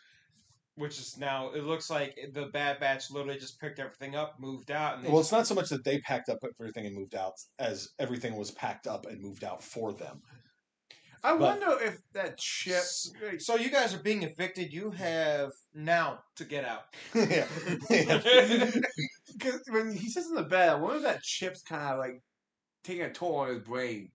which 0.77 0.99
is 0.99 1.19
now 1.19 1.51
it 1.53 1.65
looks 1.65 1.91
like 1.91 2.17
the 2.33 2.47
Bad 2.47 2.81
Batch 2.81 3.11
literally 3.11 3.39
just 3.39 3.61
picked 3.61 3.79
everything 3.79 4.17
up, 4.17 4.41
moved 4.41 4.71
out, 4.71 4.97
and 4.99 5.07
Well, 5.07 5.21
it's 5.21 5.31
not 5.31 5.47
so 5.47 5.55
much 5.55 5.69
that 5.69 5.85
they 5.85 5.99
packed 6.01 6.31
up 6.31 6.39
everything 6.59 6.87
and 6.87 6.97
moved 6.97 7.15
out 7.15 7.35
as 7.59 7.91
everything 7.99 8.35
was 8.37 8.51
packed 8.53 8.87
up 8.87 9.05
and 9.05 9.21
moved 9.21 9.45
out 9.45 9.63
for 9.63 9.93
them. 9.93 10.23
I 11.23 11.33
But- 11.33 11.61
wonder 11.61 11.85
if 11.85 11.99
that 12.15 12.41
ship. 12.41 12.83
So 13.39 13.57
you 13.57 13.71
guys 13.71 13.93
are 13.95 14.03
being 14.03 14.23
evicted. 14.23 14.73
You 14.73 14.91
have 14.93 15.51
now 15.75 16.21
to 16.37 16.45
get 16.47 16.65
out. 16.65 16.85
yeah. 17.15 17.47
Yeah. 17.91 18.71
Because 19.39 19.61
when 19.69 19.93
he 19.95 20.09
sits 20.09 20.29
in 20.29 20.35
the 20.35 20.43
bed, 20.43 20.71
I 20.71 20.75
wonder 20.77 20.97
if 20.97 21.03
that 21.03 21.23
chip's 21.23 21.63
kind 21.63 21.93
of 21.93 21.99
like 21.99 22.23
taking 22.83 23.03
a 23.03 23.13
toll 23.13 23.37
on 23.37 23.49
his 23.49 23.59
brain. 23.61 24.11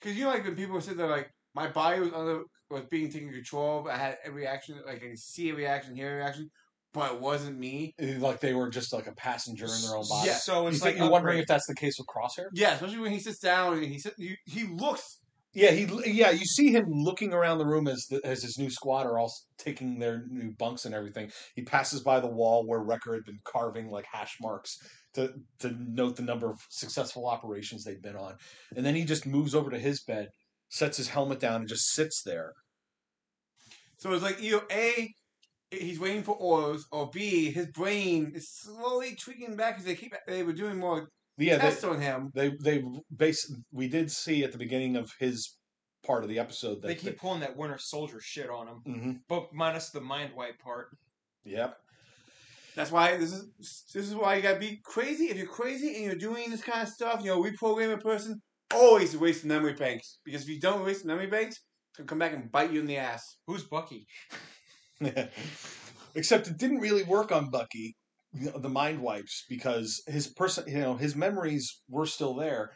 Because 0.00 0.16
you 0.16 0.24
know, 0.24 0.30
like 0.30 0.44
when 0.44 0.56
people 0.56 0.80
sit 0.80 0.96
there, 0.96 1.08
like 1.08 1.30
my 1.54 1.68
body 1.68 2.00
was 2.00 2.12
under 2.12 2.42
was 2.70 2.84
being 2.86 3.10
taken 3.10 3.32
control 3.32 3.80
of. 3.80 3.86
I 3.86 3.96
had 3.96 4.18
a 4.24 4.30
reaction, 4.30 4.76
like 4.86 4.96
I 4.96 5.08
could 5.08 5.18
see 5.18 5.50
a 5.50 5.54
reaction, 5.54 5.94
hear 5.94 6.14
a 6.14 6.16
reaction, 6.16 6.50
but 6.92 7.12
it 7.14 7.20
wasn't 7.20 7.58
me. 7.58 7.94
like 8.18 8.40
they 8.40 8.54
were 8.54 8.70
just 8.70 8.92
like 8.92 9.06
a 9.06 9.14
passenger 9.14 9.66
in 9.66 9.82
their 9.82 9.96
own 9.96 10.04
body. 10.08 10.28
Yeah. 10.28 10.34
So 10.34 10.62
You 10.62 10.68
it's 10.68 10.80
think 10.80 10.96
like 10.96 11.02
you're 11.02 11.10
wondering 11.10 11.38
if 11.38 11.46
that's 11.46 11.66
the 11.66 11.74
case 11.74 11.98
with 11.98 12.06
Crosshair? 12.06 12.46
Yeah, 12.52 12.74
especially 12.74 12.98
when 12.98 13.12
he 13.12 13.20
sits 13.20 13.38
down 13.38 13.74
and 13.74 13.84
he 13.84 13.98
sit, 13.98 14.14
he, 14.16 14.36
he 14.46 14.64
looks. 14.64 15.20
Yeah, 15.52 15.70
he 15.70 15.88
yeah, 16.12 16.30
you 16.30 16.44
see 16.44 16.70
him 16.70 16.84
looking 16.90 17.32
around 17.32 17.58
the 17.58 17.66
room 17.66 17.88
as 17.88 18.06
the, 18.10 18.20
as 18.24 18.42
his 18.42 18.58
new 18.58 18.68
squad 18.68 19.06
are 19.06 19.18
all 19.18 19.32
taking 19.56 19.98
their 19.98 20.24
new 20.28 20.52
bunks 20.52 20.84
and 20.84 20.94
everything. 20.94 21.30
He 21.54 21.62
passes 21.62 22.02
by 22.02 22.20
the 22.20 22.26
wall 22.26 22.66
where 22.66 22.80
Wrecker 22.80 23.14
had 23.14 23.24
been 23.24 23.40
carving 23.44 23.90
like 23.90 24.04
hash 24.12 24.36
marks 24.40 24.76
to 25.14 25.32
to 25.60 25.74
note 25.78 26.16
the 26.16 26.22
number 26.22 26.50
of 26.50 26.60
successful 26.68 27.26
operations 27.26 27.84
they'd 27.84 28.02
been 28.02 28.16
on. 28.16 28.34
And 28.76 28.84
then 28.84 28.94
he 28.94 29.04
just 29.04 29.26
moves 29.26 29.54
over 29.54 29.70
to 29.70 29.78
his 29.78 30.02
bed, 30.02 30.28
sets 30.68 30.98
his 30.98 31.08
helmet 31.08 31.40
down 31.40 31.62
and 31.62 31.68
just 31.68 31.92
sits 31.94 32.22
there. 32.22 32.52
So 33.96 34.12
it's 34.12 34.22
like 34.22 34.42
either 34.42 34.60
a 34.70 35.10
he's 35.70 35.98
waiting 35.98 36.22
for 36.22 36.36
orders, 36.36 36.86
or 36.92 37.08
b 37.12 37.50
his 37.50 37.66
brain 37.68 38.32
is 38.34 38.50
slowly 38.50 39.14
tweaking 39.16 39.56
back 39.56 39.74
because 39.74 39.86
they 39.86 39.94
keep 39.94 40.14
they 40.26 40.42
were 40.42 40.52
doing 40.52 40.78
more 40.78 41.08
Yeah, 41.38 41.58
tests 41.58 41.82
they 41.82 41.88
on 41.88 42.00
him. 42.00 42.30
they 42.34 42.52
they 42.62 42.84
base 43.14 43.52
we 43.72 43.88
did 43.88 44.10
see 44.10 44.42
at 44.44 44.52
the 44.52 44.58
beginning 44.58 44.96
of 44.96 45.10
his 45.18 45.56
part 46.04 46.22
of 46.22 46.28
the 46.30 46.38
episode 46.38 46.80
that 46.82 46.88
They 46.88 46.94
keep 46.94 47.18
pulling 47.18 47.40
that 47.40 47.56
Winter 47.56 47.78
Soldier 47.78 48.20
shit 48.20 48.48
on 48.48 48.68
him, 48.68 48.80
hmm 48.84 49.12
but 49.28 49.52
minus 49.52 49.90
the 49.90 50.00
mind 50.00 50.32
wipe 50.36 50.58
part. 50.58 50.88
Yep. 51.44 51.76
That's 52.74 52.92
why 52.92 53.16
this 53.16 53.32
is 53.32 53.48
this 53.58 54.06
is 54.06 54.14
why 54.14 54.36
you 54.36 54.42
gotta 54.42 54.58
be 54.58 54.80
crazy. 54.84 55.26
If 55.26 55.36
you're 55.36 55.46
crazy 55.46 55.96
and 55.96 56.04
you're 56.04 56.14
doing 56.14 56.50
this 56.50 56.62
kind 56.62 56.82
of 56.82 56.88
stuff, 56.88 57.20
you 57.22 57.30
know, 57.30 57.42
reprogram 57.42 57.92
a 57.94 57.98
person, 57.98 58.40
always 58.74 59.16
waste 59.16 59.44
memory 59.44 59.72
banks. 59.72 60.18
Because 60.24 60.42
if 60.42 60.48
you 60.48 60.60
don't 60.60 60.84
waste 60.84 61.04
memory 61.04 61.26
banks, 61.26 61.56
it'll 61.98 62.06
come 62.06 62.18
back 62.18 62.34
and 62.34 62.50
bite 62.52 62.72
you 62.72 62.80
in 62.80 62.86
the 62.86 62.98
ass. 62.98 63.38
Who's 63.46 63.64
Bucky? 63.64 64.06
Except 66.14 66.48
it 66.48 66.58
didn't 66.58 66.80
really 66.80 67.02
work 67.02 67.32
on 67.32 67.50
Bucky, 67.50 67.78
you 67.80 67.92
know, 67.92 68.05
the 68.56 68.68
mind 68.68 69.00
wipes, 69.00 69.44
because 69.48 70.02
his 70.06 70.26
person, 70.28 70.64
you 70.68 70.78
know, 70.78 70.96
his 70.96 71.14
memories 71.16 71.80
were 71.88 72.06
still 72.06 72.34
there, 72.34 72.70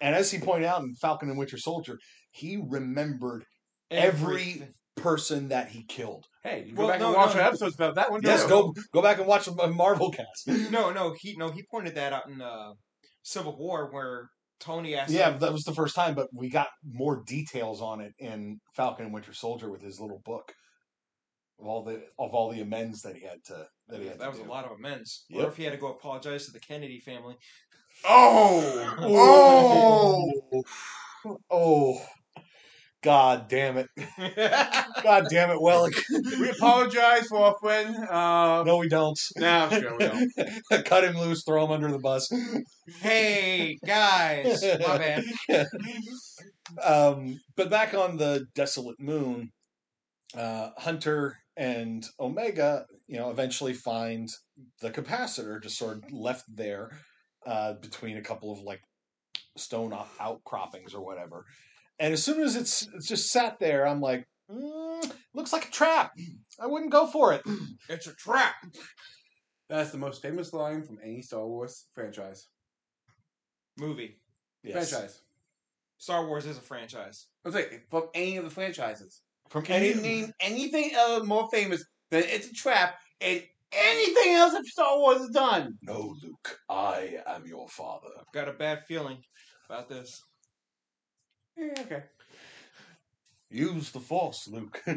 And 0.00 0.14
as 0.14 0.30
he 0.30 0.38
pointed 0.38 0.66
out 0.66 0.82
in 0.82 0.94
Falcon 1.00 1.28
and 1.30 1.38
Winter 1.38 1.56
Soldier, 1.58 1.98
he 2.30 2.56
remembered 2.68 3.44
every 3.90 4.42
Everything. 4.42 4.74
person 4.96 5.48
that 5.48 5.68
he 5.68 5.84
killed. 5.84 6.26
Hey, 6.42 6.64
you 6.66 6.74
Well, 6.74 6.86
go 6.88 6.92
back 6.92 7.00
no, 7.00 7.06
and 7.08 7.16
watch 7.16 7.34
no. 7.34 7.40
our 7.40 7.46
episodes 7.48 7.74
about 7.76 7.94
that 7.94 8.10
one. 8.10 8.20
Yes, 8.22 8.42
too. 8.42 8.48
go 8.48 8.74
go 8.92 9.02
back 9.02 9.18
and 9.18 9.26
watch 9.26 9.46
a 9.46 9.52
Marvel 9.68 10.10
cast. 10.10 10.46
No, 10.70 10.92
no, 10.92 11.14
he 11.20 11.36
no 11.36 11.50
he 11.50 11.62
pointed 11.70 11.94
that 11.94 12.12
out 12.12 12.28
in 12.28 12.40
uh, 12.42 12.72
Civil 13.22 13.56
War 13.56 13.90
where 13.92 14.28
Tony 14.60 14.94
asked. 14.96 15.12
Yeah, 15.12 15.32
him- 15.32 15.38
that 15.40 15.52
was 15.52 15.62
the 15.64 15.74
first 15.74 15.94
time, 15.94 16.14
but 16.14 16.28
we 16.32 16.48
got 16.50 16.68
more 16.84 17.22
details 17.26 17.80
on 17.80 18.00
it 18.00 18.12
in 18.18 18.58
Falcon 18.76 19.06
and 19.06 19.14
Winter 19.14 19.32
Soldier 19.32 19.70
with 19.70 19.82
his 19.82 20.00
little 20.00 20.20
book 20.24 20.52
of 21.60 21.66
all 21.66 21.84
the 21.84 22.02
of 22.18 22.34
all 22.34 22.50
the 22.50 22.60
amends 22.60 23.02
that 23.02 23.16
he 23.16 23.22
had 23.22 23.42
to 23.44 23.66
that 23.88 24.00
he 24.00 24.06
had 24.06 24.18
that 24.18 24.30
was 24.30 24.38
do. 24.40 24.44
a 24.44 24.50
lot 24.50 24.64
of 24.64 24.72
amends. 24.72 25.24
Yep. 25.28 25.44
Or 25.44 25.48
if 25.50 25.56
he 25.56 25.64
had 25.64 25.72
to 25.72 25.78
go 25.78 25.88
apologize 25.88 26.46
to 26.46 26.52
the 26.52 26.60
Kennedy 26.60 27.00
family. 27.00 27.36
Oh, 28.06 28.94
oh, 28.98 30.62
Oh, 31.24 31.34
oh, 31.50 32.02
God 33.02 33.48
damn 33.48 33.76
it! 33.78 33.88
God 35.02 35.26
damn 35.30 35.50
it, 35.50 35.58
Wellick. 35.58 35.94
we 36.38 36.50
apologize 36.50 37.26
for 37.28 37.38
our 37.38 37.56
friend. 37.60 37.94
Uh, 37.96 38.62
No, 38.66 38.76
we 38.78 38.88
don't. 38.88 39.18
no, 39.36 39.68
sure 39.70 39.96
we 39.96 40.04
don't. 40.06 40.30
Cut 40.86 41.04
him 41.04 41.16
loose, 41.16 41.44
throw 41.44 41.64
him 41.64 41.70
under 41.70 41.90
the 41.90 41.98
bus. 41.98 42.30
hey 43.00 43.78
guys, 43.86 44.62
my 44.80 44.98
bad. 45.48 45.66
um, 46.82 47.40
but 47.56 47.70
back 47.70 47.94
on 47.94 48.16
the 48.16 48.46
desolate 48.54 49.00
moon, 49.00 49.50
uh, 50.36 50.70
Hunter 50.78 51.38
and 51.56 52.04
Omega, 52.18 52.86
you 53.06 53.18
know, 53.18 53.30
eventually 53.30 53.74
find 53.74 54.28
the 54.80 54.90
capacitor 54.90 55.62
just 55.62 55.78
sort 55.78 55.98
of 55.98 56.12
left 56.12 56.44
there 56.48 56.90
uh, 57.46 57.74
between 57.74 58.16
a 58.16 58.22
couple 58.22 58.52
of 58.52 58.60
like 58.60 58.80
stone 59.56 59.96
outcroppings 60.20 60.94
or 60.94 61.04
whatever. 61.04 61.46
And 61.98 62.12
as 62.12 62.24
soon 62.24 62.42
as 62.42 62.56
it's, 62.56 62.88
it's 62.94 63.06
just 63.06 63.30
sat 63.30 63.58
there, 63.60 63.86
I'm 63.86 64.00
like, 64.00 64.26
mm, 64.50 65.12
looks 65.32 65.52
like 65.52 65.68
a 65.68 65.70
trap. 65.70 66.12
I 66.58 66.66
wouldn't 66.66 66.92
go 66.92 67.06
for 67.06 67.32
it. 67.32 67.42
It's 67.88 68.06
a 68.06 68.14
trap. 68.14 68.54
That's 69.68 69.90
the 69.90 69.98
most 69.98 70.22
famous 70.22 70.52
line 70.52 70.82
from 70.82 70.98
any 71.02 71.22
Star 71.22 71.46
Wars 71.46 71.86
franchise. 71.94 72.48
Movie. 73.78 74.18
Yes. 74.62 74.90
Franchise. 74.90 75.20
Star 75.98 76.26
Wars 76.26 76.46
is 76.46 76.58
a 76.58 76.62
franchise. 76.62 77.26
I 77.44 77.48
was 77.48 77.54
like, 77.54 77.86
from 77.90 78.04
any 78.14 78.36
of 78.36 78.44
the 78.44 78.50
franchises. 78.50 79.20
From 79.50 79.64
Can 79.64 79.76
any 79.76 79.88
you 79.88 79.94
name 80.00 80.32
anything 80.40 80.92
else 80.94 81.24
more 81.26 81.48
famous 81.52 81.84
than 82.10 82.24
it's 82.24 82.48
a 82.48 82.52
trap 82.52 82.96
and 83.20 83.42
anything 83.72 84.32
else 84.34 84.52
that 84.52 84.64
Star 84.66 84.98
Wars 84.98 85.18
has 85.18 85.28
done? 85.30 85.78
No, 85.82 86.14
Luke, 86.22 86.58
I 86.68 87.18
am 87.26 87.46
your 87.46 87.68
father. 87.68 88.08
I've 88.18 88.32
got 88.32 88.48
a 88.48 88.52
bad 88.52 88.84
feeling 88.86 89.18
about 89.68 89.88
this. 89.88 90.20
Yeah, 91.56 91.72
okay. 91.80 92.02
Use 93.50 93.90
the 93.90 94.00
force, 94.00 94.48
Luke. 94.48 94.82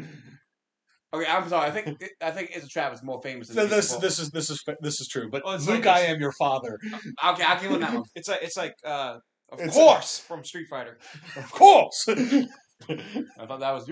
Okay, 1.10 1.24
I'm 1.26 1.48
sorry. 1.48 1.66
I 1.66 1.70
think 1.70 2.04
I 2.20 2.30
think 2.30 2.50
it's 2.54 2.66
a 2.66 2.68
trap 2.68 2.92
is 2.92 3.02
more 3.02 3.18
famous. 3.22 3.48
Than 3.48 3.54
So 3.56 3.62
It's 3.64 3.72
a 3.72 3.76
this 3.76 3.90
Force. 3.92 4.02
this 4.02 4.18
is 4.18 4.30
this 4.30 4.50
is 4.50 4.62
this 4.82 5.00
is 5.00 5.08
true. 5.08 5.30
But 5.30 5.40
Oh, 5.42 5.52
it's 5.54 5.66
Luke, 5.66 5.86
like- 5.86 5.96
I 5.96 6.00
am 6.00 6.20
your 6.20 6.32
father. 6.32 6.78
Okay, 6.84 7.42
I'll 7.44 7.58
give 7.58 7.70
him 7.70 7.80
that 7.80 7.94
one. 7.94 8.02
It's 8.14 8.28
like 8.28 8.42
it's 8.42 8.58
like 8.58 8.74
uh, 8.84 9.16
of 9.50 9.58
It's- 9.58 9.72
course 9.74 10.18
from 10.18 10.44
Street 10.44 10.66
Fighter. 10.68 10.98
Of 11.36 11.50
course. 11.50 12.06
I 12.88 13.46
thought 13.46 13.60
that 13.60 13.72
was. 13.72 13.88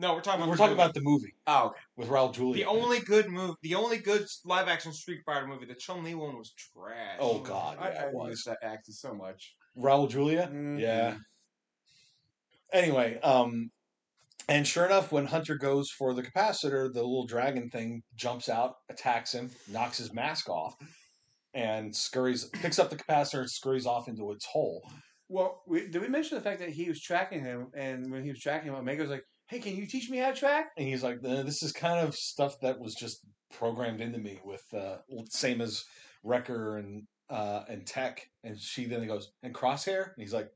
No, 0.00 0.14
we're 0.14 0.20
talking 0.20 0.42
about 0.42 0.48
We're 0.50 0.54
the 0.54 0.58
talking 0.58 0.70
movie. 0.76 0.82
about 0.82 0.94
the 0.94 1.00
movie 1.00 1.34
Oh, 1.48 1.66
okay. 1.66 1.80
with 1.96 2.08
Raul 2.08 2.32
Julia. 2.32 2.64
the 2.64 2.70
only 2.70 3.00
good 3.00 3.28
move, 3.28 3.56
the 3.62 3.74
only 3.74 3.98
good 3.98 4.26
live 4.44 4.68
action 4.68 4.92
Street 4.92 5.22
Fighter 5.26 5.48
movie. 5.48 5.66
The 5.66 5.74
Chun 5.74 6.04
Li 6.04 6.14
one 6.14 6.36
was 6.38 6.52
trash. 6.52 7.16
Oh 7.18 7.40
God, 7.40 7.78
I, 7.80 7.90
yeah, 7.92 8.02
I 8.04 8.06
was 8.12 8.28
miss 8.30 8.44
that 8.44 8.58
actor 8.62 8.92
so 8.92 9.12
much. 9.12 9.56
Raul 9.76 10.08
Julia. 10.08 10.48
Mhm. 10.52 10.78
Yeah. 10.80 11.16
Anyway, 12.72 13.18
um, 13.22 13.70
and 14.48 14.66
sure 14.66 14.86
enough, 14.86 15.10
when 15.10 15.26
Hunter 15.26 15.56
goes 15.56 15.90
for 15.90 16.14
the 16.14 16.22
capacitor, 16.22 16.92
the 16.92 17.02
little 17.02 17.26
dragon 17.26 17.68
thing 17.70 18.02
jumps 18.14 18.48
out, 18.48 18.76
attacks 18.90 19.32
him, 19.32 19.50
knocks 19.68 19.98
his 19.98 20.12
mask 20.12 20.48
off, 20.48 20.76
and 21.54 21.94
scurries, 21.94 22.44
picks 22.44 22.78
up 22.78 22.90
the 22.90 22.96
capacitor 22.96 23.40
and 23.40 23.50
scurries 23.50 23.86
off 23.86 24.06
into 24.06 24.30
its 24.32 24.44
hole. 24.44 24.82
Well, 25.28 25.62
we, 25.66 25.88
did 25.88 26.00
we 26.00 26.08
mention 26.08 26.36
the 26.36 26.44
fact 26.44 26.60
that 26.60 26.70
he 26.70 26.88
was 26.88 27.00
tracking 27.00 27.40
him, 27.44 27.68
and 27.74 28.10
when 28.10 28.22
he 28.22 28.30
was 28.30 28.40
tracking 28.40 28.68
him, 28.68 28.76
Omega 28.76 29.02
was 29.02 29.10
like, 29.10 29.24
"Hey, 29.48 29.58
can 29.58 29.76
you 29.76 29.86
teach 29.86 30.08
me 30.08 30.18
how 30.18 30.30
to 30.30 30.36
track?" 30.36 30.70
And 30.76 30.88
he's 30.88 31.02
like, 31.02 31.18
"Uh, 31.24 31.42
"This 31.42 31.62
is 31.62 31.72
kind 31.72 32.06
of 32.06 32.14
stuff 32.14 32.58
that 32.62 32.80
was 32.80 32.94
just 32.94 33.20
programmed 33.52 34.00
into 34.00 34.18
me 34.18 34.38
with 34.44 34.62
uh, 34.74 34.98
same 35.28 35.60
as 35.60 35.84
Wrecker 36.22 36.78
and 36.78 37.02
uh, 37.28 37.64
and 37.68 37.86
Tech." 37.86 38.26
And 38.42 38.58
she 38.58 38.86
then 38.86 39.06
goes, 39.06 39.30
"And 39.42 39.54
Crosshair?" 39.54 40.14
And 40.14 40.22
he's 40.22 40.32
like, 40.32 40.50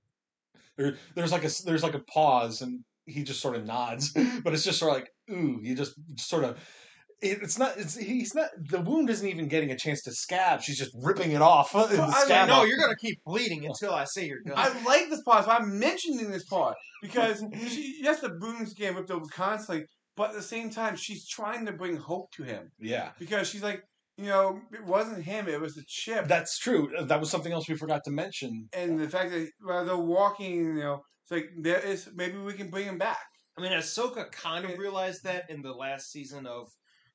there, 0.79 0.97
"There's 1.15 1.33
like 1.33 1.45
a 1.45 1.51
there's 1.65 1.83
like 1.83 1.95
a 1.95 2.05
pause, 2.13 2.63
and 2.63 2.81
he 3.05 3.25
just 3.25 3.41
sort 3.41 3.57
of 3.57 3.67
nods, 3.67 4.13
but 4.45 4.55
it's 4.55 4.65
just 4.65 4.79
sort 4.79 4.93
of 4.93 5.03
like, 5.03 5.11
ooh, 5.31 5.61
you 5.63 5.75
just 5.75 5.95
sort 6.19 6.45
of." 6.45 6.59
It, 7.23 7.39
it's 7.43 7.59
not. 7.59 7.77
It's 7.79 7.97
he's 7.97 8.35
not. 8.35 8.51
The 8.59 8.81
wound 8.81 9.09
isn't 9.09 9.27
even 9.27 9.47
getting 9.49 9.71
a 9.71 9.77
chance 9.77 10.03
to 10.03 10.13
scab. 10.13 10.61
She's 10.63 10.79
just 10.79 10.91
ripping 11.03 11.31
it 11.33 11.41
off. 11.43 11.73
the 11.73 11.79
I 12.03 12.25
scab 12.25 12.49
no, 12.49 12.55
off. 12.57 12.67
you're 12.67 12.79
gonna 12.79 12.97
keep 12.97 13.19
bleeding 13.25 13.65
until 13.65 13.95
I 13.95 14.05
say 14.05 14.27
you're 14.27 14.43
done. 14.45 14.55
I 14.57 14.83
like 14.85 15.09
this 15.09 15.23
part, 15.23 15.45
so 15.45 15.53
I'm 15.53 15.79
mentioning 15.79 16.31
this 16.31 16.45
part 16.45 16.75
because 17.01 17.43
she, 17.69 17.99
yes, 18.03 18.21
the 18.21 18.31
boom's 18.31 18.75
getting 18.75 18.97
ripped 18.97 19.11
over 19.13 19.25
constantly, 19.33 19.87
but 20.17 20.31
at 20.31 20.37
the 20.37 20.43
same 20.43 20.69
time, 20.71 20.97
she's 20.97 21.27
trying 21.29 21.65
to 21.67 21.73
bring 21.73 21.97
hope 21.97 22.31
to 22.33 22.43
him 22.43 22.71
Yeah, 22.81 23.11
because 23.19 23.49
she's 23.49 23.63
like, 23.63 23.83
you 24.19 24.27
know, 24.27 24.61
it 24.73 24.85
wasn't 24.85 25.23
him; 25.25 25.49
it 25.49 25.61
was 25.61 25.75
the 25.75 25.85
chip. 25.87 26.27
that's 26.29 26.59
true. 26.59 26.91
Uh, 26.99 27.05
that 27.05 27.21
was 27.21 27.31
something 27.31 27.53
else 27.53 27.69
we 27.69 27.77
forgot 27.77 28.03
to 28.05 28.11
mention. 28.11 28.69
and 28.73 28.99
the 28.99 29.09
fact 29.09 29.31
that 29.31 29.49
while 29.63 29.85
they're 29.85 29.97
walking, 29.97 30.57
you 30.57 30.75
know, 30.75 31.01
it's 31.23 31.31
like 31.31 31.47
there 31.61 31.79
is 31.79 32.09
maybe 32.15 32.37
we 32.39 32.53
can 32.55 32.69
bring 32.69 32.87
him 32.87 32.99
back. 32.99 33.19
I 33.57 33.61
mean, 33.63 33.73
Ahsoka 33.73 34.33
kind 34.33 34.65
of 34.65 34.79
realized 34.79 35.25
that 35.25 35.45
in 35.51 35.63
the 35.63 35.73
last 35.73 36.11
season 36.11 36.47
of 36.47 36.69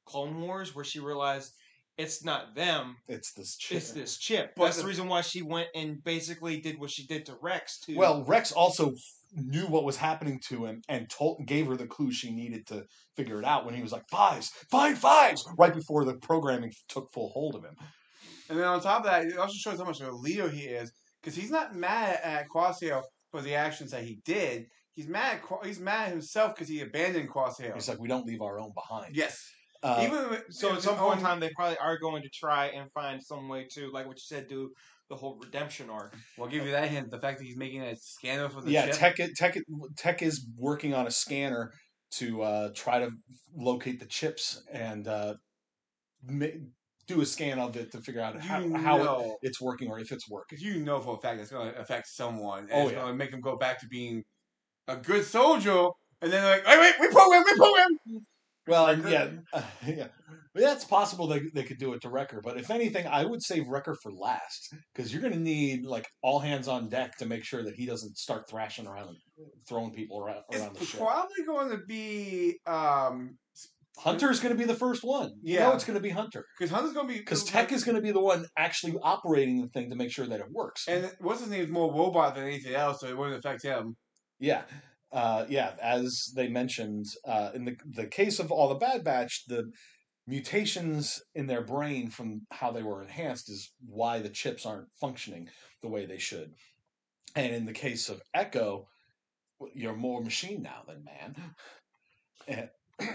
Clone 0.08 0.41
Wars, 0.41 0.74
where 0.76 0.86
she 0.86 0.99
realized 0.99 1.53
it's 1.97 2.24
not 2.24 2.53
them, 2.55 2.95
It's 3.08 3.34
this. 3.34 3.58
Chip. 3.58 3.78
it's 3.78 3.91
this 3.91 4.18
chip. 4.18 4.53
But 4.55 4.66
That's 4.66 4.78
the- 4.78 4.82
the 4.84 4.88
reason 4.88 5.08
why 5.08 5.22
she 5.22 5.41
went 5.41 5.68
and 5.76 6.03
basically 6.03 6.60
did 6.62 6.80
what 6.80 6.91
she 6.91 7.05
did 7.08 7.26
to 7.26 7.36
Rex 7.41 7.80
too. 7.80 7.95
Well, 7.97 8.24
Rex 8.24 8.51
also 8.51 8.93
knew 9.34 9.66
what 9.68 9.84
was 9.84 9.97
happening 9.97 10.39
to 10.49 10.66
him 10.66 10.82
and 10.88 11.10
told 11.10 11.45
gave 11.45 11.68
her 11.68 11.76
the 11.76 11.88
clue 11.88 12.12
she 12.12 12.32
needed 12.32 12.66
to 12.68 12.86
figure 13.16 13.39
it 13.39 13.45
out 13.45 13.66
when 13.66 13.74
he 13.76 13.82
was 13.82 13.91
like 13.91 14.08
fives, 14.10 14.49
find 14.72 14.97
fives, 14.97 15.43
right 15.58 15.74
before 15.74 16.05
the 16.05 16.14
programming 16.16 16.72
took 16.88 17.12
full 17.14 17.30
hold 17.30 17.55
of 17.55 17.64
him. 17.64 17.76
And 18.49 18.58
then 18.58 18.66
on 18.68 18.80
top 18.80 18.99
of 18.99 19.05
that, 19.08 19.26
it 19.26 19.38
also 19.38 19.55
shows 19.55 19.80
how 19.80 19.86
much 19.86 19.99
of 19.99 20.08
a 20.08 20.16
leader 20.16 20.49
he 20.49 20.62
is 20.62 20.91
because 21.22 21.36
he's 21.36 21.51
not 21.51 21.76
mad 21.76 22.20
at 22.24 22.47
Crosshair 22.47 23.01
for 23.32 23.41
the 23.41 23.55
actions 23.55 23.91
that 23.91 24.03
he 24.03 24.20
did. 24.24 24.68
He's 24.93 25.08
mad. 25.08 25.36
At, 25.36 25.41
Cro- 25.43 25.62
he's 25.64 25.80
mad 25.80 26.05
at 26.05 26.12
himself 26.12 26.55
because 26.55 26.70
he 26.70 26.80
abandoned 26.82 27.30
Crosshair. 27.30 27.74
He's 27.74 27.89
like, 27.89 27.99
we 27.99 28.08
don't 28.08 28.26
leave 28.26 28.41
our 28.41 28.60
own 28.60 28.72
behind. 28.74 29.16
yes. 29.16 29.43
Uh, 29.84 30.01
Even 30.03 30.41
so 30.49 30.73
at 30.73 30.82
some 30.82 30.95
point 30.97 31.19
in 31.19 31.25
time, 31.25 31.39
they 31.39 31.49
probably 31.55 31.78
are 31.78 31.97
going 31.97 32.23
to 32.23 32.30
try 32.30 32.67
and 32.67 32.91
find 32.91 33.21
some 33.23 33.47
way 33.49 33.67
to, 33.73 33.91
like 33.91 34.07
what 34.07 34.17
you 34.17 34.23
said, 34.25 34.47
do 34.47 34.71
the 35.09 35.15
whole 35.15 35.39
redemption 35.43 35.89
arc. 35.89 36.15
We'll 36.38 36.49
give 36.49 36.65
you 36.65 36.71
that 36.71 36.89
hint. 36.89 37.11
The 37.11 37.19
fact 37.19 37.38
that 37.39 37.45
he's 37.45 37.57
making 37.57 37.82
a 37.82 37.95
scanner 37.95 38.49
for 38.49 38.61
the 38.61 38.71
yeah, 38.71 38.88
chip. 38.88 39.15
Tech, 39.15 39.30
Tech, 39.36 39.57
Tech 39.97 40.21
is 40.21 40.45
working 40.57 40.93
on 40.93 41.07
a 41.07 41.11
scanner 41.11 41.71
to 42.11 42.41
uh, 42.41 42.69
try 42.73 42.99
to 42.99 43.09
locate 43.55 43.99
the 43.99 44.05
chips 44.05 44.63
and 44.71 45.07
uh, 45.07 45.36
ma- 46.23 46.45
do 47.07 47.21
a 47.21 47.25
scan 47.25 47.59
of 47.59 47.75
it 47.78 47.91
to 47.93 48.01
figure 48.01 48.21
out 48.21 48.38
how, 48.39 48.61
how 48.78 48.97
know, 48.97 49.38
it's 49.41 49.61
working 49.61 49.89
or 49.89 49.99
if 49.99 50.11
it's 50.11 50.30
working. 50.30 50.47
because 50.57 50.63
you 50.63 50.84
know 50.84 50.99
for 50.99 51.15
a 51.15 51.19
fact 51.19 51.39
it's 51.39 51.51
going 51.51 51.71
to 51.73 51.80
affect 51.80 52.07
someone. 52.07 52.63
And 52.63 52.71
Oh, 52.73 52.82
it's 52.84 52.91
yeah. 52.91 52.99
going 52.99 53.11
to 53.11 53.17
make 53.17 53.32
them 53.32 53.41
go 53.41 53.55
back 53.57 53.80
to 53.82 53.88
being 53.88 54.23
a 54.88 54.97
good 54.97 55.23
soldier. 55.23 55.88
And 56.21 56.32
then 56.34 56.41
they're 56.41 56.57
like, 56.57 56.67
wait, 56.67 56.80
wait, 56.80 56.93
we 56.99 57.07
program, 57.13 57.43
we 57.45 57.55
program. 57.55 58.25
Well, 58.68 58.84
Like 58.84 58.97
and 58.99 59.09
yeah, 59.09 59.28
uh, 59.53 59.61
yeah. 59.88 60.07
But 60.53 60.63
that's 60.63 60.86
possible 60.86 61.28
they 61.28 61.41
they 61.53 61.63
could 61.63 61.78
do 61.78 61.93
it 61.93 62.01
to 62.01 62.09
Wrecker, 62.09 62.41
but 62.43 62.59
if 62.59 62.70
anything, 62.72 63.05
I 63.07 63.24
would 63.26 63.41
save 63.43 63.68
Wrecker 63.68 63.95
for 64.01 64.11
last 64.11 64.74
because 64.93 65.11
you're 65.13 65.22
going 65.22 65.34
to 65.34 65.39
need 65.39 65.86
like 65.86 66.07
all 66.24 66.39
hands 66.39 66.68
on 66.68 66.89
deck 66.89 67.15
to 67.18 67.26
make 67.26 67.43
sure 67.43 67.63
that 67.63 67.76
he 67.76 67.86
doesn't 67.86 68.18
start 68.18 68.49
thrashing 68.49 68.88
around, 68.88 69.09
and 69.09 69.18
throwing 69.70 69.91
people 69.93 70.20
around, 70.20 70.41
around 70.53 70.74
the 70.76 70.82
It's 70.82 70.89
ship. 70.89 70.99
probably 70.99 71.43
going 71.45 71.70
to 71.72 71.78
be 71.88 72.59
um 72.65 73.38
Hunter's 73.99 74.39
going 74.39 74.53
to 74.53 74.57
be 74.59 74.65
the 74.65 74.76
first 74.78 75.03
one. 75.03 75.32
You 75.41 75.55
Yeah. 75.55 75.70
know 75.70 75.74
it's 75.74 75.84
going 75.84 75.97
to 75.97 76.03
be 76.03 76.09
Hunter 76.09 76.45
because 76.57 76.72
Hunter's 76.72 76.93
going 76.93 77.07
to 77.07 77.13
be 77.13 77.20
because 77.20 77.43
Tech 77.43 77.72
is 77.72 77.84
going 77.84 77.95
to 77.95 78.01
be 78.01 78.11
the 78.11 78.20
one 78.20 78.45
actually 78.57 78.95
operating 79.01 79.61
the 79.61 79.70
thing 79.70 79.89
to 79.89 79.95
make 79.95 80.11
sure 80.11 80.26
that 80.28 80.39
it 80.39 80.45
works. 80.51 80.88
and 80.88 81.11
what's 81.20 81.41
his 81.41 81.49
name 81.49 81.63
is 81.63 81.70
more 81.70 81.91
robot 81.91 82.36
than 82.36 82.43
anything 82.45 82.76
else, 82.76 82.99
so 83.01 83.07
it 83.07 83.18
wouldn't 83.18 83.38
affect 83.38 83.63
him. 83.63 83.95
Yeah. 84.39 84.63
Uh, 85.12 85.45
yeah, 85.49 85.74
as 85.82 86.32
they 86.36 86.47
mentioned, 86.47 87.05
uh, 87.26 87.51
in 87.53 87.66
the 87.66 87.78
the 87.86 88.08
case 88.08 88.39
of 88.39 88.51
all 88.51 88.70
the 88.70 88.76
Bad 88.76 89.03
Batch, 89.03 89.45
the 89.47 89.72
mutations 90.28 91.22
in 91.36 91.47
their 91.47 91.62
brain 91.62 92.10
from 92.10 92.41
how 92.51 92.72
they 92.72 92.84
were 92.84 93.01
enhanced 93.01 93.49
is 93.49 93.72
why 93.88 94.20
the 94.20 94.30
chips 94.30 94.66
aren't 94.66 94.89
functioning 94.99 95.47
the 95.82 95.88
way 95.88 96.05
they 96.05 96.18
should. 96.18 96.53
And 97.36 97.55
in 97.55 97.66
the 97.66 97.74
case 97.74 98.10
of 98.10 98.22
Echo, 98.34 98.88
you're 99.74 99.95
more 99.95 100.22
machine 100.22 100.62
now 100.62 100.84
than 100.88 101.03
man. 101.05 101.36
And, 102.49 102.70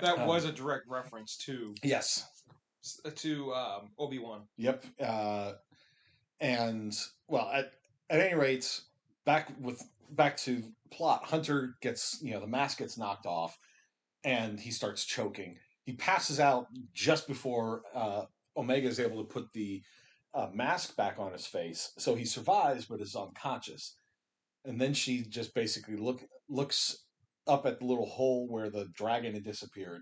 That 0.00 0.18
Um, 0.20 0.28
was 0.28 0.44
a 0.44 0.52
direct 0.52 0.86
reference 0.88 1.36
to 1.38 1.74
yes. 1.82 2.24
to 3.16 3.52
um, 3.54 3.90
Obi 3.98 4.18
Wan. 4.18 4.42
Yep. 4.56 4.84
Uh, 5.00 5.52
and 6.40 6.96
well, 7.26 7.50
at 7.52 7.72
at 8.10 8.20
any 8.20 8.34
rate, 8.34 8.80
back 9.28 9.52
with 9.60 9.86
back 10.12 10.38
to 10.38 10.62
plot. 10.90 11.22
Hunter 11.22 11.76
gets 11.82 12.18
you 12.22 12.32
know 12.32 12.40
the 12.40 12.46
mask 12.46 12.78
gets 12.78 12.96
knocked 12.96 13.26
off, 13.26 13.58
and 14.24 14.58
he 14.58 14.70
starts 14.70 15.04
choking. 15.04 15.58
He 15.84 15.92
passes 15.92 16.40
out 16.40 16.66
just 16.94 17.28
before 17.28 17.82
uh, 17.94 18.22
Omega 18.56 18.88
is 18.88 18.98
able 18.98 19.18
to 19.18 19.28
put 19.28 19.52
the 19.52 19.82
uh, 20.32 20.48
mask 20.54 20.96
back 20.96 21.16
on 21.18 21.32
his 21.32 21.44
face, 21.44 21.92
so 21.98 22.14
he 22.14 22.24
survives 22.24 22.86
but 22.86 23.02
is 23.02 23.14
unconscious. 23.14 23.94
And 24.64 24.80
then 24.80 24.94
she 24.94 25.24
just 25.28 25.54
basically 25.54 25.96
look 25.96 26.22
looks 26.48 27.04
up 27.46 27.66
at 27.66 27.80
the 27.80 27.84
little 27.84 28.06
hole 28.06 28.48
where 28.48 28.70
the 28.70 28.86
dragon 28.94 29.34
had 29.34 29.44
disappeared, 29.44 30.00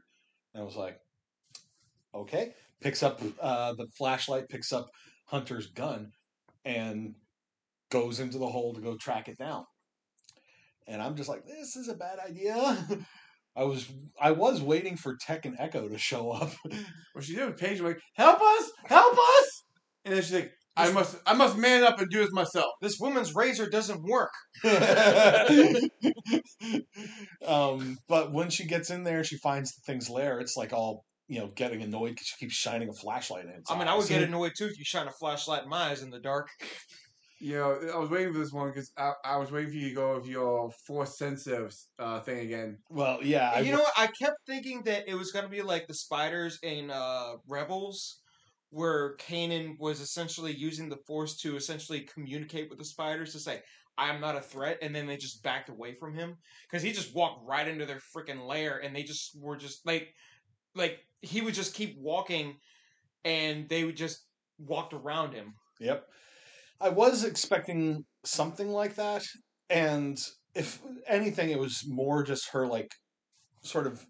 and 0.54 0.64
was 0.64 0.76
like, 0.76 1.00
"Okay." 2.14 2.54
Picks 2.80 3.02
up 3.02 3.20
uh, 3.40 3.72
the 3.72 3.88
flashlight, 3.98 4.48
picks 4.48 4.72
up 4.72 4.90
Hunter's 5.24 5.66
gun, 5.68 6.12
and 6.64 7.14
goes 7.90 8.20
into 8.20 8.38
the 8.38 8.46
hole 8.46 8.74
to 8.74 8.80
go 8.80 8.96
track 8.96 9.28
it 9.28 9.38
down. 9.38 9.64
And 10.88 11.02
I'm 11.02 11.16
just 11.16 11.28
like, 11.28 11.44
"This 11.46 11.76
is 11.76 11.88
a 11.88 11.94
bad 11.94 12.18
idea." 12.18 12.86
I 13.56 13.64
was 13.64 13.90
I 14.20 14.32
was 14.32 14.60
waiting 14.60 14.96
for 14.96 15.16
Tech 15.16 15.46
and 15.46 15.56
Echo 15.58 15.88
to 15.88 15.98
show 15.98 16.30
up. 16.30 16.52
What 17.14 17.24
she 17.24 17.34
did 17.34 17.46
with 17.46 17.58
Paige, 17.58 17.80
like, 17.80 17.98
help 18.14 18.40
us, 18.40 18.70
help 18.84 19.16
us, 19.16 19.64
and 20.04 20.14
then 20.14 20.22
she's 20.22 20.34
like, 20.34 20.52
I 20.76 20.92
must, 20.92 21.16
I 21.26 21.32
must 21.32 21.56
man 21.56 21.82
up 21.84 21.98
and 21.98 22.10
do 22.10 22.18
this 22.18 22.32
myself. 22.32 22.66
This 22.82 22.98
woman's 23.00 23.34
razor 23.34 23.68
doesn't 23.68 24.02
work. 24.02 24.30
um, 27.46 27.96
but 28.08 28.32
when 28.32 28.50
she 28.50 28.66
gets 28.66 28.90
in 28.90 29.02
there, 29.02 29.24
she 29.24 29.38
finds 29.38 29.74
the 29.74 29.80
thing's 29.86 30.10
lair. 30.10 30.38
It's 30.38 30.56
like 30.56 30.74
all 30.74 31.06
you 31.28 31.40
know, 31.40 31.50
getting 31.56 31.82
annoyed 31.82 32.10
because 32.10 32.26
she 32.26 32.36
keeps 32.36 32.54
shining 32.54 32.88
a 32.88 32.92
flashlight 32.92 33.46
in 33.46 33.62
I 33.68 33.76
mean, 33.76 33.88
I 33.88 33.96
would 33.96 34.06
get 34.06 34.22
annoyed 34.22 34.52
too 34.56 34.66
if 34.66 34.78
you 34.78 34.84
shine 34.84 35.08
a 35.08 35.12
flashlight 35.12 35.64
in 35.64 35.68
my 35.68 35.90
eyes 35.90 36.02
in 36.02 36.10
the 36.10 36.20
dark. 36.20 36.48
You 37.38 37.56
know, 37.56 37.78
I 37.94 37.98
was 37.98 38.08
waiting 38.08 38.32
for 38.32 38.38
this 38.38 38.52
one 38.52 38.68
because 38.68 38.90
I, 38.96 39.12
I 39.24 39.36
was 39.36 39.52
waiting 39.52 39.70
for 39.70 39.76
you 39.76 39.88
to 39.90 39.94
go 39.94 40.16
with 40.16 40.26
your 40.26 40.70
force 40.86 41.18
sensitive 41.18 41.74
uh, 41.98 42.20
thing 42.20 42.38
again. 42.38 42.78
Well, 42.88 43.18
yeah, 43.22 43.52
I, 43.54 43.60
you 43.60 43.72
know 43.72 43.80
what? 43.80 43.92
I 43.96 44.06
kept 44.06 44.38
thinking 44.46 44.82
that 44.84 45.06
it 45.06 45.14
was 45.14 45.32
going 45.32 45.44
to 45.44 45.50
be 45.50 45.60
like 45.60 45.86
the 45.86 45.94
spiders 45.94 46.58
in 46.62 46.90
uh, 46.90 47.34
Rebels, 47.46 48.20
where 48.70 49.16
Kanan 49.16 49.78
was 49.78 50.00
essentially 50.00 50.52
using 50.52 50.88
the 50.88 50.96
Force 51.06 51.36
to 51.38 51.56
essentially 51.56 52.00
communicate 52.12 52.70
with 52.70 52.78
the 52.78 52.86
spiders 52.86 53.32
to 53.32 53.38
say, 53.38 53.60
"I'm 53.98 54.20
not 54.20 54.36
a 54.36 54.40
threat," 54.40 54.78
and 54.80 54.94
then 54.94 55.06
they 55.06 55.18
just 55.18 55.42
backed 55.42 55.68
away 55.68 55.94
from 55.94 56.14
him 56.14 56.36
because 56.66 56.82
he 56.82 56.92
just 56.92 57.14
walked 57.14 57.46
right 57.46 57.68
into 57.68 57.84
their 57.84 58.00
freaking 58.16 58.46
lair, 58.46 58.78
and 58.78 58.96
they 58.96 59.02
just 59.02 59.38
were 59.38 59.56
just 59.56 59.84
like, 59.84 60.08
like 60.74 61.00
he 61.20 61.42
would 61.42 61.54
just 61.54 61.74
keep 61.74 61.98
walking, 61.98 62.56
and 63.26 63.68
they 63.68 63.84
would 63.84 63.96
just 63.96 64.24
walked 64.58 64.94
around 64.94 65.34
him. 65.34 65.52
Yep. 65.80 66.06
I 66.80 66.88
was 66.90 67.24
expecting 67.24 68.04
something 68.24 68.68
like 68.70 68.94
that, 68.96 69.24
and 69.70 70.18
if 70.54 70.80
anything, 71.06 71.50
it 71.50 71.58
was 71.58 71.84
more 71.88 72.22
just 72.22 72.50
her 72.50 72.66
like 72.66 72.90
sort 73.62 73.86
of 73.86 74.04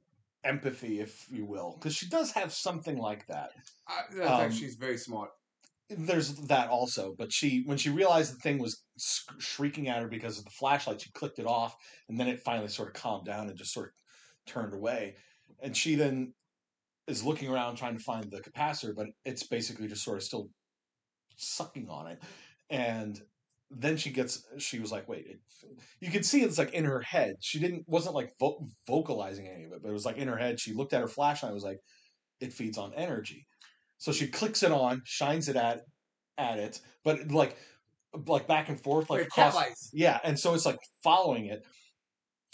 empathy, 0.44 1.00
if 1.00 1.26
you 1.30 1.44
will, 1.44 1.76
because 1.78 1.94
she 1.94 2.08
does 2.08 2.32
have 2.32 2.52
something 2.52 2.98
like 2.98 3.26
that. 3.26 3.50
I, 3.88 4.02
that's 4.12 4.30
Um, 4.30 4.40
actually 4.40 4.70
very 4.78 4.98
smart. 4.98 5.30
There's 5.88 6.34
that 6.48 6.68
also, 6.68 7.14
but 7.16 7.32
she 7.32 7.62
when 7.66 7.78
she 7.78 7.90
realized 7.90 8.34
the 8.34 8.40
thing 8.40 8.58
was 8.58 8.82
shrieking 9.38 9.88
at 9.88 10.02
her 10.02 10.08
because 10.08 10.38
of 10.38 10.44
the 10.44 10.50
flashlight, 10.50 11.00
she 11.00 11.10
clicked 11.12 11.38
it 11.38 11.46
off, 11.46 11.76
and 12.08 12.18
then 12.18 12.26
it 12.28 12.40
finally 12.40 12.68
sort 12.68 12.88
of 12.88 12.94
calmed 13.00 13.26
down 13.26 13.48
and 13.48 13.56
just 13.56 13.72
sort 13.72 13.88
of 13.88 13.92
turned 14.52 14.74
away. 14.74 15.14
And 15.60 15.76
she 15.76 15.94
then 15.94 16.34
is 17.06 17.22
looking 17.22 17.48
around 17.48 17.76
trying 17.76 17.96
to 17.96 18.02
find 18.02 18.28
the 18.30 18.40
capacitor, 18.40 18.94
but 18.96 19.06
it's 19.24 19.46
basically 19.46 19.86
just 19.86 20.02
sort 20.02 20.16
of 20.16 20.24
still 20.24 20.50
sucking 21.36 21.88
on 21.88 22.08
it. 22.08 22.22
And 22.70 23.20
then 23.70 23.96
she 23.96 24.10
gets, 24.10 24.44
she 24.58 24.78
was 24.78 24.92
like, 24.92 25.08
wait, 25.08 25.26
it, 25.26 25.40
you 26.00 26.10
could 26.10 26.24
see 26.24 26.42
it's 26.42 26.58
like 26.58 26.72
in 26.72 26.84
her 26.84 27.00
head. 27.00 27.36
She 27.40 27.58
didn't, 27.58 27.84
wasn't 27.88 28.14
like 28.14 28.32
vo- 28.38 28.68
vocalizing 28.86 29.48
any 29.48 29.64
of 29.64 29.72
it, 29.72 29.82
but 29.82 29.88
it 29.88 29.92
was 29.92 30.04
like 30.06 30.16
in 30.18 30.28
her 30.28 30.36
head. 30.36 30.60
She 30.60 30.72
looked 30.74 30.92
at 30.92 31.00
her 31.00 31.08
flashlight, 31.08 31.50
and 31.50 31.54
was 31.54 31.64
like, 31.64 31.80
it 32.40 32.52
feeds 32.52 32.78
on 32.78 32.92
energy. 32.94 33.46
So 33.98 34.12
she 34.12 34.28
clicks 34.28 34.62
it 34.62 34.72
on, 34.72 35.02
shines 35.04 35.48
it 35.48 35.56
at 35.56 35.80
at 36.38 36.58
it, 36.58 36.80
but 37.02 37.30
like 37.30 37.56
like 38.26 38.46
back 38.46 38.68
and 38.68 38.78
forth, 38.80 39.08
like 39.08 39.22
across, 39.22 39.54
yeah, 39.92 40.18
and 40.22 40.38
so 40.38 40.54
it's 40.54 40.66
like 40.66 40.78
following 41.02 41.46
it, 41.46 41.64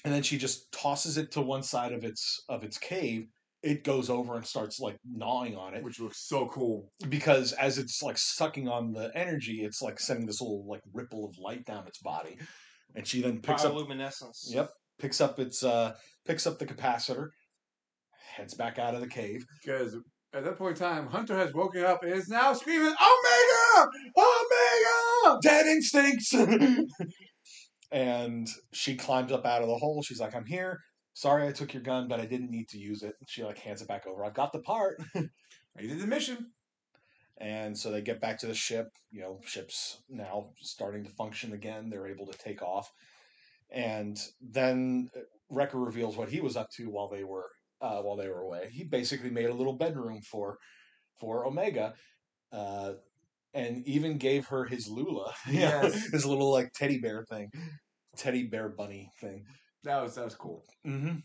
and 0.04 0.14
then 0.14 0.22
she 0.22 0.38
just 0.38 0.70
tosses 0.72 1.18
it 1.18 1.32
to 1.32 1.40
one 1.40 1.62
side 1.64 1.92
of 1.92 2.04
its 2.04 2.44
of 2.48 2.62
its 2.62 2.78
cave. 2.78 3.26
It 3.62 3.84
goes 3.84 4.10
over 4.10 4.34
and 4.36 4.44
starts 4.44 4.80
like 4.80 4.96
gnawing 5.08 5.56
on 5.56 5.74
it 5.74 5.84
Which 5.84 6.00
looks 6.00 6.26
so 6.26 6.48
cool. 6.48 6.90
because 7.08 7.52
as 7.52 7.78
it's 7.78 8.02
like 8.02 8.18
sucking 8.18 8.66
on 8.68 8.92
the 8.92 9.10
energy, 9.14 9.62
it's 9.62 9.80
like 9.80 10.00
sending 10.00 10.26
this 10.26 10.40
little 10.40 10.66
like 10.66 10.80
ripple 10.92 11.24
of 11.24 11.36
light 11.38 11.64
down 11.64 11.86
its 11.86 11.98
body, 11.98 12.36
and 12.96 13.06
she 13.06 13.22
then 13.22 13.40
picks 13.40 13.64
up 13.64 13.74
luminescence. 13.74 14.50
Yep. 14.52 14.70
Picks 14.98 15.20
up 15.20 15.38
its 15.38 15.62
uh 15.62 15.94
picks 16.26 16.46
up 16.46 16.58
the 16.58 16.66
capacitor, 16.66 17.28
heads 18.36 18.54
back 18.54 18.78
out 18.78 18.94
of 18.94 19.00
the 19.00 19.06
cave. 19.08 19.44
Because 19.64 19.96
at 20.34 20.44
that 20.44 20.58
point 20.58 20.78
in 20.78 20.82
time, 20.82 21.06
Hunter 21.08 21.36
has 21.36 21.52
woken 21.52 21.84
up 21.84 22.02
and 22.02 22.12
is 22.12 22.28
now 22.28 22.52
screaming, 22.54 22.94
Omega! 22.94 23.88
Omega! 24.16 25.38
Dead 25.42 25.66
instincts. 25.66 26.34
and 27.92 28.48
she 28.72 28.96
climbs 28.96 29.30
up 29.30 29.44
out 29.44 29.62
of 29.62 29.68
the 29.68 29.76
hole. 29.76 30.02
She's 30.02 30.20
like, 30.20 30.34
I'm 30.34 30.46
here. 30.46 30.78
Sorry 31.14 31.46
I 31.46 31.52
took 31.52 31.74
your 31.74 31.82
gun, 31.82 32.08
but 32.08 32.20
I 32.20 32.26
didn't 32.26 32.50
need 32.50 32.68
to 32.70 32.78
use 32.78 33.02
it. 33.02 33.14
She 33.26 33.44
like 33.44 33.58
hands 33.58 33.82
it 33.82 33.88
back 33.88 34.06
over. 34.06 34.24
I've 34.24 34.34
got 34.34 34.52
the 34.52 34.60
part. 34.60 35.00
I 35.14 35.82
did 35.82 36.00
the 36.00 36.06
mission. 36.06 36.52
And 37.38 37.76
so 37.76 37.90
they 37.90 38.00
get 38.02 38.20
back 38.20 38.38
to 38.38 38.46
the 38.46 38.54
ship. 38.54 38.88
You 39.10 39.20
know, 39.22 39.40
ship's 39.44 39.98
now 40.08 40.50
starting 40.60 41.04
to 41.04 41.10
function 41.10 41.52
again. 41.52 41.90
They're 41.90 42.06
able 42.06 42.26
to 42.26 42.38
take 42.38 42.62
off. 42.62 42.90
And 43.70 44.18
then 44.40 45.08
Wrecker 45.50 45.78
reveals 45.78 46.16
what 46.16 46.28
he 46.28 46.40
was 46.40 46.56
up 46.56 46.70
to 46.76 46.90
while 46.90 47.08
they 47.08 47.24
were 47.24 47.48
uh, 47.80 48.00
while 48.00 48.16
they 48.16 48.28
were 48.28 48.40
away. 48.40 48.68
He 48.72 48.84
basically 48.84 49.30
made 49.30 49.46
a 49.50 49.54
little 49.54 49.72
bedroom 49.72 50.20
for 50.22 50.58
for 51.20 51.46
Omega, 51.46 51.94
uh, 52.52 52.92
and 53.54 53.86
even 53.86 54.18
gave 54.18 54.46
her 54.46 54.64
his 54.64 54.88
Lula, 54.88 55.32
Yes. 55.50 56.06
his 56.10 56.24
little 56.26 56.50
like 56.52 56.72
teddy 56.74 56.98
bear 56.98 57.24
thing, 57.24 57.50
teddy 58.16 58.44
bear 58.44 58.68
bunny 58.68 59.10
thing. 59.20 59.44
That 59.84 60.02
was 60.02 60.14
that 60.14 60.24
was 60.24 60.34
cool. 60.34 60.64
hmm 60.84 61.16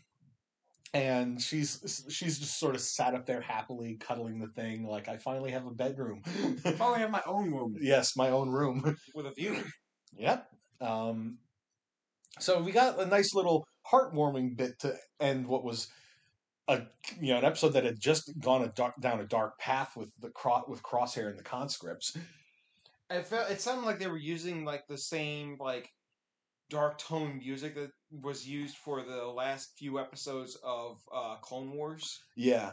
And 0.94 1.40
she's 1.40 2.04
she's 2.08 2.38
just 2.38 2.58
sort 2.58 2.74
of 2.74 2.80
sat 2.80 3.14
up 3.14 3.26
there 3.26 3.40
happily 3.40 3.96
cuddling 3.96 4.40
the 4.40 4.48
thing, 4.48 4.86
like 4.86 5.08
I 5.08 5.16
finally 5.16 5.50
have 5.50 5.66
a 5.66 5.70
bedroom. 5.70 6.22
I 6.64 6.72
finally 6.72 7.00
have 7.00 7.10
my 7.10 7.22
own 7.26 7.52
room. 7.52 7.76
yes, 7.80 8.16
my 8.16 8.30
own 8.30 8.50
room. 8.50 8.96
With 9.14 9.26
a 9.26 9.30
view. 9.30 9.62
Yep. 10.16 10.48
Um, 10.80 11.38
so 12.38 12.62
we 12.62 12.72
got 12.72 13.00
a 13.00 13.06
nice 13.06 13.34
little 13.34 13.66
heartwarming 13.90 14.56
bit 14.56 14.78
to 14.80 14.94
end 15.20 15.46
what 15.46 15.64
was 15.64 15.88
a 16.68 16.82
you 17.20 17.32
know 17.32 17.38
an 17.38 17.44
episode 17.44 17.70
that 17.70 17.84
had 17.84 17.98
just 18.00 18.30
gone 18.40 18.62
a 18.62 18.68
dark, 18.68 18.94
down 19.00 19.20
a 19.20 19.26
dark 19.26 19.58
path 19.58 19.96
with 19.96 20.10
the 20.20 20.30
cro- 20.30 20.64
with 20.68 20.82
Crosshair 20.82 21.28
and 21.30 21.38
the 21.38 21.44
conscripts. 21.44 22.16
It 23.10 23.26
felt 23.26 23.50
it 23.50 23.60
sounded 23.60 23.86
like 23.86 23.98
they 23.98 24.06
were 24.06 24.18
using 24.18 24.64
like 24.64 24.86
the 24.86 24.98
same 24.98 25.56
like 25.58 25.88
dark 26.68 26.98
tone 26.98 27.38
music 27.38 27.74
that 27.74 27.90
was 28.10 28.46
used 28.46 28.76
for 28.76 29.02
the 29.02 29.24
last 29.26 29.70
few 29.76 29.98
episodes 29.98 30.56
of 30.64 30.98
uh, 31.14 31.36
Clone 31.36 31.72
Wars. 31.72 32.20
Yeah. 32.36 32.72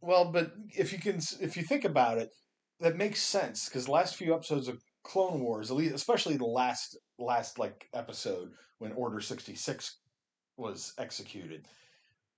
Well, 0.00 0.30
but 0.32 0.52
if 0.76 0.92
you 0.92 0.98
can, 0.98 1.20
if 1.40 1.56
you 1.56 1.62
think 1.62 1.84
about 1.84 2.18
it, 2.18 2.30
that 2.80 2.96
makes 2.96 3.22
sense 3.22 3.68
because 3.68 3.86
the 3.86 3.92
last 3.92 4.16
few 4.16 4.34
episodes 4.34 4.68
of 4.68 4.82
Clone 5.04 5.40
Wars, 5.40 5.70
at 5.70 5.76
least, 5.76 5.94
especially 5.94 6.36
the 6.36 6.44
last 6.44 6.98
last 7.18 7.58
like 7.58 7.88
episode 7.94 8.50
when 8.78 8.92
Order 8.92 9.20
sixty 9.20 9.54
six 9.54 9.96
was 10.56 10.92
executed. 10.98 11.66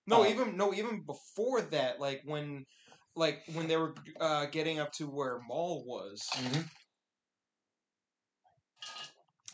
No, 0.06 0.22
Uh, 0.22 0.28
even 0.28 0.56
no, 0.56 0.74
even 0.74 1.02
before 1.06 1.60
that, 1.62 2.00
like 2.00 2.22
when 2.24 2.64
like 3.16 3.42
when 3.54 3.68
they 3.68 3.76
were 3.76 3.94
uh, 4.20 4.46
getting 4.46 4.78
up 4.78 4.92
to 4.92 5.04
where 5.04 5.40
Maul 5.48 5.84
was. 5.86 6.26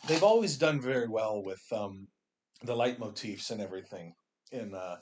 They've 0.07 0.23
always 0.23 0.59
done 0.59 0.81
very 0.81 1.09
well 1.09 1.43
with 1.43 1.63
um, 1.73 2.09
the 2.65 2.75
leitmotifs 2.75 3.51
and 3.51 3.61
everything 3.61 4.15
in. 4.53 4.75
Uh, 4.75 4.97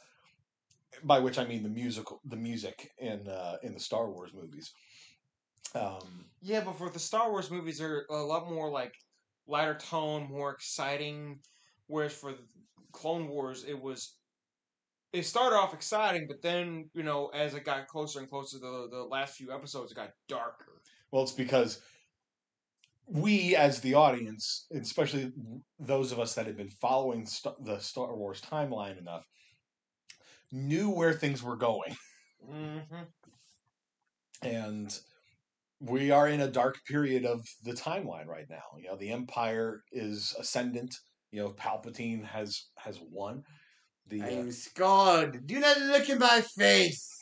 by 1.03 1.19
which 1.19 1.39
I 1.39 1.45
mean 1.45 1.63
the 1.63 1.69
musical, 1.69 2.21
the 2.25 2.37
music 2.37 2.91
in 2.99 3.27
uh, 3.29 3.57
in 3.63 3.73
the 3.75 3.81
Star 3.81 4.11
Wars 4.11 4.33
movies. 4.35 4.73
Um, 5.75 6.27
Yeah, 6.41 6.63
but 6.65 6.77
for 6.77 6.91
the 6.91 6.99
Star 6.99 7.31
Wars 7.31 7.51
movies, 7.51 7.81
are 7.81 8.05
a 8.11 8.17
lot 8.17 8.51
more 8.51 8.71
like 8.71 8.95
lighter 9.47 9.75
tone, 9.75 10.29
more 10.31 10.51
exciting. 10.53 11.41
Whereas 11.87 12.13
for 12.13 12.33
the 12.33 12.45
Clone 12.93 13.29
Wars, 13.29 13.65
it 13.65 13.81
was 13.81 14.19
it 15.13 15.25
started 15.25 15.57
off 15.57 15.75
exciting, 15.75 16.27
but 16.29 16.43
then 16.43 16.91
you 16.95 17.03
know 17.03 17.29
as 17.29 17.55
it 17.55 17.65
got 17.65 17.87
closer 17.89 18.21
and 18.21 18.29
closer, 18.29 18.59
the 18.59 18.89
the 18.91 19.03
last 19.03 19.37
few 19.37 19.53
episodes 19.53 19.93
it 19.93 19.95
got 19.95 20.11
darker. 20.29 20.83
Well, 21.11 21.23
it's 21.23 21.33
because 21.33 21.83
we, 23.13 23.55
as 23.55 23.81
the 23.81 23.95
audience, 23.95 24.67
especially 24.73 25.33
those 25.79 26.13
of 26.13 26.19
us 26.19 26.35
that 26.35 26.47
had 26.47 26.57
been 26.57 26.71
following 26.71 27.27
st- 27.27 27.63
the 27.65 27.79
Star 27.79 28.17
Wars 28.17 28.41
timeline 28.41 28.99
enough, 28.99 29.25
knew 30.51 30.89
where 30.91 31.13
things 31.13 31.43
were 31.43 31.57
going. 31.57 31.95
Mm-hmm. 32.51 33.03
And 34.43 34.99
we 35.81 36.11
are 36.11 36.29
in 36.29 36.41
a 36.41 36.49
dark 36.49 36.79
period 36.87 37.27
of 37.27 37.47
the 37.65 37.73
timeline 37.73 38.27
right 38.27 38.47
now. 38.49 38.63
You 38.79 38.89
know, 38.89 38.97
the 38.97 39.11
Empire 39.11 39.83
is 39.93 40.35
ascendant. 40.39 40.97
You 41.31 41.43
know, 41.43 41.51
Palpatine 41.51 42.25
has 42.25 42.67
has 42.77 42.99
won. 43.11 43.43
The 44.09 44.23
uh, 44.23 44.27
I'm 44.27 44.53
scarred. 44.53 45.47
Do 45.47 45.61
not 45.61 45.79
look 45.81 46.09
in 46.09 46.19
my 46.19 46.41
face. 46.41 47.22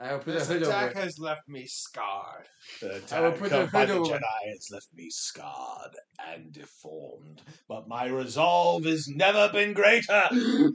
I 0.00 0.12
will 0.12 0.18
put 0.18 0.34
This 0.34 0.48
a 0.50 0.54
hood 0.54 0.62
over 0.64 0.70
attack 0.72 0.90
it. 0.92 0.96
has 0.96 1.18
left 1.18 1.48
me 1.48 1.64
scarred. 1.66 2.48
The 2.80 3.02
I 3.12 3.20
will 3.20 3.28
attack 3.28 3.38
put 3.38 3.52
of 3.52 3.66
the 3.66 3.72
by 3.72 3.80
hood 3.86 3.88
the 3.88 3.94
over. 3.94 4.14
Jedi 4.14 4.52
has 4.52 4.68
left 4.72 4.88
me 4.94 5.08
scarred 5.10 5.96
and 6.28 6.52
deformed, 6.52 7.42
but 7.68 7.86
my 7.88 8.06
resolve 8.06 8.84
has 8.84 9.06
never 9.08 9.48
been 9.52 9.72
greater. 9.74 10.28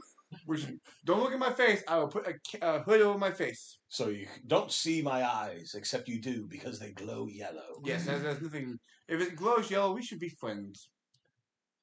Which, 0.46 0.66
don't 1.06 1.22
look 1.22 1.32
at 1.32 1.38
my 1.38 1.52
face. 1.52 1.82
I 1.88 1.96
will 1.98 2.08
put 2.08 2.26
a, 2.28 2.34
ca- 2.34 2.76
a 2.76 2.82
hood 2.82 3.00
over 3.00 3.18
my 3.18 3.30
face. 3.30 3.78
so 3.88 4.08
you 4.08 4.26
don't 4.46 4.70
see 4.70 5.00
my 5.02 5.26
eyes, 5.26 5.72
except 5.74 6.06
you 6.08 6.20
do 6.20 6.46
because 6.48 6.78
they 6.78 6.90
glow 6.92 7.26
yellow. 7.26 7.80
Yes, 7.84 8.04
there's, 8.04 8.22
there's 8.22 8.40
nothing. 8.42 8.78
If 9.08 9.20
it 9.22 9.36
glows 9.36 9.70
yellow, 9.70 9.94
we 9.94 10.02
should 10.02 10.18
be 10.20 10.28
friends. 10.28 10.90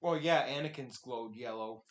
Well, 0.01 0.17
yeah, 0.17 0.47
Anakin's 0.47 0.97
glowed 0.97 1.35
yellow. 1.35 1.83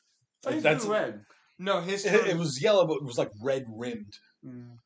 So 0.45 0.53
he's 0.53 0.63
That's- 0.63 0.85
blue 0.85 0.95
red. 0.95 1.21
No, 1.59 1.81
his 1.81 2.05
It, 2.07 2.27
it 2.29 2.37
was 2.37 2.61
yellow, 2.63 2.87
but 2.87 2.99
it 2.99 3.05
was 3.05 3.19
like 3.19 3.31
red 3.43 3.65
rimmed. 3.69 4.13
Mm. 4.47 4.77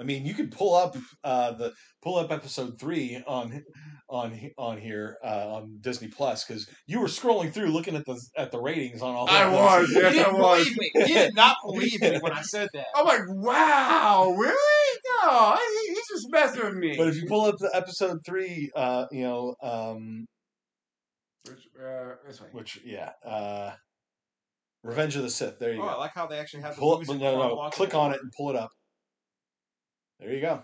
I 0.00 0.04
mean, 0.04 0.24
you 0.24 0.34
could 0.34 0.52
pull 0.52 0.74
up 0.74 0.96
uh, 1.24 1.52
the 1.52 1.72
pull 2.02 2.16
up 2.16 2.30
episode 2.30 2.78
three 2.78 3.22
on 3.26 3.64
on 4.08 4.38
on 4.56 4.78
here 4.78 5.16
uh, 5.24 5.54
on 5.56 5.78
Disney 5.80 6.08
Plus 6.08 6.44
because 6.44 6.68
you 6.86 7.00
were 7.00 7.08
scrolling 7.08 7.52
through 7.52 7.68
looking 7.68 7.96
at 7.96 8.04
the 8.06 8.20
at 8.36 8.52
the 8.52 8.60
ratings 8.60 9.02
on 9.02 9.14
all. 9.14 9.28
I 9.28 9.48
was, 9.48 9.90
yes, 9.92 10.14
he 10.14 10.20
I 10.20 10.30
was. 10.30 10.64
believe 10.64 10.78
me. 10.78 10.90
He 11.06 11.14
did 11.14 11.34
not 11.34 11.56
believe 11.64 12.00
me 12.00 12.18
when 12.20 12.32
I 12.32 12.42
said 12.42 12.68
that. 12.74 12.86
I'm 12.94 13.06
like, 13.06 13.22
wow, 13.28 14.34
really? 14.38 14.98
No, 15.22 15.56
he, 15.56 15.88
he's 15.88 16.08
just 16.08 16.26
messing 16.30 16.64
with 16.64 16.74
me. 16.74 16.94
But 16.96 17.08
if 17.08 17.16
you 17.16 17.26
pull 17.26 17.46
up 17.46 17.56
the 17.58 17.70
episode 17.74 18.18
three, 18.24 18.70
uh, 18.76 19.06
you 19.10 19.24
know, 19.24 19.56
um, 19.62 20.26
Which, 21.44 21.66
uh, 21.82 22.14
which 22.52 22.80
yeah, 22.84 23.10
uh, 23.26 23.72
Revenge 24.84 25.16
of 25.16 25.22
the 25.22 25.30
Sith. 25.30 25.58
There 25.58 25.72
you 25.72 25.78
go. 25.78 25.84
Oh, 25.84 25.88
I 25.88 25.96
like 25.96 26.12
how 26.14 26.26
they 26.26 26.38
actually 26.38 26.62
have 26.62 26.76
the 26.76 26.80
Pull 26.80 26.94
up, 26.94 27.08
no, 27.08 27.14
no, 27.14 27.48
no, 27.56 27.70
click 27.70 27.94
on 27.94 28.12
it 28.12 28.20
and 28.22 28.30
pull 28.36 28.50
it 28.50 28.56
up. 28.56 28.70
There 30.20 30.32
you 30.32 30.40
go. 30.40 30.62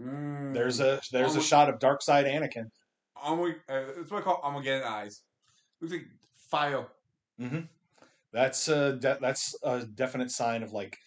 Mm. 0.00 0.54
There's 0.54 0.80
a 0.80 1.00
there's 1.12 1.36
a 1.36 1.38
Oh, 1.38 1.42
shot 1.42 1.68
of 1.68 1.78
Dark 1.78 2.02
Side 2.02 2.26
Anakin. 2.26 2.70
Armag- 3.16 3.60
uh, 3.68 4.00
it's 4.00 4.10
what 4.10 4.20
I 4.20 4.24
call 4.24 4.40
Armageddon 4.42 4.84
eyes. 4.86 5.22
Looks 5.80 5.92
like 5.92 6.06
fire. 6.36 6.86
hmm 7.38 7.60
That's 8.32 8.68
a 8.68 8.94
de- 8.94 9.18
that's 9.20 9.54
a 9.62 9.84
definite 9.86 10.30
sign 10.30 10.62
of 10.62 10.72
like 10.72 10.98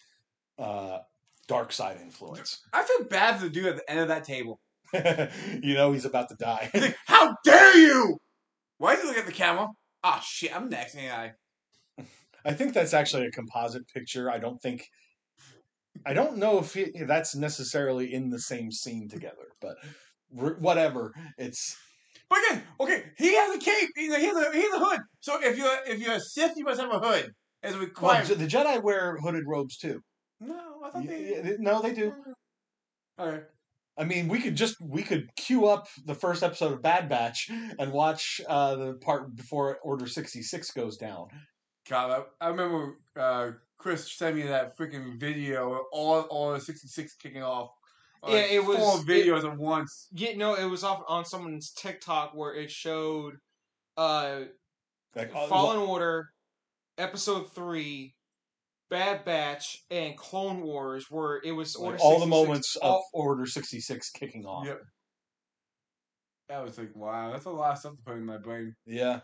uh, 0.58 0.98
dark 1.48 1.72
side 1.72 1.98
influence. 2.02 2.62
I 2.72 2.84
feel 2.84 3.04
bad 3.06 3.38
for 3.38 3.44
the 3.44 3.50
dude 3.50 3.66
at 3.66 3.76
the 3.76 3.90
end 3.90 4.00
of 4.00 4.08
that 4.08 4.24
table. 4.24 4.60
you 4.94 5.74
know 5.74 5.92
he's 5.92 6.04
about 6.04 6.28
to 6.28 6.36
die. 6.36 6.70
He's 6.72 6.82
like, 6.82 6.96
how 7.06 7.36
dare 7.44 7.76
you? 7.76 8.18
Why 8.78 8.94
is 8.94 9.00
he 9.00 9.06
looking 9.08 9.20
at 9.22 9.26
the 9.26 9.32
camera? 9.32 9.68
Ah, 10.04 10.20
shit, 10.24 10.54
I'm 10.54 10.68
next, 10.68 10.94
ain't 10.96 11.12
I? 11.12 11.32
I 12.44 12.52
think 12.52 12.74
that's 12.74 12.94
actually 12.94 13.26
a 13.26 13.30
composite 13.32 13.88
picture. 13.88 14.30
I 14.30 14.38
don't 14.38 14.60
think. 14.62 14.88
I 16.06 16.12
don't 16.12 16.36
know 16.36 16.58
if 16.58 16.76
it, 16.76 16.92
that's 17.06 17.34
necessarily 17.34 18.12
in 18.12 18.30
the 18.30 18.38
same 18.40 18.70
scene 18.70 19.08
together, 19.08 19.48
but 19.60 19.76
r- 20.38 20.56
whatever. 20.58 21.12
It's 21.38 21.76
But 22.28 22.38
again, 22.46 22.62
okay, 22.80 23.04
he 23.18 23.34
has 23.36 23.54
a 23.56 23.58
cape. 23.58 23.90
He 23.96 24.06
he 24.06 24.26
has 24.26 24.36
a, 24.36 24.52
he 24.52 24.62
has 24.62 24.74
a 24.74 24.78
hood. 24.84 25.00
So 25.20 25.38
if 25.42 25.56
you're 25.56 25.78
if 25.86 25.98
you're 26.00 26.14
a 26.14 26.20
Sith, 26.20 26.52
you 26.56 26.64
must 26.64 26.80
have 26.80 26.92
a 26.92 26.98
hood 26.98 27.30
as 27.62 27.74
a 27.74 27.76
well, 27.78 27.86
requirement. 27.86 28.38
the 28.38 28.46
Jedi 28.46 28.82
wear 28.82 29.16
hooded 29.22 29.44
robes 29.46 29.76
too. 29.78 30.00
no, 30.40 30.80
I 30.84 30.90
thought 30.90 31.06
they. 31.06 31.40
y- 31.42 31.56
No, 31.58 31.80
they 31.82 31.92
do. 31.94 32.12
Okay. 33.18 33.42
I 33.96 34.02
mean, 34.04 34.26
we 34.26 34.40
could 34.40 34.56
just 34.56 34.74
we 34.80 35.02
could 35.04 35.28
queue 35.36 35.66
up 35.66 35.86
the 36.04 36.16
first 36.16 36.42
episode 36.42 36.72
of 36.72 36.82
Bad 36.82 37.08
Batch 37.08 37.48
and 37.78 37.92
watch 37.92 38.40
uh, 38.48 38.74
the 38.74 38.94
part 38.94 39.34
before 39.36 39.78
Order 39.84 40.08
sixty 40.08 40.42
six 40.42 40.72
goes 40.72 40.96
down. 40.96 41.28
God, 41.88 42.24
I, 42.40 42.46
I 42.46 42.48
remember 42.48 42.98
uh, 43.16 43.50
Chris 43.78 44.10
sent 44.16 44.36
me 44.36 44.42
that 44.42 44.76
freaking 44.78 45.18
video, 45.18 45.72
of 45.74 45.80
all 45.92 46.20
all 46.22 46.52
the 46.52 46.60
sixty 46.60 46.88
six 46.88 47.14
kicking 47.16 47.42
off. 47.42 47.70
Yeah, 48.26 48.36
it 48.38 48.64
was- 48.64 48.78
four 48.78 49.00
it- 49.00 49.06
videos 49.06 49.44
at 49.44 49.58
once. 49.58 50.08
Yeah, 50.12 50.34
no, 50.36 50.54
it 50.54 50.64
was 50.64 50.82
off 50.84 51.02
on 51.08 51.24
someone's 51.24 51.72
TikTok 51.72 52.34
where 52.34 52.54
it 52.54 52.70
showed 52.70 53.34
uh 53.96 54.40
Like 55.14 55.34
uh, 55.34 55.46
Fallen 55.46 55.78
Order, 55.78 56.30
Episode 56.96 57.52
Three, 57.54 58.14
Bad 58.88 59.24
Batch, 59.24 59.84
and 59.90 60.16
Clone 60.16 60.62
Wars, 60.62 61.06
where 61.10 61.40
it 61.44 61.52
was 61.52 61.76
like 61.76 61.92
Order 61.92 61.98
all 62.02 62.12
the 62.20 62.24
66 62.26 62.30
moments 62.30 62.76
of 62.76 63.00
Order 63.12 63.46
sixty 63.46 63.80
six 63.80 64.10
kicking 64.10 64.46
off. 64.46 64.66
Yep. 64.66 64.80
I 66.50 66.60
was 66.62 66.78
like, 66.78 66.94
wow, 66.94 67.32
that's 67.32 67.46
a 67.46 67.50
lot 67.50 67.72
of 67.72 67.78
stuff 67.78 67.96
to 67.96 68.02
put 68.02 68.16
in 68.16 68.26
my 68.26 68.36
brain. 68.38 68.74
Yeah. 68.86 69.20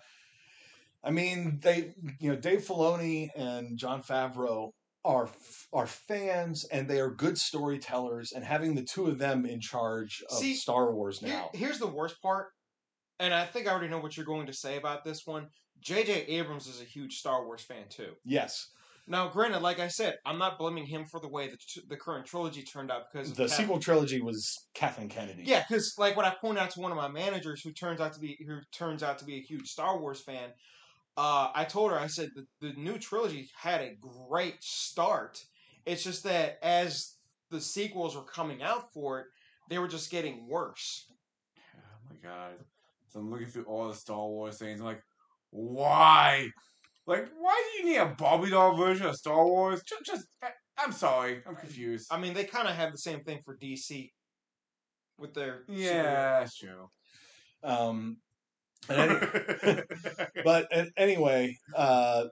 I 1.02 1.10
mean, 1.10 1.60
they, 1.62 1.94
you 2.18 2.30
know, 2.30 2.36
Dave 2.36 2.60
Filoni 2.64 3.28
and 3.36 3.78
Jon 3.78 4.02
Favreau 4.02 4.70
are 5.04 5.30
are 5.72 5.86
fans, 5.86 6.64
and 6.70 6.86
they 6.88 7.00
are 7.00 7.10
good 7.10 7.38
storytellers. 7.38 8.32
And 8.32 8.44
having 8.44 8.74
the 8.74 8.82
two 8.84 9.06
of 9.06 9.18
them 9.18 9.46
in 9.46 9.60
charge 9.60 10.22
of 10.30 10.38
See, 10.38 10.54
Star 10.54 10.92
Wars 10.92 11.20
Here- 11.20 11.30
now, 11.30 11.50
here's 11.54 11.78
the 11.78 11.86
worst 11.86 12.20
part, 12.22 12.48
and 13.18 13.32
I 13.32 13.46
think 13.46 13.66
I 13.66 13.70
already 13.70 13.88
know 13.88 13.98
what 14.00 14.16
you're 14.16 14.26
going 14.26 14.46
to 14.46 14.52
say 14.52 14.76
about 14.76 15.04
this 15.04 15.22
one. 15.26 15.48
J.J. 15.80 16.26
Abrams 16.26 16.66
is 16.66 16.82
a 16.82 16.84
huge 16.84 17.14
Star 17.14 17.46
Wars 17.46 17.62
fan 17.62 17.86
too. 17.88 18.12
yes, 18.26 18.66
Now, 19.06 19.28
granted, 19.28 19.62
like 19.62 19.78
I 19.80 19.88
said, 19.88 20.16
I'm 20.26 20.36
not 20.36 20.58
blaming 20.58 20.84
him 20.84 21.06
for 21.06 21.18
the 21.18 21.28
way 21.30 21.48
the, 21.48 21.56
t- 21.56 21.80
the 21.88 21.96
current 21.96 22.26
trilogy 22.26 22.62
turned 22.62 22.90
out 22.90 23.04
because 23.10 23.32
the 23.32 23.44
Kath- 23.46 23.56
sequel 23.56 23.78
trilogy 23.78 24.20
was 24.20 24.54
Kathleen 24.74 25.08
Kennedy. 25.08 25.44
Yeah, 25.46 25.64
because 25.66 25.94
like 25.96 26.14
what 26.18 26.26
I 26.26 26.34
pointed 26.38 26.60
out 26.62 26.70
to 26.72 26.80
one 26.80 26.90
of 26.92 26.98
my 26.98 27.08
managers, 27.08 27.62
who 27.62 27.72
turns 27.72 27.98
out 28.02 28.12
to 28.12 28.20
be 28.20 28.36
who 28.46 28.58
turns 28.76 29.02
out 29.02 29.18
to 29.20 29.24
be 29.24 29.36
a 29.36 29.40
huge 29.40 29.68
Star 29.68 29.98
Wars 29.98 30.20
fan, 30.20 30.50
uh, 31.16 31.50
I 31.54 31.64
told 31.64 31.90
her 31.90 31.98
I 31.98 32.06
said 32.06 32.30
the, 32.34 32.46
the 32.60 32.72
new 32.74 32.98
trilogy 32.98 33.48
had 33.54 33.80
a 33.80 33.96
great 34.28 34.62
start. 34.62 35.42
It's 35.86 36.04
just 36.04 36.24
that 36.24 36.58
as 36.62 37.16
the 37.50 37.60
sequels 37.60 38.16
were 38.16 38.24
coming 38.24 38.62
out 38.62 38.92
for 38.92 39.20
it, 39.20 39.26
they 39.68 39.78
were 39.78 39.88
just 39.88 40.10
getting 40.10 40.48
worse. 40.48 41.06
Oh 41.76 42.10
my 42.10 42.16
god. 42.28 42.54
So 43.08 43.20
I'm 43.20 43.30
looking 43.30 43.48
through 43.48 43.64
all 43.64 43.88
the 43.88 43.94
Star 43.94 44.26
Wars 44.26 44.58
things. 44.58 44.80
I'm 44.80 44.86
like, 44.86 45.02
why? 45.50 46.48
Like, 47.06 47.28
why 47.38 47.62
do 47.62 47.78
you 47.78 47.92
need 47.92 47.98
a 47.98 48.06
Barbie 48.06 48.50
doll 48.50 48.76
version 48.76 49.06
of 49.06 49.16
Star 49.16 49.44
Wars? 49.44 49.82
Just, 49.82 50.04
just 50.04 50.26
I, 50.42 50.50
I'm 50.78 50.92
sorry, 50.92 51.42
I'm 51.46 51.56
confused. 51.56 52.06
I 52.10 52.18
mean, 52.18 52.34
they 52.34 52.44
kind 52.44 52.68
of 52.68 52.74
have 52.76 52.92
the 52.92 52.98
same 52.98 53.20
thing 53.24 53.40
for 53.44 53.56
DC 53.56 54.10
with 55.18 55.34
their 55.34 55.64
yeah, 55.68 56.40
that's 56.40 56.56
true. 56.56 56.88
Um, 57.62 57.96
and 58.06 58.16
any- 58.88 59.82
but 60.44 60.68
anyway, 60.96 61.56
uh, 61.76 62.24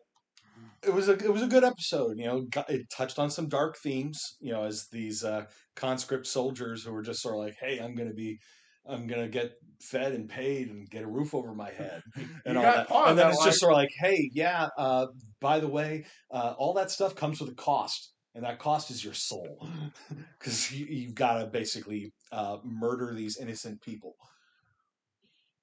it 0.83 0.93
was 0.93 1.09
a 1.09 1.13
it 1.13 1.33
was 1.33 1.43
a 1.43 1.49
good 1.49 1.65
episode. 1.65 2.19
You 2.19 2.27
know, 2.27 2.43
got, 2.51 2.71
it 2.71 2.87
touched 2.91 3.19
on 3.19 3.31
some 3.31 3.49
dark 3.49 3.77
themes. 3.83 4.21
You 4.41 4.53
know, 4.53 4.65
as 4.65 4.87
these 4.93 5.25
uh, 5.25 5.45
conscript 5.77 6.27
soldiers 6.27 6.85
who 6.85 6.93
were 6.93 7.03
just 7.03 7.21
sort 7.21 7.35
of 7.35 7.41
like, 7.41 7.57
"Hey, 7.61 7.79
I'm 7.79 7.95
gonna 7.95 8.15
be, 8.15 8.39
I'm 8.87 9.07
gonna 9.07 9.29
get 9.29 9.53
fed 9.83 10.13
and 10.13 10.29
paid 10.29 10.69
and 10.69 10.89
get 10.89 11.03
a 11.03 11.09
roof 11.09 11.35
over 11.35 11.55
my 11.55 11.71
head 11.71 12.03
and 12.47 12.57
all 12.57 12.63
that." 12.75 12.89
And 13.11 13.19
then 13.19 13.27
it's 13.29 13.45
just 13.45 13.61
sort 13.61 13.73
of 13.73 13.79
like, 13.79 13.91
"Hey, 14.01 14.31
yeah, 14.33 14.69
uh, 14.79 15.07
by 15.41 15.61
the 15.61 15.69
way, 15.69 16.05
uh, 16.31 16.55
all 16.59 16.75
that 16.75 16.91
stuff 16.91 17.15
comes 17.15 17.41
with 17.41 17.51
a 17.51 17.55
cost." 17.55 18.13
And 18.35 18.45
that 18.45 18.61
cost 18.61 18.91
is 18.93 19.03
your 19.03 19.15
soul, 19.15 19.67
because 20.39 20.71
you, 20.71 20.87
you've 20.87 21.15
got 21.15 21.39
to 21.41 21.47
basically 21.47 22.13
uh, 22.31 22.59
murder 22.63 23.13
these 23.13 23.37
innocent 23.39 23.81
people. 23.81 24.15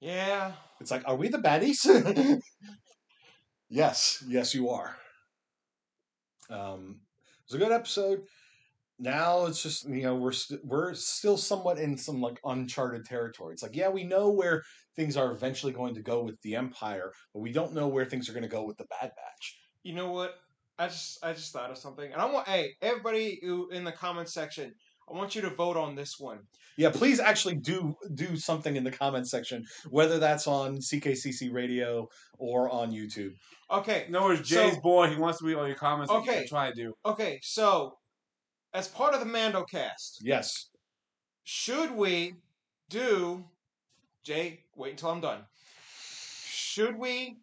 Yeah, 0.05 0.51
It's 0.79 0.91
like, 0.91 1.01
are 1.07 1.15
we 1.15 1.29
the 1.29 1.39
baddies? 1.39 1.83
yes, 3.69 4.23
yes, 4.27 4.53
you 4.53 4.69
are. 4.69 4.95
Um, 6.47 6.99
it 7.25 7.51
was 7.51 7.59
a 7.59 7.63
good 7.65 7.71
episode. 7.71 8.21
Now 8.99 9.47
it's 9.47 9.63
just 9.63 9.89
you 9.89 10.03
know 10.03 10.13
we're 10.13 10.31
st- 10.31 10.63
we're 10.63 10.93
still 10.93 11.37
somewhat 11.37 11.79
in 11.79 11.97
some 11.97 12.21
like 12.21 12.39
uncharted 12.45 13.05
territory. 13.05 13.53
It's 13.53 13.63
like 13.63 13.75
yeah 13.75 13.89
we 13.89 14.03
know 14.03 14.29
where 14.29 14.61
things 14.95 15.17
are 15.17 15.31
eventually 15.31 15.73
going 15.73 15.95
to 15.95 16.03
go 16.03 16.23
with 16.23 16.39
the 16.43 16.55
Empire, 16.55 17.11
but 17.33 17.39
we 17.39 17.51
don't 17.51 17.73
know 17.73 17.87
where 17.87 18.05
things 18.05 18.29
are 18.29 18.33
going 18.33 18.43
to 18.43 18.47
go 18.47 18.63
with 18.63 18.77
the 18.77 18.85
Bad 18.85 19.11
Batch. 19.15 19.57
you 19.81 19.95
know 19.95 20.11
what? 20.11 20.35
I 20.77 20.87
just 20.87 21.17
I 21.25 21.33
just 21.33 21.51
thought 21.51 21.71
of 21.71 21.79
something, 21.79 22.13
and 22.13 22.21
I 22.21 22.25
want 22.25 22.47
hey 22.47 22.75
everybody 22.83 23.39
who 23.41 23.69
in 23.71 23.83
the 23.83 23.91
comment 23.91 24.29
section, 24.29 24.75
I 25.09 25.13
want 25.15 25.35
you 25.35 25.41
to 25.43 25.49
vote 25.49 25.77
on 25.77 25.95
this 25.95 26.19
one. 26.19 26.39
Yeah, 26.77 26.89
please 26.89 27.19
actually 27.19 27.55
do 27.55 27.95
do 28.15 28.35
something 28.35 28.75
in 28.75 28.83
the 28.83 28.91
comment 28.91 29.27
section, 29.29 29.63
whether 29.89 30.19
that's 30.19 30.47
on 30.47 30.77
CKCC 30.77 31.53
Radio 31.53 32.07
or 32.37 32.69
on 32.69 32.91
YouTube. 32.91 33.33
Okay, 33.71 34.05
No, 34.09 34.29
it's 34.31 34.47
Jay's 34.47 34.75
So- 34.75 34.81
boy. 34.81 35.09
He 35.09 35.15
wants 35.15 35.39
to 35.39 35.45
read 35.45 35.55
all 35.55 35.67
your 35.67 35.75
comments. 35.77 36.11
Okay. 36.11 36.41
I'm 36.41 36.47
trying 36.47 36.73
to 36.73 36.83
do. 36.83 36.93
okay, 37.05 37.39
so 37.41 37.97
as 38.73 38.87
part 38.87 39.13
of 39.13 39.19
the 39.21 39.25
Mando 39.25 39.63
cast, 39.63 40.19
Yes, 40.21 40.69
should 41.43 41.91
we 41.91 42.35
do 42.89 43.45
Jay? 44.23 44.65
Wait 44.75 44.91
until 44.91 45.09
I'm 45.11 45.21
done. 45.21 45.45
Should 46.47 46.97
we 46.97 47.37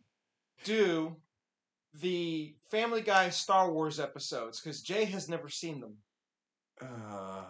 do 0.65 1.17
the 1.95 2.55
Family 2.71 3.01
Guy 3.01 3.31
Star 3.31 3.73
Wars 3.73 3.99
episodes? 3.99 4.61
Because 4.61 4.83
Jay 4.83 5.05
has 5.07 5.29
never 5.29 5.49
seen 5.49 5.81
them. 5.81 5.97
Uh, 6.83 7.45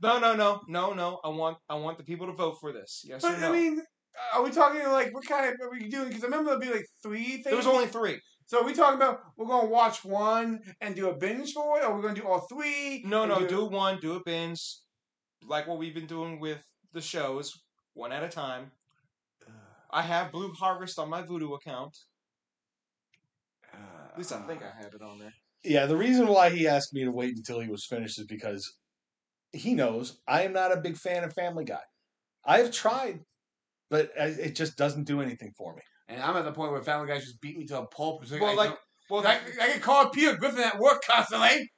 No, 0.00 0.18
no, 0.18 0.34
no, 0.34 0.60
no, 0.68 0.92
no. 0.92 1.20
I 1.24 1.28
want 1.28 1.58
I 1.68 1.74
want 1.74 1.98
the 1.98 2.04
people 2.04 2.26
to 2.26 2.32
vote 2.32 2.58
for 2.60 2.72
this. 2.72 3.04
Yes 3.06 3.22
but 3.22 3.34
or 3.34 3.40
no? 3.40 3.48
I 3.48 3.52
mean, 3.52 3.82
are 4.34 4.42
we 4.42 4.50
talking 4.50 4.82
like 4.88 5.14
what 5.14 5.26
kind 5.26 5.46
of 5.46 5.54
are 5.60 5.70
we 5.70 5.88
doing? 5.88 6.08
Because 6.08 6.22
I 6.22 6.26
remember 6.26 6.50
there'd 6.50 6.60
be 6.60 6.70
like 6.70 6.86
three 7.02 7.24
things. 7.24 7.44
there 7.44 7.56
was 7.56 7.66
only 7.66 7.86
three. 7.86 8.20
So 8.46 8.60
are 8.60 8.64
we 8.64 8.74
talking 8.74 8.96
about 8.96 9.20
we're 9.36 9.46
gonna 9.46 9.68
watch 9.68 10.04
one 10.04 10.60
and 10.80 10.94
do 10.94 11.08
a 11.08 11.16
binge 11.16 11.52
for 11.52 11.78
it, 11.78 11.84
or 11.84 11.94
we're 11.94 12.02
gonna 12.02 12.20
do 12.20 12.28
all 12.28 12.40
three? 12.40 13.02
No, 13.06 13.24
no. 13.24 13.46
Do 13.46 13.64
one. 13.64 13.98
Do 14.00 14.16
a 14.16 14.22
binge, 14.22 14.60
like 15.42 15.66
what 15.66 15.78
we've 15.78 15.94
been 15.94 16.06
doing 16.06 16.40
with 16.40 16.62
the 16.92 17.00
shows, 17.00 17.52
one 17.94 18.12
at 18.12 18.22
a 18.22 18.28
time. 18.28 18.70
I 19.90 20.02
have 20.02 20.32
Blue 20.32 20.52
Harvest 20.52 20.98
on 20.98 21.08
my 21.08 21.22
Vudu 21.22 21.54
account. 21.54 21.96
At 23.72 24.18
least 24.18 24.32
I 24.32 24.40
think 24.42 24.62
I 24.62 24.82
have 24.82 24.94
it 24.94 25.02
on 25.02 25.18
there. 25.18 25.32
Yeah, 25.64 25.86
the 25.86 25.96
reason 25.96 26.26
why 26.26 26.50
he 26.50 26.68
asked 26.68 26.92
me 26.92 27.04
to 27.04 27.10
wait 27.10 27.36
until 27.36 27.60
he 27.60 27.68
was 27.68 27.86
finished 27.86 28.18
is 28.18 28.26
because 28.26 28.70
he 29.52 29.74
knows 29.74 30.18
I 30.28 30.42
am 30.42 30.52
not 30.52 30.72
a 30.76 30.80
big 30.80 30.96
fan 30.96 31.24
of 31.24 31.32
Family 31.32 31.64
Guy. 31.64 31.80
I've 32.44 32.70
tried, 32.70 33.20
but 33.90 34.10
it 34.16 34.54
just 34.54 34.76
doesn't 34.76 35.04
do 35.04 35.20
anything 35.22 35.52
for 35.56 35.74
me. 35.74 35.82
And 36.08 36.20
I'm 36.22 36.36
at 36.36 36.44
the 36.44 36.52
point 36.52 36.72
where 36.72 36.82
Family 36.82 37.08
Guy 37.08 37.18
just 37.18 37.40
beat 37.40 37.56
me 37.56 37.64
to 37.66 37.80
a 37.80 37.86
pulp. 37.86 38.22
It's 38.22 38.32
Well, 38.32 38.46
I, 38.46 38.54
like, 38.54 38.78
well, 39.08 39.26
I, 39.26 39.40
I 39.60 39.66
get 39.68 39.82
called 39.82 40.12
Peter 40.12 40.36
Griffin 40.36 40.62
at 40.64 40.78
work 40.78 41.02
constantly. 41.08 41.70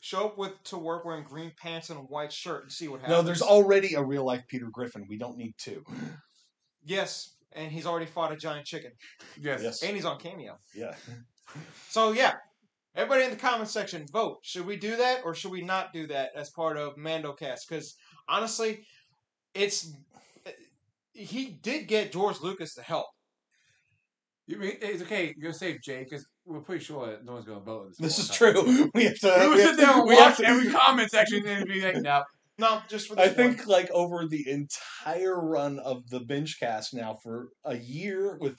show 0.00 0.26
up 0.26 0.38
with 0.38 0.52
to 0.64 0.78
work 0.78 1.04
wearing 1.04 1.24
green 1.24 1.52
pants 1.60 1.90
and 1.90 1.98
a 1.98 2.02
white 2.02 2.32
shirt 2.32 2.62
and 2.62 2.72
see 2.72 2.86
what 2.86 3.00
happens. 3.00 3.16
No, 3.16 3.22
there's 3.22 3.42
already 3.42 3.94
a 3.94 4.02
real 4.02 4.24
life 4.24 4.44
Peter 4.48 4.68
Griffin. 4.70 5.06
We 5.08 5.18
don't 5.18 5.36
need 5.36 5.54
two. 5.58 5.82
yes, 6.84 7.34
and 7.52 7.72
he's 7.72 7.86
already 7.86 8.06
fought 8.06 8.32
a 8.32 8.36
giant 8.36 8.66
chicken, 8.66 8.92
Yes. 9.40 9.60
Yes. 9.62 9.82
and 9.82 9.96
he's 9.96 10.04
on 10.04 10.18
Cameo. 10.20 10.58
Yeah. 10.74 10.94
So 11.88 12.12
yeah, 12.12 12.32
everybody 12.94 13.24
in 13.24 13.30
the 13.30 13.36
comment 13.36 13.68
section, 13.68 14.06
vote. 14.12 14.38
Should 14.42 14.66
we 14.66 14.76
do 14.76 14.96
that 14.96 15.22
or 15.24 15.34
should 15.34 15.50
we 15.52 15.62
not 15.62 15.92
do 15.92 16.06
that 16.08 16.30
as 16.36 16.50
part 16.50 16.76
of 16.76 16.96
MandoCast? 16.96 17.60
Because 17.68 17.94
honestly, 18.28 18.84
it's 19.54 19.92
he 21.12 21.58
did 21.62 21.88
get 21.88 22.12
George 22.12 22.40
Lucas 22.40 22.74
to 22.74 22.82
help. 22.82 23.06
You 24.46 24.56
mean 24.58 24.72
it's 24.80 25.02
okay? 25.02 25.34
You're 25.36 25.52
safe, 25.52 25.78
Jay, 25.84 26.04
because 26.04 26.24
we're 26.46 26.60
pretty 26.60 26.82
sure 26.84 27.06
that 27.06 27.24
no 27.24 27.34
one's 27.34 27.44
gonna 27.44 27.60
vote. 27.60 27.86
in 27.88 27.92
This 27.98 28.18
is 28.18 28.28
time. 28.28 28.54
true. 28.54 28.90
We 28.94 29.04
have 29.04 29.18
to. 29.20 29.48
We 29.50 29.56
we 29.56 29.60
have 29.60 29.68
sit 29.70 29.76
there 29.76 29.90
and 29.98 30.08
we 30.08 30.14
watch 30.16 30.36
to- 30.38 30.46
every 30.46 30.70
comment 30.70 31.10
section 31.10 31.46
and 31.46 31.66
be 31.66 31.82
like, 31.82 31.96
no. 31.96 32.22
No, 32.60 32.80
just 32.88 33.06
for 33.08 33.20
I 33.20 33.28
this 33.28 33.36
think 33.36 33.58
one. 33.60 33.68
like 33.68 33.90
over 33.92 34.26
the 34.26 34.44
entire 34.48 35.38
run 35.40 35.78
of 35.78 36.08
the 36.08 36.18
binge 36.20 36.56
cast 36.58 36.92
now 36.94 37.16
for 37.22 37.50
a 37.64 37.76
year 37.76 38.36
with 38.40 38.56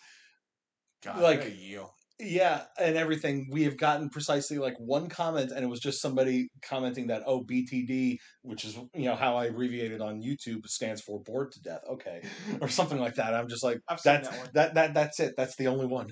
God, 1.04 1.20
Like- 1.22 1.46
a 1.46 1.52
yield. 1.52 1.90
Yeah 2.22 2.64
and 2.78 2.98
everything 2.98 3.48
we 3.50 3.64
have 3.64 3.78
gotten 3.78 4.10
precisely 4.10 4.58
like 4.58 4.76
one 4.78 5.08
comment 5.08 5.52
and 5.52 5.64
it 5.64 5.68
was 5.68 5.80
just 5.80 6.02
somebody 6.02 6.50
commenting 6.62 7.08
that 7.08 7.22
oh 7.26 7.42
btd 7.44 8.18
which 8.42 8.66
is 8.66 8.76
you 8.94 9.06
know 9.06 9.16
how 9.16 9.38
i 9.38 9.46
abbreviated 9.46 10.02
on 10.02 10.22
youtube 10.22 10.66
stands 10.66 11.02
for 11.02 11.22
bored 11.22 11.50
to 11.52 11.62
death 11.62 11.80
okay 11.90 12.22
or 12.62 12.68
something 12.68 13.00
like 13.00 13.16
that 13.16 13.34
i'm 13.34 13.48
just 13.48 13.64
like 13.64 13.80
I've 13.88 14.02
that's 14.04 14.28
that 14.30 14.54
that, 14.54 14.74
that 14.74 14.94
that's 14.94 15.20
it 15.22 15.34
that's 15.38 15.56
the 15.56 15.68
only 15.68 15.86
one 15.86 16.08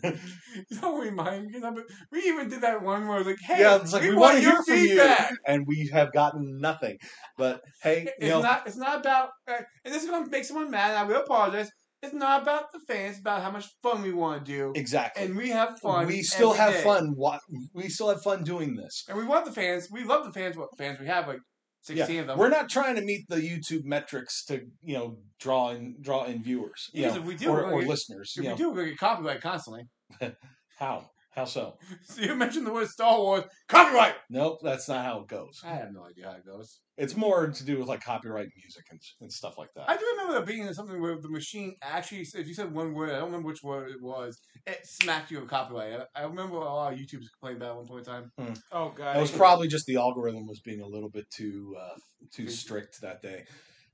Don't 0.82 1.00
remind 1.02 1.48
me. 1.48 1.60
but 1.60 1.74
We 2.12 2.20
even 2.24 2.50
did 2.50 2.62
that 2.62 2.82
one 2.82 3.08
where 3.08 3.18
it 3.18 3.26
was 3.26 3.28
like, 3.28 3.38
hey, 3.46 3.62
yeah 3.62 3.76
it's 3.82 3.94
like 3.94 4.04
we, 4.04 4.10
we 4.12 4.16
want 4.16 4.34
want 4.34 4.36
to 4.36 4.42
hear 4.42 4.50
your 4.54 4.64
from 4.64 4.76
feedback. 4.76 5.32
you 5.32 5.38
and 5.46 5.66
we 5.68 5.90
have 5.92 6.14
gotten 6.14 6.60
nothing 6.60 6.98
but 7.38 7.62
hey 7.84 8.04
It's 8.08 8.14
you 8.22 8.30
know 8.30 8.42
not. 8.42 8.66
It's 8.66 8.78
not 8.78 9.00
about. 9.02 9.30
Uh, 9.48 9.58
and 9.84 9.94
this 9.94 10.04
is 10.04 10.10
gonna 10.10 10.28
make 10.30 10.46
someone 10.46 10.72
mad. 10.72 10.96
I 10.96 11.04
will 11.04 11.22
apologize. 11.22 11.70
It's 12.04 12.14
not 12.14 12.44
about 12.44 12.72
the 12.72 12.80
fans. 12.88 13.12
It's 13.12 13.20
about 13.20 13.42
how 13.42 13.50
much 13.52 13.66
fun 13.82 14.04
we 14.04 14.12
want 14.14 14.46
to 14.46 14.52
do, 14.52 14.72
exactly 14.76 15.24
and 15.26 15.36
we 15.36 15.50
have 15.50 15.80
fun. 15.80 16.06
we 16.08 16.22
still 16.22 16.54
have 16.54 16.74
day. 16.74 16.84
fun 16.84 17.14
wa- 17.18 17.40
we 17.74 17.90
still 17.90 18.10
have 18.10 18.22
fun 18.22 18.44
doing 18.44 18.76
this 18.76 19.04
and 19.10 19.18
we 19.18 19.26
want 19.26 19.46
the 19.46 19.52
fans. 19.52 19.88
We 19.92 20.04
love 20.04 20.24
the 20.26 20.32
fans. 20.32 20.56
What 20.56 20.70
fans 20.78 21.00
we 21.00 21.08
have? 21.08 21.28
Like 21.28 21.40
sixteen 21.82 22.20
of 22.20 22.28
them. 22.28 22.38
We're 22.38 22.50
not 22.50 22.70
trying 22.70 22.96
to 22.98 23.02
meet 23.02 23.26
the 23.30 23.38
YouTube 23.38 23.84
metrics 23.84 24.46
to 24.46 24.62
you 24.84 24.94
know 24.98 25.18
draw 25.40 25.70
in 25.72 25.96
draw 26.02 26.26
in 26.26 26.44
viewers, 26.44 26.88
you 26.94 27.02
Because 27.04 27.16
know, 27.16 27.22
if 27.22 27.28
we 27.28 27.36
do, 27.36 27.50
or, 27.50 27.54
we're 27.54 27.62
gonna 27.64 27.76
or 27.76 27.80
get- 27.82 27.90
listeners. 27.90 28.34
if 28.36 28.44
You 28.44 28.44
we 28.44 28.50
know. 28.50 28.58
do, 28.58 28.70
we're 28.70 28.76
gonna 28.76 28.90
get 28.90 28.98
copyright 29.00 29.42
constantly. 29.42 29.84
How 30.78 31.10
how 31.38 31.46
so? 31.46 31.78
So 32.04 32.22
you 32.22 32.36
mentioned 32.36 32.66
the 32.66 32.74
word 32.74 32.88
Star 32.88 33.20
Wars 33.20 33.44
copyright. 33.70 34.16
Nope, 34.30 34.60
that's 34.64 34.90
not 34.90 35.06
how 35.06 35.20
it 35.20 35.28
goes. 35.28 35.62
I 35.64 35.76
have 35.76 35.94
no 35.94 36.04
idea 36.04 36.26
how 36.26 36.38
it 36.38 36.46
goes. 36.46 36.80
It's 36.98 37.16
more 37.16 37.48
to 37.48 37.64
do 37.64 37.78
with 37.78 37.88
like 37.88 38.02
copyright 38.02 38.48
music 38.58 38.86
and, 38.90 39.00
and 39.22 39.32
stuff 39.32 39.56
like 39.58 39.70
that. 39.76 39.88
I 39.88 39.98
do 39.98 40.06
remember 40.14 40.34
there 40.34 40.46
being 40.46 40.74
something 40.74 41.00
where 41.00 41.20
the 41.22 41.30
machine 41.30 41.76
actually, 41.84 42.22
if 42.22 42.48
you 42.48 42.56
said 42.56 42.74
one 42.74 42.94
word, 42.94 43.12
I 43.12 43.18
don't 43.18 43.26
remember 43.26 43.50
which 43.50 43.62
word 43.62 43.92
it 43.92 44.02
was, 44.02 44.40
it 44.66 44.80
smacked 44.84 45.30
you 45.30 45.40
with 45.40 45.50
copyright. 45.50 46.02
I, 46.16 46.22
I 46.22 46.24
remember 46.24 46.56
a 46.56 46.64
lot 46.64 46.94
of 46.94 47.00
YouTubers 47.00 47.28
complained 47.40 47.62
about 47.62 47.74
it 47.74 47.78
one 47.78 47.86
point 47.86 48.08
in 48.08 48.14
time. 48.14 48.32
Oh 48.72 48.94
god, 48.96 49.18
it 49.18 49.22
was 49.22 49.32
probably 49.32 49.68
just 49.68 49.86
the 49.86 49.98
algorithm 49.98 50.48
was 50.48 50.60
being 50.62 50.82
a 50.82 50.88
little 50.88 51.10
bit 51.10 51.30
too 51.30 51.76
uh, 51.80 51.98
too 52.34 52.50
strict 52.50 53.02
that 53.02 53.22
day, 53.22 53.44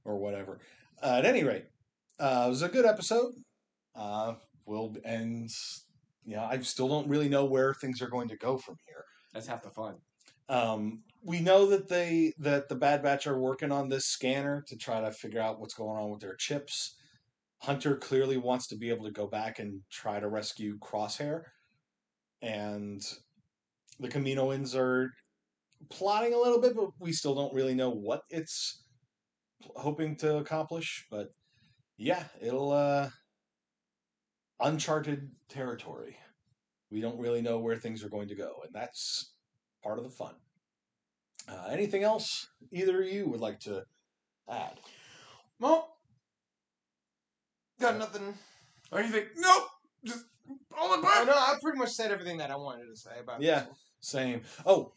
or 0.05 0.17
whatever. 0.17 0.59
Uh, 1.01 1.15
at 1.17 1.25
any 1.25 1.43
rate, 1.43 1.65
uh, 2.19 2.45
it 2.45 2.49
was 2.49 2.61
a 2.61 2.69
good 2.69 2.85
episode. 2.85 3.33
Uh, 3.95 4.35
we'll 4.65 4.95
and 5.03 5.49
you 6.25 6.35
know 6.35 6.47
I 6.49 6.59
still 6.61 6.87
don't 6.87 7.09
really 7.09 7.29
know 7.29 7.45
where 7.45 7.73
things 7.73 8.01
are 8.01 8.09
going 8.09 8.27
to 8.29 8.37
go 8.37 8.57
from 8.57 8.75
here. 8.85 9.03
That's 9.33 9.47
half 9.47 9.63
the 9.63 9.69
fun. 9.69 9.95
Um, 10.49 11.03
we 11.23 11.39
know 11.39 11.65
that 11.67 11.87
they 11.87 12.33
that 12.39 12.69
the 12.69 12.75
Bad 12.75 13.01
Batch 13.01 13.27
are 13.27 13.39
working 13.39 13.71
on 13.71 13.89
this 13.89 14.05
scanner 14.05 14.63
to 14.67 14.75
try 14.75 15.01
to 15.01 15.11
figure 15.11 15.41
out 15.41 15.59
what's 15.59 15.73
going 15.73 15.97
on 15.97 16.11
with 16.11 16.21
their 16.21 16.35
chips. 16.35 16.95
Hunter 17.61 17.95
clearly 17.95 18.37
wants 18.37 18.67
to 18.67 18.77
be 18.77 18.89
able 18.89 19.05
to 19.05 19.11
go 19.11 19.27
back 19.27 19.59
and 19.59 19.79
try 19.91 20.19
to 20.19 20.27
rescue 20.27 20.77
Crosshair, 20.79 21.43
and 22.41 23.01
the 23.99 24.09
Kaminoans 24.09 24.75
are 24.75 25.09
plotting 25.89 26.33
a 26.33 26.37
little 26.37 26.59
bit, 26.59 26.75
but 26.75 26.89
we 26.99 27.13
still 27.13 27.35
don't 27.35 27.53
really 27.53 27.73
know 27.73 27.89
what 27.89 28.21
it's 28.29 28.83
hoping 29.75 30.15
to 30.17 30.37
accomplish. 30.37 31.05
But 31.09 31.27
yeah, 31.97 32.25
it'll 32.41 32.71
uh, 32.71 33.09
uncharted 34.59 35.29
territory. 35.49 36.17
We 36.91 37.01
don't 37.01 37.19
really 37.19 37.41
know 37.41 37.59
where 37.59 37.75
things 37.75 38.03
are 38.03 38.09
going 38.09 38.27
to 38.27 38.35
go, 38.35 38.61
and 38.65 38.73
that's 38.73 39.33
part 39.83 39.97
of 39.97 40.03
the 40.03 40.09
fun. 40.09 40.35
Uh, 41.47 41.67
anything 41.71 42.03
else 42.03 42.47
either 42.71 43.01
of 43.01 43.09
you 43.09 43.27
would 43.27 43.41
like 43.41 43.59
to 43.61 43.83
add? 44.49 44.79
well, 45.59 45.97
got 47.79 47.97
nothing. 47.97 48.33
Or 48.91 49.01
you 49.01 49.07
think, 49.09 49.29
nope, 49.37 49.63
just 50.05 50.25
all 50.77 50.89
the 50.89 50.99
Oh, 50.99 51.01
back. 51.01 51.25
no, 51.27 51.33
I 51.33 51.55
pretty 51.61 51.77
much 51.79 51.89
said 51.91 52.11
everything 52.11 52.37
that 52.37 52.51
I 52.51 52.55
wanted 52.55 52.85
to 52.87 52.95
say 52.95 53.19
about. 53.21 53.41
Yeah. 53.41 53.61
this. 53.61 53.77
Same. 54.01 54.41
Oh, 54.65 54.91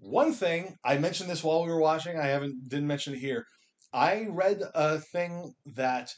one 0.00 0.32
thing 0.32 0.76
I 0.84 0.98
mentioned 0.98 1.30
this 1.30 1.42
while 1.44 1.62
we 1.64 1.70
were 1.70 1.80
watching. 1.80 2.18
I 2.18 2.26
haven't 2.26 2.68
didn't 2.68 2.88
mention 2.88 3.14
it 3.14 3.20
here. 3.20 3.46
I 3.92 4.26
read 4.30 4.62
a 4.74 4.98
thing 4.98 5.54
that 5.74 6.14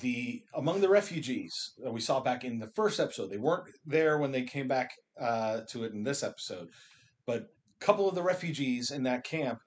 the 0.00 0.42
among 0.54 0.80
the 0.80 0.88
refugees 0.88 1.72
that 1.82 1.92
we 1.92 2.00
saw 2.00 2.20
back 2.20 2.44
in 2.44 2.58
the 2.58 2.70
first 2.74 3.00
episode, 3.00 3.30
they 3.30 3.38
weren't 3.38 3.68
there 3.84 4.18
when 4.18 4.32
they 4.32 4.42
came 4.42 4.68
back 4.68 4.90
uh, 5.20 5.60
to 5.70 5.84
it 5.84 5.92
in 5.92 6.04
this 6.04 6.22
episode, 6.22 6.68
but 7.26 7.42
a 7.80 7.84
couple 7.84 8.08
of 8.08 8.14
the 8.14 8.22
refugees 8.22 8.90
in 8.90 9.04
that 9.04 9.24
camp 9.24 9.58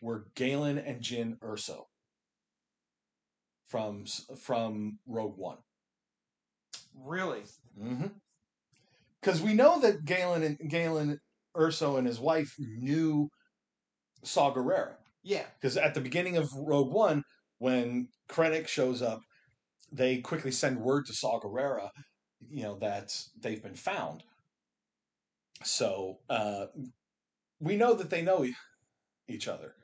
were 0.00 0.26
Galen 0.34 0.78
and 0.78 1.00
Jyn 1.00 1.38
Erso 1.42 1.82
from 3.68 4.04
from 4.40 4.98
Rogue 5.06 5.36
One. 5.36 5.58
Really? 6.94 7.42
Because 9.20 9.40
we 9.40 9.54
know 9.54 9.80
that 9.80 10.04
Galen 10.04 10.42
and 10.42 10.70
Galen 10.70 11.18
Erso 11.56 11.98
and 11.98 12.06
his 12.06 12.20
wife 12.20 12.54
knew 12.58 13.28
Saw 14.22 14.52
Gerrera. 14.54 14.94
Yeah. 15.22 15.44
Because 15.60 15.76
at 15.76 15.94
the 15.94 16.00
beginning 16.00 16.36
of 16.36 16.48
Rogue 16.54 16.92
One, 16.92 17.22
when 17.58 18.08
Krennic 18.30 18.68
shows 18.68 19.02
up, 19.02 19.20
they 19.94 20.18
quickly 20.18 20.50
send 20.50 20.78
word 20.78 21.06
to 21.06 21.14
Saw 21.14 21.40
Gerrera, 21.40 21.90
you 22.50 22.64
know, 22.64 22.76
that 22.80 23.16
they've 23.40 23.62
been 23.62 23.76
found. 23.76 24.24
So 25.62 26.18
uh, 26.28 26.66
we 27.60 27.76
know 27.76 27.94
that 27.94 28.10
they 28.10 28.22
know 28.22 28.44
each 29.28 29.48
other. 29.48 29.74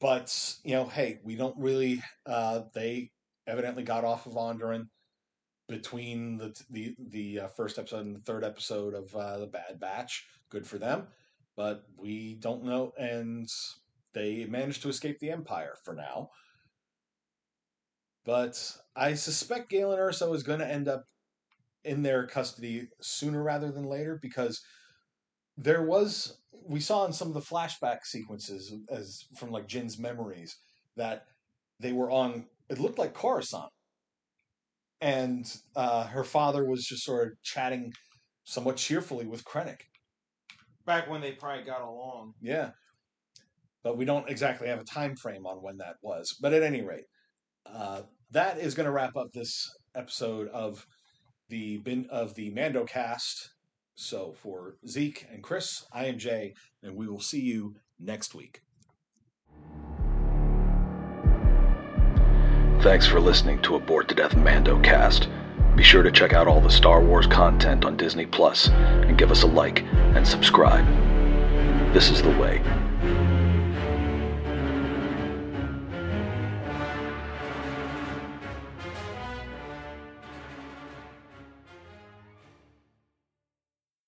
But, 0.00 0.56
you 0.64 0.72
know, 0.72 0.86
hey, 0.86 1.20
we 1.22 1.36
don't 1.36 1.56
really. 1.58 2.02
Uh, 2.26 2.62
they 2.74 3.10
evidently 3.46 3.82
got 3.82 4.04
off 4.04 4.26
of 4.26 4.32
Onderon 4.32 4.88
between 5.68 6.36
the 6.36 6.54
the 6.70 6.96
the 6.98 7.40
uh, 7.40 7.48
first 7.48 7.78
episode 7.78 8.06
and 8.06 8.16
the 8.16 8.20
third 8.20 8.44
episode 8.44 8.94
of 8.94 9.14
uh, 9.14 9.38
the 9.38 9.46
Bad 9.46 9.78
Batch. 9.78 10.26
Good 10.48 10.66
for 10.66 10.78
them, 10.78 11.06
but 11.56 11.84
we 11.96 12.34
don't 12.40 12.64
know, 12.64 12.92
and 12.98 13.48
they 14.14 14.46
managed 14.46 14.82
to 14.82 14.88
escape 14.88 15.18
the 15.20 15.30
Empire 15.30 15.74
for 15.84 15.94
now. 15.94 16.30
But 18.24 18.60
I 18.94 19.14
suspect 19.14 19.70
Galen 19.70 19.98
Erso 19.98 20.34
is 20.34 20.42
going 20.42 20.58
to 20.58 20.70
end 20.70 20.88
up 20.88 21.04
in 21.84 22.02
their 22.02 22.26
custody 22.26 22.88
sooner 23.00 23.42
rather 23.42 23.72
than 23.72 23.84
later 23.84 24.18
because 24.20 24.60
there 25.56 25.82
was 25.82 26.38
we 26.66 26.80
saw 26.80 27.06
in 27.06 27.12
some 27.12 27.28
of 27.28 27.34
the 27.34 27.40
flashback 27.40 27.98
sequences 28.04 28.74
as 28.90 29.24
from 29.36 29.50
like 29.50 29.66
Jyn's 29.66 29.98
memories 29.98 30.56
that 30.96 31.24
they 31.78 31.92
were 31.92 32.10
on 32.10 32.46
it 32.68 32.78
looked 32.78 32.98
like 32.98 33.14
Coruscant 33.14 33.70
and 35.00 35.50
uh, 35.74 36.06
her 36.06 36.24
father 36.24 36.64
was 36.64 36.84
just 36.84 37.04
sort 37.04 37.28
of 37.28 37.42
chatting 37.42 37.92
somewhat 38.44 38.76
cheerfully 38.76 39.26
with 39.26 39.44
Krennic. 39.44 39.80
Back 40.84 41.08
when 41.08 41.20
they 41.20 41.32
probably 41.32 41.64
got 41.64 41.82
along. 41.82 42.34
Yeah, 42.40 42.70
but 43.82 43.96
we 43.96 44.04
don't 44.04 44.28
exactly 44.28 44.68
have 44.68 44.80
a 44.80 44.84
time 44.84 45.16
frame 45.16 45.46
on 45.46 45.62
when 45.62 45.78
that 45.78 45.96
was. 46.02 46.36
But 46.40 46.52
at 46.52 46.62
any 46.62 46.82
rate, 46.82 47.04
uh, 47.66 48.02
that 48.30 48.58
is 48.58 48.74
going 48.74 48.86
to 48.86 48.92
wrap 48.92 49.16
up 49.16 49.32
this 49.32 49.68
episode 49.94 50.48
of 50.48 50.86
the 51.48 51.78
bin 51.78 52.06
of 52.10 52.34
the 52.34 52.50
Mando 52.50 52.84
cast. 52.84 53.50
So 53.94 54.34
for 54.42 54.76
Zeke 54.86 55.26
and 55.30 55.42
Chris, 55.42 55.84
I 55.92 56.06
am 56.06 56.18
Jay, 56.18 56.54
and 56.82 56.94
we 56.96 57.06
will 57.06 57.20
see 57.20 57.40
you 57.40 57.74
next 57.98 58.34
week. 58.34 58.60
Thanks 62.82 63.06
for 63.06 63.20
listening 63.20 63.60
to 63.62 63.76
Abort 63.76 64.08
to 64.08 64.14
Death 64.14 64.36
Mando 64.36 64.80
cast. 64.80 65.28
Be 65.76 65.82
sure 65.82 66.02
to 66.02 66.10
check 66.10 66.32
out 66.32 66.46
all 66.46 66.60
the 66.60 66.70
Star 66.70 67.02
Wars 67.02 67.26
content 67.26 67.84
on 67.84 67.96
Disney 67.96 68.26
Plus 68.26 68.68
and 68.68 69.18
give 69.18 69.30
us 69.30 69.42
a 69.42 69.46
like 69.46 69.82
and 70.14 70.26
subscribe. 70.26 70.86
This 71.92 72.10
is 72.10 72.22
the 72.22 72.30
way. 72.30 72.62